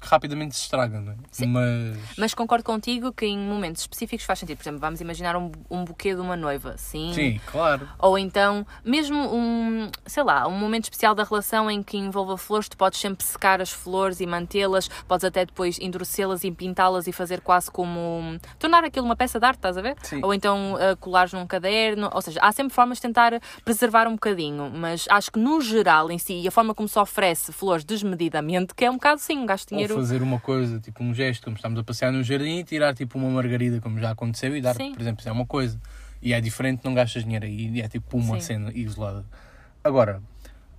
rapidamente 0.01 0.57
se 0.57 0.63
estraga, 0.63 1.01
não 1.01 1.13
é? 1.13 1.17
Sim. 1.31 1.47
Mas, 1.47 1.99
Mas 2.17 2.35
concordo 2.35 2.65
contigo 2.65 3.13
que 3.13 3.27
em 3.27 3.39
momentos 3.39 3.83
específicos 3.83 4.25
faz 4.25 4.39
sentido. 4.39 4.57
Por 4.57 4.63
exemplo, 4.63 4.81
vamos 4.81 5.01
imaginar 5.01 5.37
um, 5.37 5.51
um 5.71 5.85
buquê 5.85 6.15
de 6.15 6.21
uma 6.21 6.37
noiva, 6.37 6.77
sim. 6.77 7.13
sim, 7.15 7.41
claro. 7.47 7.89
Ou 7.99 8.19
então, 8.19 8.67
mesmo 8.85 9.17
um, 9.17 9.91
sei 10.07 10.23
lá, 10.23 10.47
um 10.47 10.59
momento 10.59 10.85
especial 10.85 11.15
da 11.15 11.25
relação 11.25 11.71
em 11.71 11.83
que 11.83 11.97
envolva 11.97 12.37
flores, 12.37 12.69
tu 12.69 12.77
podes 12.77 12.99
sempre 12.99 13.25
secar 13.25 13.61
as 13.61 13.71
flores 13.71 14.21
e 14.21 14.27
mantê-las, 14.27 14.89
podes 15.07 15.25
até 15.25 15.45
depois 15.45 15.79
endurecê-las 15.79 16.45
e 16.45 16.51
pintá-las 16.51 17.07
e 17.07 17.13
fazer 17.13 17.41
quase 17.41 17.71
como. 17.71 18.39
tornar 18.59 18.85
aquilo 18.85 19.07
uma 19.07 19.17
peça 19.17 19.39
de 19.39 19.47
arte, 19.47 19.59
estás 19.59 19.77
a 19.77 19.83
ver? 19.83 19.97
Sim. 20.03 20.21
Ou 20.23 20.33
então 20.33 20.75
uh, 20.75 20.97
colares 20.99 21.33
num 21.33 21.47
caderno, 21.47 22.11
ou 22.13 22.23
seja, 22.23 22.41
há 22.43 22.53
sempre 22.53 22.75
formas 22.75 22.99
de 22.99 23.03
tentar 23.03 23.41
preservar 23.65 24.09
um 24.09 24.13
bocadinho, 24.13 24.71
mas 24.75 25.07
acho 25.11 25.31
que 25.31 25.39
no 25.39 25.61
geral 25.61 26.11
em 26.11 26.19
si, 26.19 26.35
e 26.35 26.49
a 26.49 26.51
forma 26.51 26.75
como 26.75 26.89
se 26.89 26.99
oferece 26.99 27.53
flores 27.53 27.85
desmedidamente, 27.85 28.75
que 28.75 28.85
é 28.85 28.91
um 28.91 28.95
bocado 28.95 29.21
sim, 29.21 29.39
um 29.39 29.47
gasto 29.47 29.69
de 29.69 29.75
Ou 29.75 29.81
dinheiro. 29.95 30.07
fazer 30.09 30.23
uma 30.23 30.41
coisa, 30.41 30.81
tipo 30.81 31.03
um 31.03 31.13
gesto, 31.15 31.45
como 31.45 31.57
estamos 31.57 31.79
a 31.79 31.85
passear 31.85 32.13
no 32.13 32.23
jardim 32.23 32.59
e 32.59 32.65
tirar 32.65 32.95
tipo 32.95 33.19
uma 33.19 33.31
margarida, 33.31 33.81
como 33.81 33.99
já 33.99 34.11
aconteceu, 34.11 34.57
e 34.57 34.61
dar, 34.61 34.75
Sim. 34.75 34.93
por 34.93 35.01
exemplo, 35.01 35.21
isso 35.21 35.29
é 35.29 35.33
uma 35.33 35.47
coisa. 35.47 35.81
E 36.23 36.33
é 36.33 36.41
diferente, 36.41 36.83
não 36.85 36.93
gastas 36.95 37.25
dinheiro 37.25 37.47
aí, 37.47 37.69
e 37.71 37.81
é 37.81 37.89
tipo 37.89 38.17
uma 38.19 38.35
Sim. 38.37 38.47
cena 38.47 38.73
isolada. 38.75 39.25
Agora, 39.83 40.23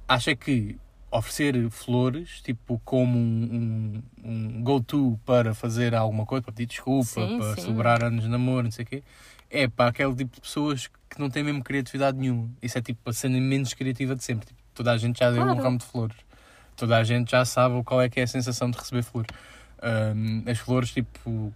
acha 0.08 0.36
que 0.36 0.78
oferecer 1.10 1.70
flores, 1.70 2.42
tipo 2.42 2.80
como 2.86 3.18
um, 3.18 4.02
um, 4.24 4.30
um 4.58 4.64
go-to 4.64 5.20
para 5.26 5.54
fazer 5.54 5.94
alguma 5.94 6.26
coisa, 6.26 6.44
para 6.44 6.54
pedir 6.54 6.68
desculpa, 6.68 7.06
Sim, 7.06 7.38
para 7.38 7.56
sim. 7.56 7.62
celebrar 7.62 8.04
anos 8.04 8.24
de 8.24 8.30
namoro, 8.30 8.64
não 8.64 8.72
sei 8.72 8.84
o 8.84 8.88
quê, 8.88 9.04
é 9.50 9.68
para 9.68 9.90
aquele 9.90 10.16
tipo 10.16 10.36
de 10.36 10.42
pessoas 10.42 10.88
que 11.10 11.20
não 11.20 11.30
têm 11.30 11.44
mesmo 11.44 11.62
criatividade 11.64 12.18
nenhuma. 12.18 12.50
Isso 12.62 12.78
é 12.78 12.82
tipo 12.82 13.10
a 13.10 13.12
cena 13.14 13.38
menos 13.40 13.74
criativa 13.74 14.16
de 14.16 14.24
sempre. 14.24 14.46
Tipo, 14.48 14.60
toda 14.74 14.92
a 14.94 14.98
gente 14.98 15.20
já 15.20 15.30
deu 15.32 15.42
um 15.42 15.46
Claro. 15.48 15.62
ramo 15.64 15.78
de 15.80 15.86
flores. 15.86 16.16
Toda 16.82 16.98
a 16.98 17.04
gente 17.04 17.30
já 17.30 17.46
sabe 17.46 17.84
qual 17.84 18.02
é 18.02 18.10
que 18.10 18.20
é 18.20 18.24
a 18.24 18.28
sensação 18.28 18.72
de 18.72 18.76
receber 18.76 19.04
flores. 19.04 19.30
Ahm, 19.84 20.42
as 20.48 20.58
flores, 20.58 20.92
tipo, 20.92 21.54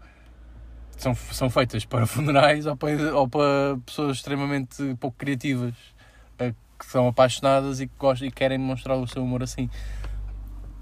são, 0.97 1.15
são 1.15 1.49
feitas 1.49 1.83
para 1.83 2.05
funerais 2.05 2.67
ou 2.67 2.77
para, 2.77 3.15
ou 3.15 3.27
para 3.27 3.75
pessoas 3.83 4.17
extremamente 4.17 4.95
pouco 4.99 5.17
criativas, 5.17 5.73
eh, 6.37 6.53
que 6.77 6.85
são 6.85 7.07
apaixonadas 7.07 7.81
e 7.81 7.87
que 7.87 7.93
gostam 7.97 8.27
e 8.27 8.31
querem 8.31 8.59
demonstrar 8.59 8.95
o 8.97 9.07
seu 9.07 9.23
amor 9.23 9.41
assim. 9.41 9.67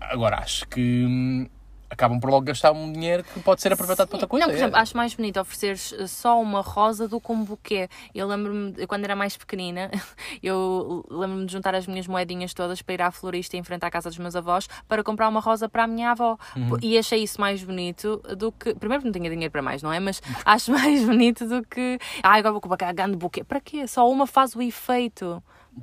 Agora, 0.02 0.40
acho 0.40 0.68
que 0.68 1.06
hum, 1.08 1.48
acabam 1.94 2.20
por 2.20 2.30
logo 2.30 2.46
gastar 2.46 2.72
um 2.72 2.92
dinheiro 2.92 3.24
que 3.24 3.40
pode 3.40 3.62
ser 3.62 3.72
aproveitado 3.72 4.08
para 4.08 4.16
outra 4.16 4.28
coisa. 4.28 4.46
Não, 4.46 4.52
por 4.52 4.58
é. 4.58 4.60
exemplo, 4.60 4.78
acho 4.78 4.98
mais 4.98 5.14
bonito 5.14 5.40
ofereceres 5.40 5.94
eh, 5.98 6.08
só 6.08 6.42
uma 6.42 6.62
rosa 6.62 7.08
do 7.08 7.22
que 7.22 7.32
um 7.32 7.44
buquê. 7.44 7.88
Eu 8.14 8.28
lembro-me, 8.28 8.86
quando 8.88 9.04
era 9.04 9.16
mais 9.16 9.38
pequenina, 9.38 9.90
eu 10.42 11.06
lembro-me 11.10 11.46
de 11.46 11.54
juntar 11.54 11.76
as 11.76 11.88
minhas 11.88 12.08
moedinhas 12.08 12.54
todas 12.54 12.82
para 12.82 12.94
ir 12.94 13.02
à 13.02 13.12
florista 13.12 13.56
em 13.56 13.64
frente 13.64 13.84
à 13.86 13.92
casa 13.92 14.10
dos 14.10 14.18
meus 14.18 14.36
avós 14.36 14.68
para 14.88 15.04
comprar 15.04 15.30
uma 15.30 15.40
rosa 15.40 15.70
para 15.70 15.84
a 15.84 15.88
minha 15.88 16.12
avó. 16.12 16.38
Uhum. 16.56 16.78
E 16.82 16.98
achei 16.98 17.24
isso 17.24 17.40
mais 17.40 17.64
bonito 17.64 18.22
do 18.38 18.52
que. 18.52 18.74
Primeiro, 18.76 19.06
não 19.06 19.12
tinha 19.12 19.30
dinheiro 19.30 19.52
para 19.52 19.62
mais, 19.62 19.82
não 19.82 19.94
é? 19.94 20.00
Mas 20.00 20.22
acho 20.44 20.72
mais 20.72 21.04
bonito 21.04 21.48
do 21.48 21.64
que. 21.64 22.00
Ah, 22.22 22.36
agora 22.36 22.52
vou 22.52 22.62
comprar 22.62 22.92
grande 22.94 23.16
buquê. 23.16 23.44
Para 23.44 23.62
quê? 23.62 23.88
Só 23.88 24.10
uma 24.10 24.28
faz 24.28 24.56
o 24.56 24.62
efeito. 24.62 25.42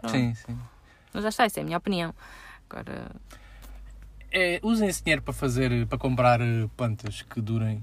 Sim, 0.09 0.35
sim. 0.35 0.59
Mas 1.13 1.23
já 1.23 1.29
está, 1.29 1.45
essa 1.45 1.61
é 1.61 1.63
a 1.63 1.65
minha 1.65 1.79
opinião. 1.79 2.15
Agora. 2.69 3.11
É, 4.33 4.61
usem 4.63 4.89
esse 4.89 5.03
dinheiro 5.03 5.23
para 5.23 5.33
fazer, 5.35 5.87
para 5.87 5.99
comprar 5.99 6.41
eh, 6.41 6.69
plantas 6.77 7.23
que 7.23 7.41
durem. 7.41 7.83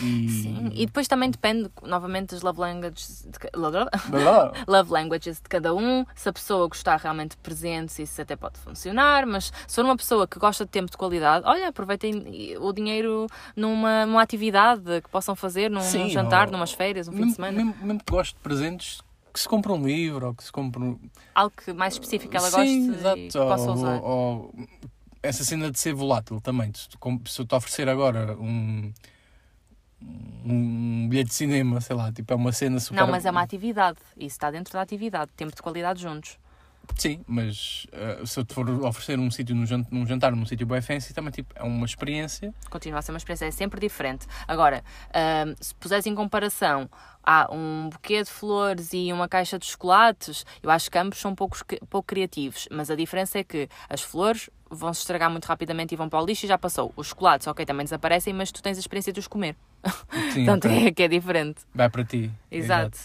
E... 0.00 0.28
Sim. 0.28 0.70
E 0.74 0.86
depois 0.86 1.08
também 1.08 1.30
depende, 1.30 1.70
novamente, 1.82 2.30
das 2.30 2.42
love 2.42 2.60
languages. 2.60 3.26
De... 3.26 3.38
love 4.68 4.90
languages 4.92 5.40
de 5.40 5.48
cada 5.48 5.74
um, 5.74 6.04
se 6.14 6.28
a 6.28 6.32
pessoa 6.32 6.68
gostar 6.68 6.98
realmente 6.98 7.30
de 7.30 7.38
presentes, 7.38 7.98
isso 7.98 8.20
até 8.20 8.36
pode 8.36 8.58
funcionar, 8.58 9.26
mas 9.26 9.50
se 9.66 9.74
for 9.74 9.84
uma 9.84 9.96
pessoa 9.96 10.28
que 10.28 10.38
gosta 10.38 10.64
de 10.64 10.70
tempo 10.70 10.90
de 10.90 10.96
qualidade, 10.96 11.44
olha, 11.46 11.68
aproveitem 11.68 12.56
o 12.60 12.72
dinheiro 12.72 13.26
numa, 13.56 14.04
numa 14.04 14.22
atividade 14.22 15.00
que 15.02 15.08
possam 15.08 15.34
fazer, 15.34 15.70
num, 15.70 15.80
Sim, 15.80 16.04
num 16.04 16.08
jantar, 16.10 16.46
ou- 16.46 16.52
numas 16.52 16.72
férias, 16.72 17.08
um 17.08 17.12
fim 17.12 17.18
mesmo, 17.18 17.30
de 17.30 17.36
semana. 17.36 17.56
Mesmo, 17.56 17.74
mesmo 17.82 17.98
que 18.04 18.12
goste 18.12 18.34
de 18.34 18.40
presentes, 18.40 19.00
que 19.32 19.40
se 19.40 19.48
compre 19.48 19.72
um 19.72 19.84
livro 19.84 20.26
ou 20.28 20.34
que 20.34 20.44
se 20.44 20.52
compre 20.52 20.82
um... 20.82 20.98
Algo 21.34 21.54
que 21.56 21.72
mais 21.72 21.94
específico 21.94 22.36
ela 22.36 22.50
Sim, 22.50 22.88
goste 22.88 23.00
exato. 23.00 23.18
e 23.18 23.28
que 23.28 23.38
possa 23.38 23.70
ou, 23.70 23.74
usar. 23.74 24.00
ou- 24.02 24.54
essa 25.22 25.44
cena 25.44 25.70
de 25.70 25.78
ser 25.78 25.94
volátil 25.94 26.40
também. 26.40 26.72
Se, 26.74 26.88
se 27.32 27.40
eu 27.40 27.46
te 27.46 27.54
oferecer 27.54 27.88
agora 27.88 28.36
um, 28.38 28.92
um 30.44 31.08
bilhete 31.08 31.28
de 31.30 31.34
cinema, 31.34 31.80
sei 31.80 31.96
lá, 31.96 32.12
tipo, 32.12 32.32
é 32.32 32.36
uma 32.36 32.52
cena 32.52 32.78
super. 32.80 33.00
Não, 33.00 33.06
mas 33.08 33.24
é 33.24 33.30
uma 33.30 33.42
atividade. 33.42 33.98
Isso 34.16 34.26
está 34.36 34.50
dentro 34.50 34.72
da 34.72 34.80
atividade. 34.80 35.30
Tempo 35.36 35.54
de 35.54 35.62
qualidade 35.62 36.00
juntos. 36.02 36.38
Sim, 36.96 37.20
mas 37.26 37.86
eh, 37.92 38.22
se 38.24 38.40
eu 38.40 38.44
te 38.46 38.54
for 38.54 38.66
oferecer 38.86 39.18
um 39.18 39.30
sítio 39.30 39.54
num 39.54 39.66
jan- 39.66 39.84
num 39.90 40.06
jantar, 40.06 40.34
num 40.34 40.46
sítio 40.46 40.66
bem 40.66 40.80
fancy, 40.80 41.12
também 41.12 41.30
tipo, 41.30 41.52
é 41.54 41.62
uma 41.62 41.84
experiência. 41.84 42.52
Continua 42.70 43.00
a 43.00 43.02
ser 43.02 43.12
uma 43.12 43.18
experiência, 43.18 43.44
é 43.44 43.50
sempre 43.50 43.78
diferente. 43.78 44.26
Agora, 44.46 44.82
ahm, 45.12 45.54
se 45.60 45.74
puseres 45.74 46.06
em 46.06 46.14
comparação 46.14 46.88
há 47.22 47.46
um 47.54 47.90
buquê 47.90 48.22
de 48.22 48.30
flores 48.30 48.94
e 48.94 49.12
uma 49.12 49.28
caixa 49.28 49.58
de 49.58 49.66
chocolates, 49.66 50.46
eu 50.62 50.70
acho 50.70 50.90
que 50.90 50.96
ambos 50.96 51.18
são 51.18 51.34
poucos, 51.34 51.62
pouco 51.90 52.08
criativos, 52.08 52.66
mas 52.70 52.90
a 52.90 52.96
diferença 52.96 53.38
é 53.38 53.44
que 53.44 53.68
as 53.90 54.00
flores 54.00 54.48
vão 54.70 54.92
se 54.92 55.00
estragar 55.00 55.30
muito 55.30 55.44
rapidamente 55.46 55.94
e 55.94 55.96
vão 55.96 56.08
para 56.08 56.20
o 56.22 56.26
lixo 56.26 56.44
e 56.46 56.48
já 56.48 56.58
passou. 56.58 56.92
Os 56.96 57.08
chocolates, 57.08 57.46
ok, 57.46 57.64
também 57.64 57.84
desaparecem, 57.84 58.32
mas 58.34 58.50
tu 58.52 58.62
tens 58.62 58.76
a 58.76 58.80
experiência 58.80 59.12
de 59.12 59.20
os 59.20 59.26
comer. 59.28 59.56
Sim, 60.32 60.44
Portanto, 60.46 60.66
ok. 60.66 60.86
é 60.88 60.92
que 60.92 61.02
é 61.02 61.08
diferente. 61.08 61.60
vai 61.74 61.88
para 61.88 62.04
ti. 62.04 62.30
Exato. 62.50 62.98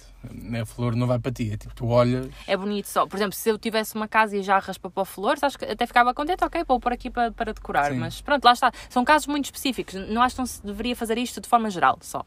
A 0.61 0.65
flor 0.65 0.95
não 0.95 1.05
vai 1.05 1.19
para 1.19 1.31
ti, 1.31 1.51
é 1.51 1.57
tipo, 1.57 1.73
tu 1.75 1.87
olhas. 1.87 2.27
É 2.47 2.55
bonito 2.55 2.87
só. 2.87 3.05
Por 3.05 3.17
exemplo, 3.17 3.33
se 3.33 3.49
eu 3.49 3.57
tivesse 3.57 3.93
uma 3.95 4.07
casa 4.07 4.37
e 4.37 4.41
já 4.41 4.57
raspa 4.57 4.89
para 4.89 5.03
flores, 5.03 5.43
acho 5.43 5.57
que 5.59 5.65
até 5.65 5.85
ficava 5.85 6.13
contente, 6.13 6.43
ok, 6.43 6.63
vou 6.67 6.79
pôr 6.79 6.93
aqui 6.93 7.09
para, 7.09 7.31
para 7.31 7.53
decorar. 7.53 7.91
Sim. 7.91 7.97
Mas 7.97 8.21
pronto, 8.21 8.43
lá 8.45 8.53
está. 8.53 8.71
São 8.89 9.03
casos 9.03 9.27
muito 9.27 9.45
específicos. 9.45 9.93
Não 9.95 10.21
acho 10.21 10.35
que 10.35 10.39
não 10.41 10.45
se 10.45 10.65
deveria 10.65 10.95
fazer 10.95 11.17
isto 11.17 11.41
de 11.41 11.47
forma 11.49 11.69
geral, 11.69 11.97
só. 12.01 12.25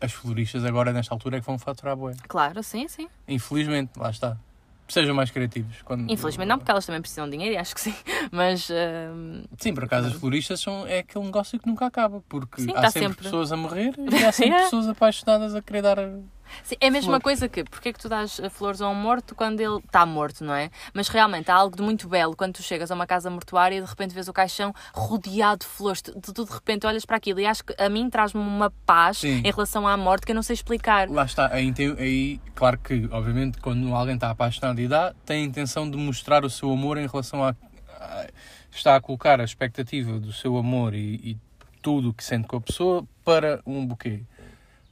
As 0.00 0.12
floristas 0.12 0.64
agora, 0.64 0.92
nesta 0.92 1.14
altura, 1.14 1.38
é 1.38 1.40
que 1.40 1.46
vão 1.46 1.58
faturar 1.58 1.96
bué. 1.96 2.14
Claro, 2.28 2.62
sim, 2.62 2.86
sim. 2.88 3.08
Infelizmente, 3.26 3.92
lá 3.98 4.10
está. 4.10 4.36
Sejam 4.88 5.14
mais 5.14 5.30
criativos. 5.30 5.80
Quando... 5.82 6.10
Infelizmente 6.10 6.48
não, 6.48 6.58
porque 6.58 6.70
elas 6.70 6.84
também 6.84 7.00
precisam 7.00 7.24
de 7.24 7.32
dinheiro 7.32 7.54
e 7.54 7.58
acho 7.58 7.74
que 7.74 7.80
sim. 7.80 7.94
Mas 8.30 8.68
hum, 8.70 9.42
Sim, 9.58 9.74
por 9.74 9.84
acaso 9.84 10.08
as 10.08 10.14
floristas 10.14 10.60
são, 10.60 10.86
é 10.86 10.98
aquele 10.98 11.24
negócio 11.24 11.58
que 11.58 11.66
nunca 11.66 11.86
acaba, 11.86 12.22
porque 12.28 12.62
Sim, 12.62 12.70
há 12.72 12.82
tá 12.82 12.90
sempre, 12.90 13.08
sempre. 13.08 13.24
pessoas 13.24 13.50
a 13.52 13.56
morrer 13.56 13.92
e 13.98 14.16
há 14.24 14.30
sempre 14.32 14.44
Yeah. 14.54 14.64
pessoas 14.64 14.88
apaixonadas 14.88 15.54
a 15.54 15.62
querer 15.62 15.82
dar. 15.82 15.96
Sim, 16.62 16.76
é 16.80 16.88
a 16.88 16.90
mesma 16.90 17.08
Flores. 17.20 17.22
coisa 17.22 17.48
que 17.48 17.64
porque 17.64 17.88
é 17.88 17.92
que 17.92 17.98
tu 17.98 18.08
dás 18.08 18.38
eh, 18.38 18.48
flores 18.48 18.80
a 18.80 18.88
um 18.88 18.94
morto 18.94 19.34
quando 19.34 19.60
ele 19.60 19.78
está 19.78 20.04
morto, 20.06 20.44
não 20.44 20.54
é? 20.54 20.70
Mas 20.92 21.08
realmente 21.08 21.50
há 21.50 21.54
algo 21.54 21.76
de 21.76 21.82
muito 21.82 22.08
belo 22.08 22.36
quando 22.36 22.54
tu 22.54 22.62
chegas 22.62 22.90
a 22.90 22.94
uma 22.94 23.06
casa 23.06 23.28
mortuária 23.30 23.76
e 23.76 23.80
de 23.80 23.86
repente 23.88 24.14
vês 24.14 24.28
o 24.28 24.32
caixão 24.32 24.72
rodeado 24.92 25.60
de 25.60 25.66
flores. 25.66 26.02
Tu, 26.02 26.12
tu 26.32 26.44
de 26.44 26.52
repente 26.52 26.86
olhas 26.86 27.04
para 27.04 27.16
aquilo 27.16 27.40
e 27.40 27.46
acho 27.46 27.64
que 27.64 27.74
a 27.82 27.88
mim 27.88 28.08
traz-me 28.10 28.40
uma 28.40 28.70
paz 28.86 29.18
Sim. 29.18 29.38
em 29.44 29.50
relação 29.50 29.86
à 29.88 29.96
morte 29.96 30.26
que 30.26 30.32
eu 30.32 30.36
não 30.36 30.42
sei 30.42 30.54
explicar. 30.54 31.08
Lá 31.10 31.24
está, 31.24 31.52
aí, 31.52 31.72
tem- 31.72 31.96
aí, 31.98 32.40
claro 32.54 32.78
que, 32.78 33.08
obviamente, 33.10 33.58
quando 33.58 33.94
alguém 33.94 34.14
está 34.14 34.30
apaixonado 34.30 34.80
e 34.80 34.86
dá, 34.88 35.14
tem 35.24 35.42
a 35.42 35.46
intenção 35.46 35.90
de 35.90 35.96
mostrar 35.96 36.44
o 36.44 36.50
seu 36.50 36.70
amor 36.70 36.98
em 36.98 37.06
relação 37.06 37.42
a. 37.42 37.50
a- 38.00 38.26
está 38.70 38.96
a 38.96 39.00
colocar 39.00 39.40
a 39.40 39.44
expectativa 39.44 40.18
do 40.18 40.32
seu 40.32 40.56
amor 40.56 40.94
e, 40.94 41.14
e 41.14 41.36
tudo 41.80 42.08
o 42.10 42.12
que 42.14 42.24
sente 42.24 42.48
com 42.48 42.56
a 42.56 42.60
pessoa 42.60 43.06
para 43.24 43.60
um 43.64 43.86
buquê. 43.86 44.22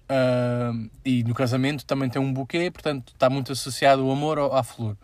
Ahm, 0.08 0.88
e 1.04 1.22
no 1.24 1.34
casamento 1.34 1.84
também 1.86 2.08
tem 2.10 2.20
um 2.20 2.32
buquê, 2.32 2.70
portanto 2.70 3.12
está 3.14 3.30
muito 3.30 3.52
associado 3.52 4.04
o 4.06 4.10
amor 4.10 4.38
à 4.38 4.62
flor. 4.62 4.96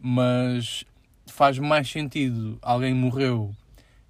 Mas 0.00 0.84
faz 1.26 1.58
mais 1.58 1.90
sentido 1.90 2.58
alguém 2.62 2.94
morreu 2.94 3.54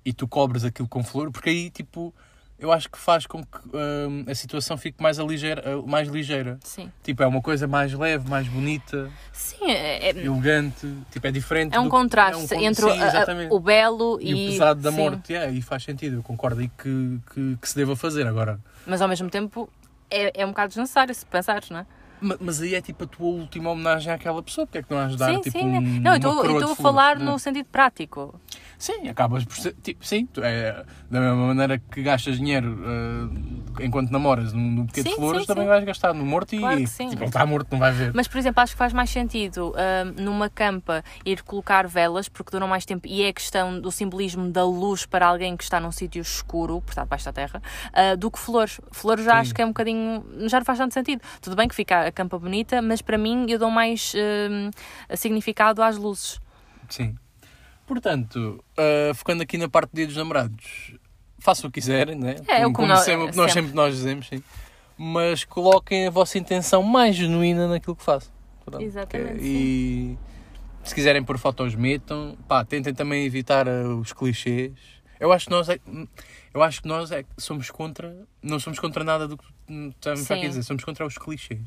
e 0.05 0.13
tu 0.13 0.27
cobres 0.29 0.65
aquilo 0.65 0.89
com 0.89 1.03
flor, 1.03 1.31
porque 1.31 1.51
aí 1.51 1.71
tipo 1.71 2.15
eu 2.59 2.73
acho 2.73 2.91
que 2.91 2.99
faz 2.99 3.25
com 3.25 3.41
que 3.45 3.59
ahm, 3.73 4.25
a 4.29 4.35
situação 4.35 4.77
fique 4.77 5.01
mais, 5.01 5.21
aligeira, 5.21 5.81
mais 5.87 6.09
ligeira. 6.09 6.59
Sim. 6.65 6.91
Tipo, 7.05 7.23
é 7.23 7.27
uma 7.29 7.41
coisa 7.41 7.69
mais 7.69 7.93
leve, 7.93 8.29
mais 8.29 8.49
bonita, 8.49 9.09
Sim, 9.33 9.65
é, 9.71 10.09
é- 10.09 10.27
elegante, 10.27 10.93
tipo, 11.13 11.25
é 11.25 11.31
diferente. 11.31 11.77
é 11.77 11.79
um 11.79 11.85
do- 11.85 11.89
contraste 11.91 12.35
é 12.53 12.57
um 12.57 12.61
con- 12.61 12.67
entre 12.67 12.83
Sim, 12.85 12.99
o- 12.99 13.53
a- 13.53 13.55
o 13.55 13.61
belo 13.61 14.19
e, 14.21 14.31
e, 14.31 14.35
o 14.35 14.51
pesado 14.53 14.81
da 14.81 14.91
sim. 14.91 14.97
morte. 14.97 15.33
Yeah, 15.33 15.53
e 15.53 15.63
faz 15.63 15.85
sentido, 15.85 16.17
eu 16.17 16.23
concordo 16.25 16.61
aí 16.61 16.69
que, 16.69 17.21
que, 17.33 17.57
que 17.63 17.69
se 17.69 17.77
deva 17.77 17.95
fazer 17.95 18.27
agora. 18.27 18.59
Mas 18.85 19.01
ao 19.01 19.07
mesmo 19.09 19.31
tempo 19.31 19.71
é, 20.11 20.43
é 20.43 20.45
um 20.47 20.51
bocado 20.51 20.69
desnecessário 20.69 21.15
se 21.15 21.25
pensares, 21.27 21.71
não 21.71 21.81
é? 21.81 21.87
Ma- 22.21 22.37
Mas 22.41 22.61
aí 22.61 22.75
é 22.75 22.81
tipo 22.81 23.05
a 23.05 23.07
tua 23.07 23.27
última 23.27 23.71
homenagem 23.71 24.13
àquela 24.13 24.43
pessoa, 24.43 24.67
porque 24.67 24.79
é 24.79 24.83
que 24.83 24.91
não 24.91 24.99
vais 24.99 25.17
dar 25.17 25.33
sim, 25.35 25.41
tipo 25.41 25.59
sim. 25.59 25.65
um, 25.67 25.81
não, 26.01 26.13
eu 26.13 26.17
estou- 26.17 26.73
a 26.73 26.77
falar 26.77 27.19
né? 27.19 27.25
no 27.25 27.39
sentido 27.39 27.67
prático. 27.67 28.41
Sim, 28.79 29.09
acabas 29.09 29.45
por 29.45 29.57
ser. 29.57 29.75
Tipo, 29.83 30.07
sim, 30.07 30.29
é, 30.41 30.85
da 31.11 31.21
mesma 31.21 31.49
maneira 31.49 31.79
que 31.79 32.01
gastas 32.01 32.39
dinheiro 32.39 32.79
ah, 32.87 33.83
enquanto 33.83 34.11
namoras 34.11 34.53
num, 34.53 34.71
num 34.71 34.85
buquê 34.85 35.03
de 35.03 35.11
Sim, 35.11 35.17
flores, 35.17 35.41
sim, 35.41 35.47
também 35.49 35.65
sim. 35.65 35.69
vais 35.69 35.85
gastar 35.85 36.15
no 36.15 36.25
morto 36.25 36.55
e. 36.55 36.61
Claro 36.61 36.77
que 36.77 36.87
sim. 36.87 37.09
Tipo, 37.09 37.23
ele 37.23 37.29
está 37.29 37.45
morto, 37.45 37.69
não 37.73 37.79
vai 37.81 37.91
ver. 37.91 38.13
Mas, 38.15 38.29
por 38.29 38.39
exemplo, 38.39 38.63
acho 38.63 38.73
que 38.73 38.79
faz 38.79 38.93
mais 38.93 39.11
sentido 39.11 39.73
hum, 39.75 40.23
numa 40.23 40.49
campa 40.49 41.03
ir 41.25 41.43
colocar 41.43 41.89
velas, 41.89 42.29
porque 42.29 42.53
duram 42.53 42.69
mais 42.69 42.85
tempo, 42.85 43.07
e 43.09 43.23
é 43.23 43.33
questão 43.33 43.81
do 43.81 43.91
simbolismo 43.91 44.49
da 44.51 44.65
luz 44.65 45.05
para 45.05 45.27
alguém 45.27 45.57
que 45.57 45.65
está 45.65 45.81
num 45.81 45.91
sítio 45.91 46.23
escuro, 46.23 46.81
portanto, 46.81 47.09
baixo 47.09 47.25
da 47.25 47.33
terra, 47.33 47.61
ah, 47.93 48.15
do 48.15 48.31
que 48.31 48.39
flores. 48.39 48.81
Flores 48.93 49.25
já 49.25 49.41
acho 49.41 49.53
que 49.53 49.61
é 49.61 49.65
um 49.65 49.69
bocadinho. 49.69 50.25
já 50.49 50.59
não 50.59 50.65
faz 50.65 50.79
tanto 50.79 50.95
sentido. 50.95 51.21
Tudo 51.41 51.57
bem 51.57 51.67
que 51.67 51.75
fica 51.75 52.07
a 52.07 52.13
campa 52.13 52.39
bonita, 52.39 52.81
mas 52.81 53.03
para 53.03 53.19
mim 53.19 53.47
eu 53.49 53.59
dou 53.59 53.71
mais 53.71 54.13
hum, 54.15 54.71
significado 55.17 55.83
às 55.83 55.97
luzes. 55.97 56.41
Sim. 56.89 57.17
Portanto, 57.89 58.63
ah, 58.77 59.13
focando 59.15 59.43
aqui 59.43 59.57
na 59.59 59.69
parte 59.69 59.91
de 59.91 59.97
dia 59.97 60.07
dos 60.07 60.17
namorados, 60.17 60.93
façam 61.41 61.69
o 61.69 61.73
que 61.73 61.81
quiserem, 61.81 62.15
né? 62.15 62.37
É, 62.47 62.63
como, 62.63 62.77
que 62.77 62.87
nós- 62.87 63.01
sempre, 63.01 63.31
que 63.31 63.37
nós 63.37 63.53
sempre. 63.53 63.69
sempre 63.71 63.77
nós 63.77 63.95
dizemos, 63.95 64.29
sim. 64.29 64.43
Mas 64.97 65.43
coloquem 65.45 66.07
a 66.07 66.11
vossa 66.11 66.39
intenção 66.39 66.83
mais 66.83 67.17
genuína 67.17 67.67
naquilo 67.67 67.97
que 67.97 68.05
façam. 68.05 68.31
Pronto, 68.65 68.83
Exatamente, 68.83 69.41
é- 69.41 69.47
E 69.47 70.19
se 70.85 70.95
quiserem 70.95 71.23
pôr 71.25 71.39
fotos, 71.39 71.75
metam. 71.75 72.37
Pá, 72.47 72.65
tentem 72.65 72.93
também 72.93 73.25
evitar 73.25 73.67
uh, 73.67 73.97
os 73.99 74.13
clichês. 74.13 74.73
Eu 75.19 75.33
acho 75.33 75.47
que 75.47 75.51
nós 75.51 75.69
é, 75.69 75.79
eu 76.55 76.63
acho 76.63 76.83
que 76.83 76.89
nós 76.89 77.11
é, 77.11 77.25
somos 77.37 77.71
contra, 77.71 78.15
não 78.43 78.61
somos 78.61 78.79
contra 78.79 79.03
nada 79.03 79.27
do 79.27 79.37
que 79.39 79.45
estamos 79.91 80.21
Sim. 80.21 80.35
a 80.35 80.49
dizer, 80.49 80.63
somos 80.63 80.85
contra 80.85 81.05
os 81.07 81.17
clichês. 81.19 81.61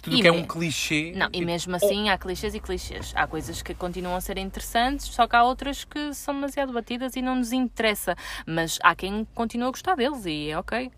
Tudo 0.00 0.16
E 0.16 0.22
que 0.22 0.28
é 0.28 0.32
um 0.32 0.44
clichê. 0.44 1.12
Não, 1.14 1.28
e 1.32 1.44
mesmo 1.44 1.76
assim 1.76 2.08
há 2.08 2.16
clichês 2.16 2.54
e 2.54 2.60
clichês. 2.60 3.12
Há 3.14 3.26
coisas 3.26 3.62
que 3.62 3.74
continuam 3.74 4.16
a 4.16 4.20
ser 4.20 4.38
interessantes, 4.38 5.06
só 5.06 5.26
que 5.26 5.36
há 5.36 5.42
outras 5.42 5.84
que 5.84 6.14
são 6.14 6.34
demasiado 6.34 6.72
batidas 6.72 7.16
e 7.16 7.22
não 7.22 7.36
nos 7.36 7.52
interessa. 7.52 8.16
Mas 8.46 8.78
há 8.82 8.94
quem 8.94 9.26
continua 9.34 9.68
a 9.68 9.70
gostar 9.70 9.94
deles 9.96 10.24
e 10.24 10.50
é 10.50 10.58
ok. 10.58 10.90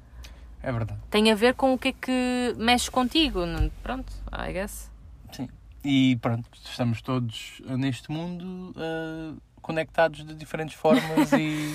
É 0.63 0.71
verdade. 0.71 1.01
Tem 1.11 1.31
a 1.31 1.35
ver 1.35 1.55
com 1.55 1.75
o 1.75 1.79
que 1.79 1.89
é 1.89 1.93
que 1.93 2.55
mexe 2.57 2.91
contigo. 2.91 3.41
Pronto, 3.83 4.13
I 4.33 4.53
guess. 4.53 4.91
Sim. 5.33 5.49
E 5.85 6.17
pronto, 6.23 6.49
estamos 6.65 7.03
todos 7.03 7.61
uh, 7.67 7.77
neste 7.77 8.11
mundo 8.11 8.73
uh, 8.77 9.37
conectados 9.61 10.25
de 10.25 10.35
diferentes 10.35 10.77
formas 10.77 11.33
e, 11.35 11.75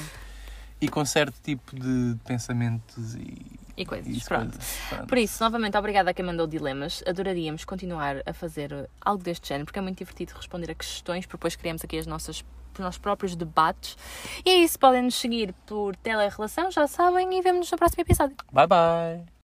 e 0.80 0.88
com 0.88 1.04
certo 1.06 1.40
tipo 1.42 1.76
de 1.76 2.16
pensamentos 2.26 3.16
e, 3.16 3.36
E 3.76 3.86
coisas, 3.86 4.24
pronto. 4.24 4.58
Pronto. 4.90 5.08
Por 5.08 5.18
isso, 5.18 5.44
novamente, 5.44 5.78
obrigada 5.78 6.12
a 6.12 6.14
quem 6.14 6.26
mandou 6.26 6.48
dilemas. 6.48 7.04
Adoraríamos 7.08 7.64
continuar 7.66 8.24
a 8.26 8.34
fazer 8.34 8.74
uh, 8.74 8.88
algo 9.02 9.24
deste 9.24 9.48
género, 9.48 9.66
porque 9.66 9.80
é 9.80 9.82
muito 9.82 9.98
divertido 9.98 10.34
responder 10.36 10.72
a 10.72 10.76
questões, 10.76 11.26
porque 11.26 11.38
depois 11.38 11.56
criamos 11.56 11.84
aqui 11.84 11.98
as 11.98 12.08
nossas, 12.08 12.44
os 12.74 12.80
nossos 12.80 13.00
próprios 13.00 13.36
debates. 13.36 13.98
E 14.46 14.50
é 14.50 14.56
isso, 14.58 14.80
podem 14.80 15.04
nos 15.04 15.16
seguir 15.16 15.54
por 15.66 15.96
Telerrelação, 15.98 16.72
já 16.72 16.88
sabem, 16.88 17.38
e 17.38 17.42
vemo-nos 17.42 17.72
no 17.72 17.78
próximo 17.78 18.02
episódio. 18.02 18.36
Bye 18.52 18.68
bye! 18.68 19.28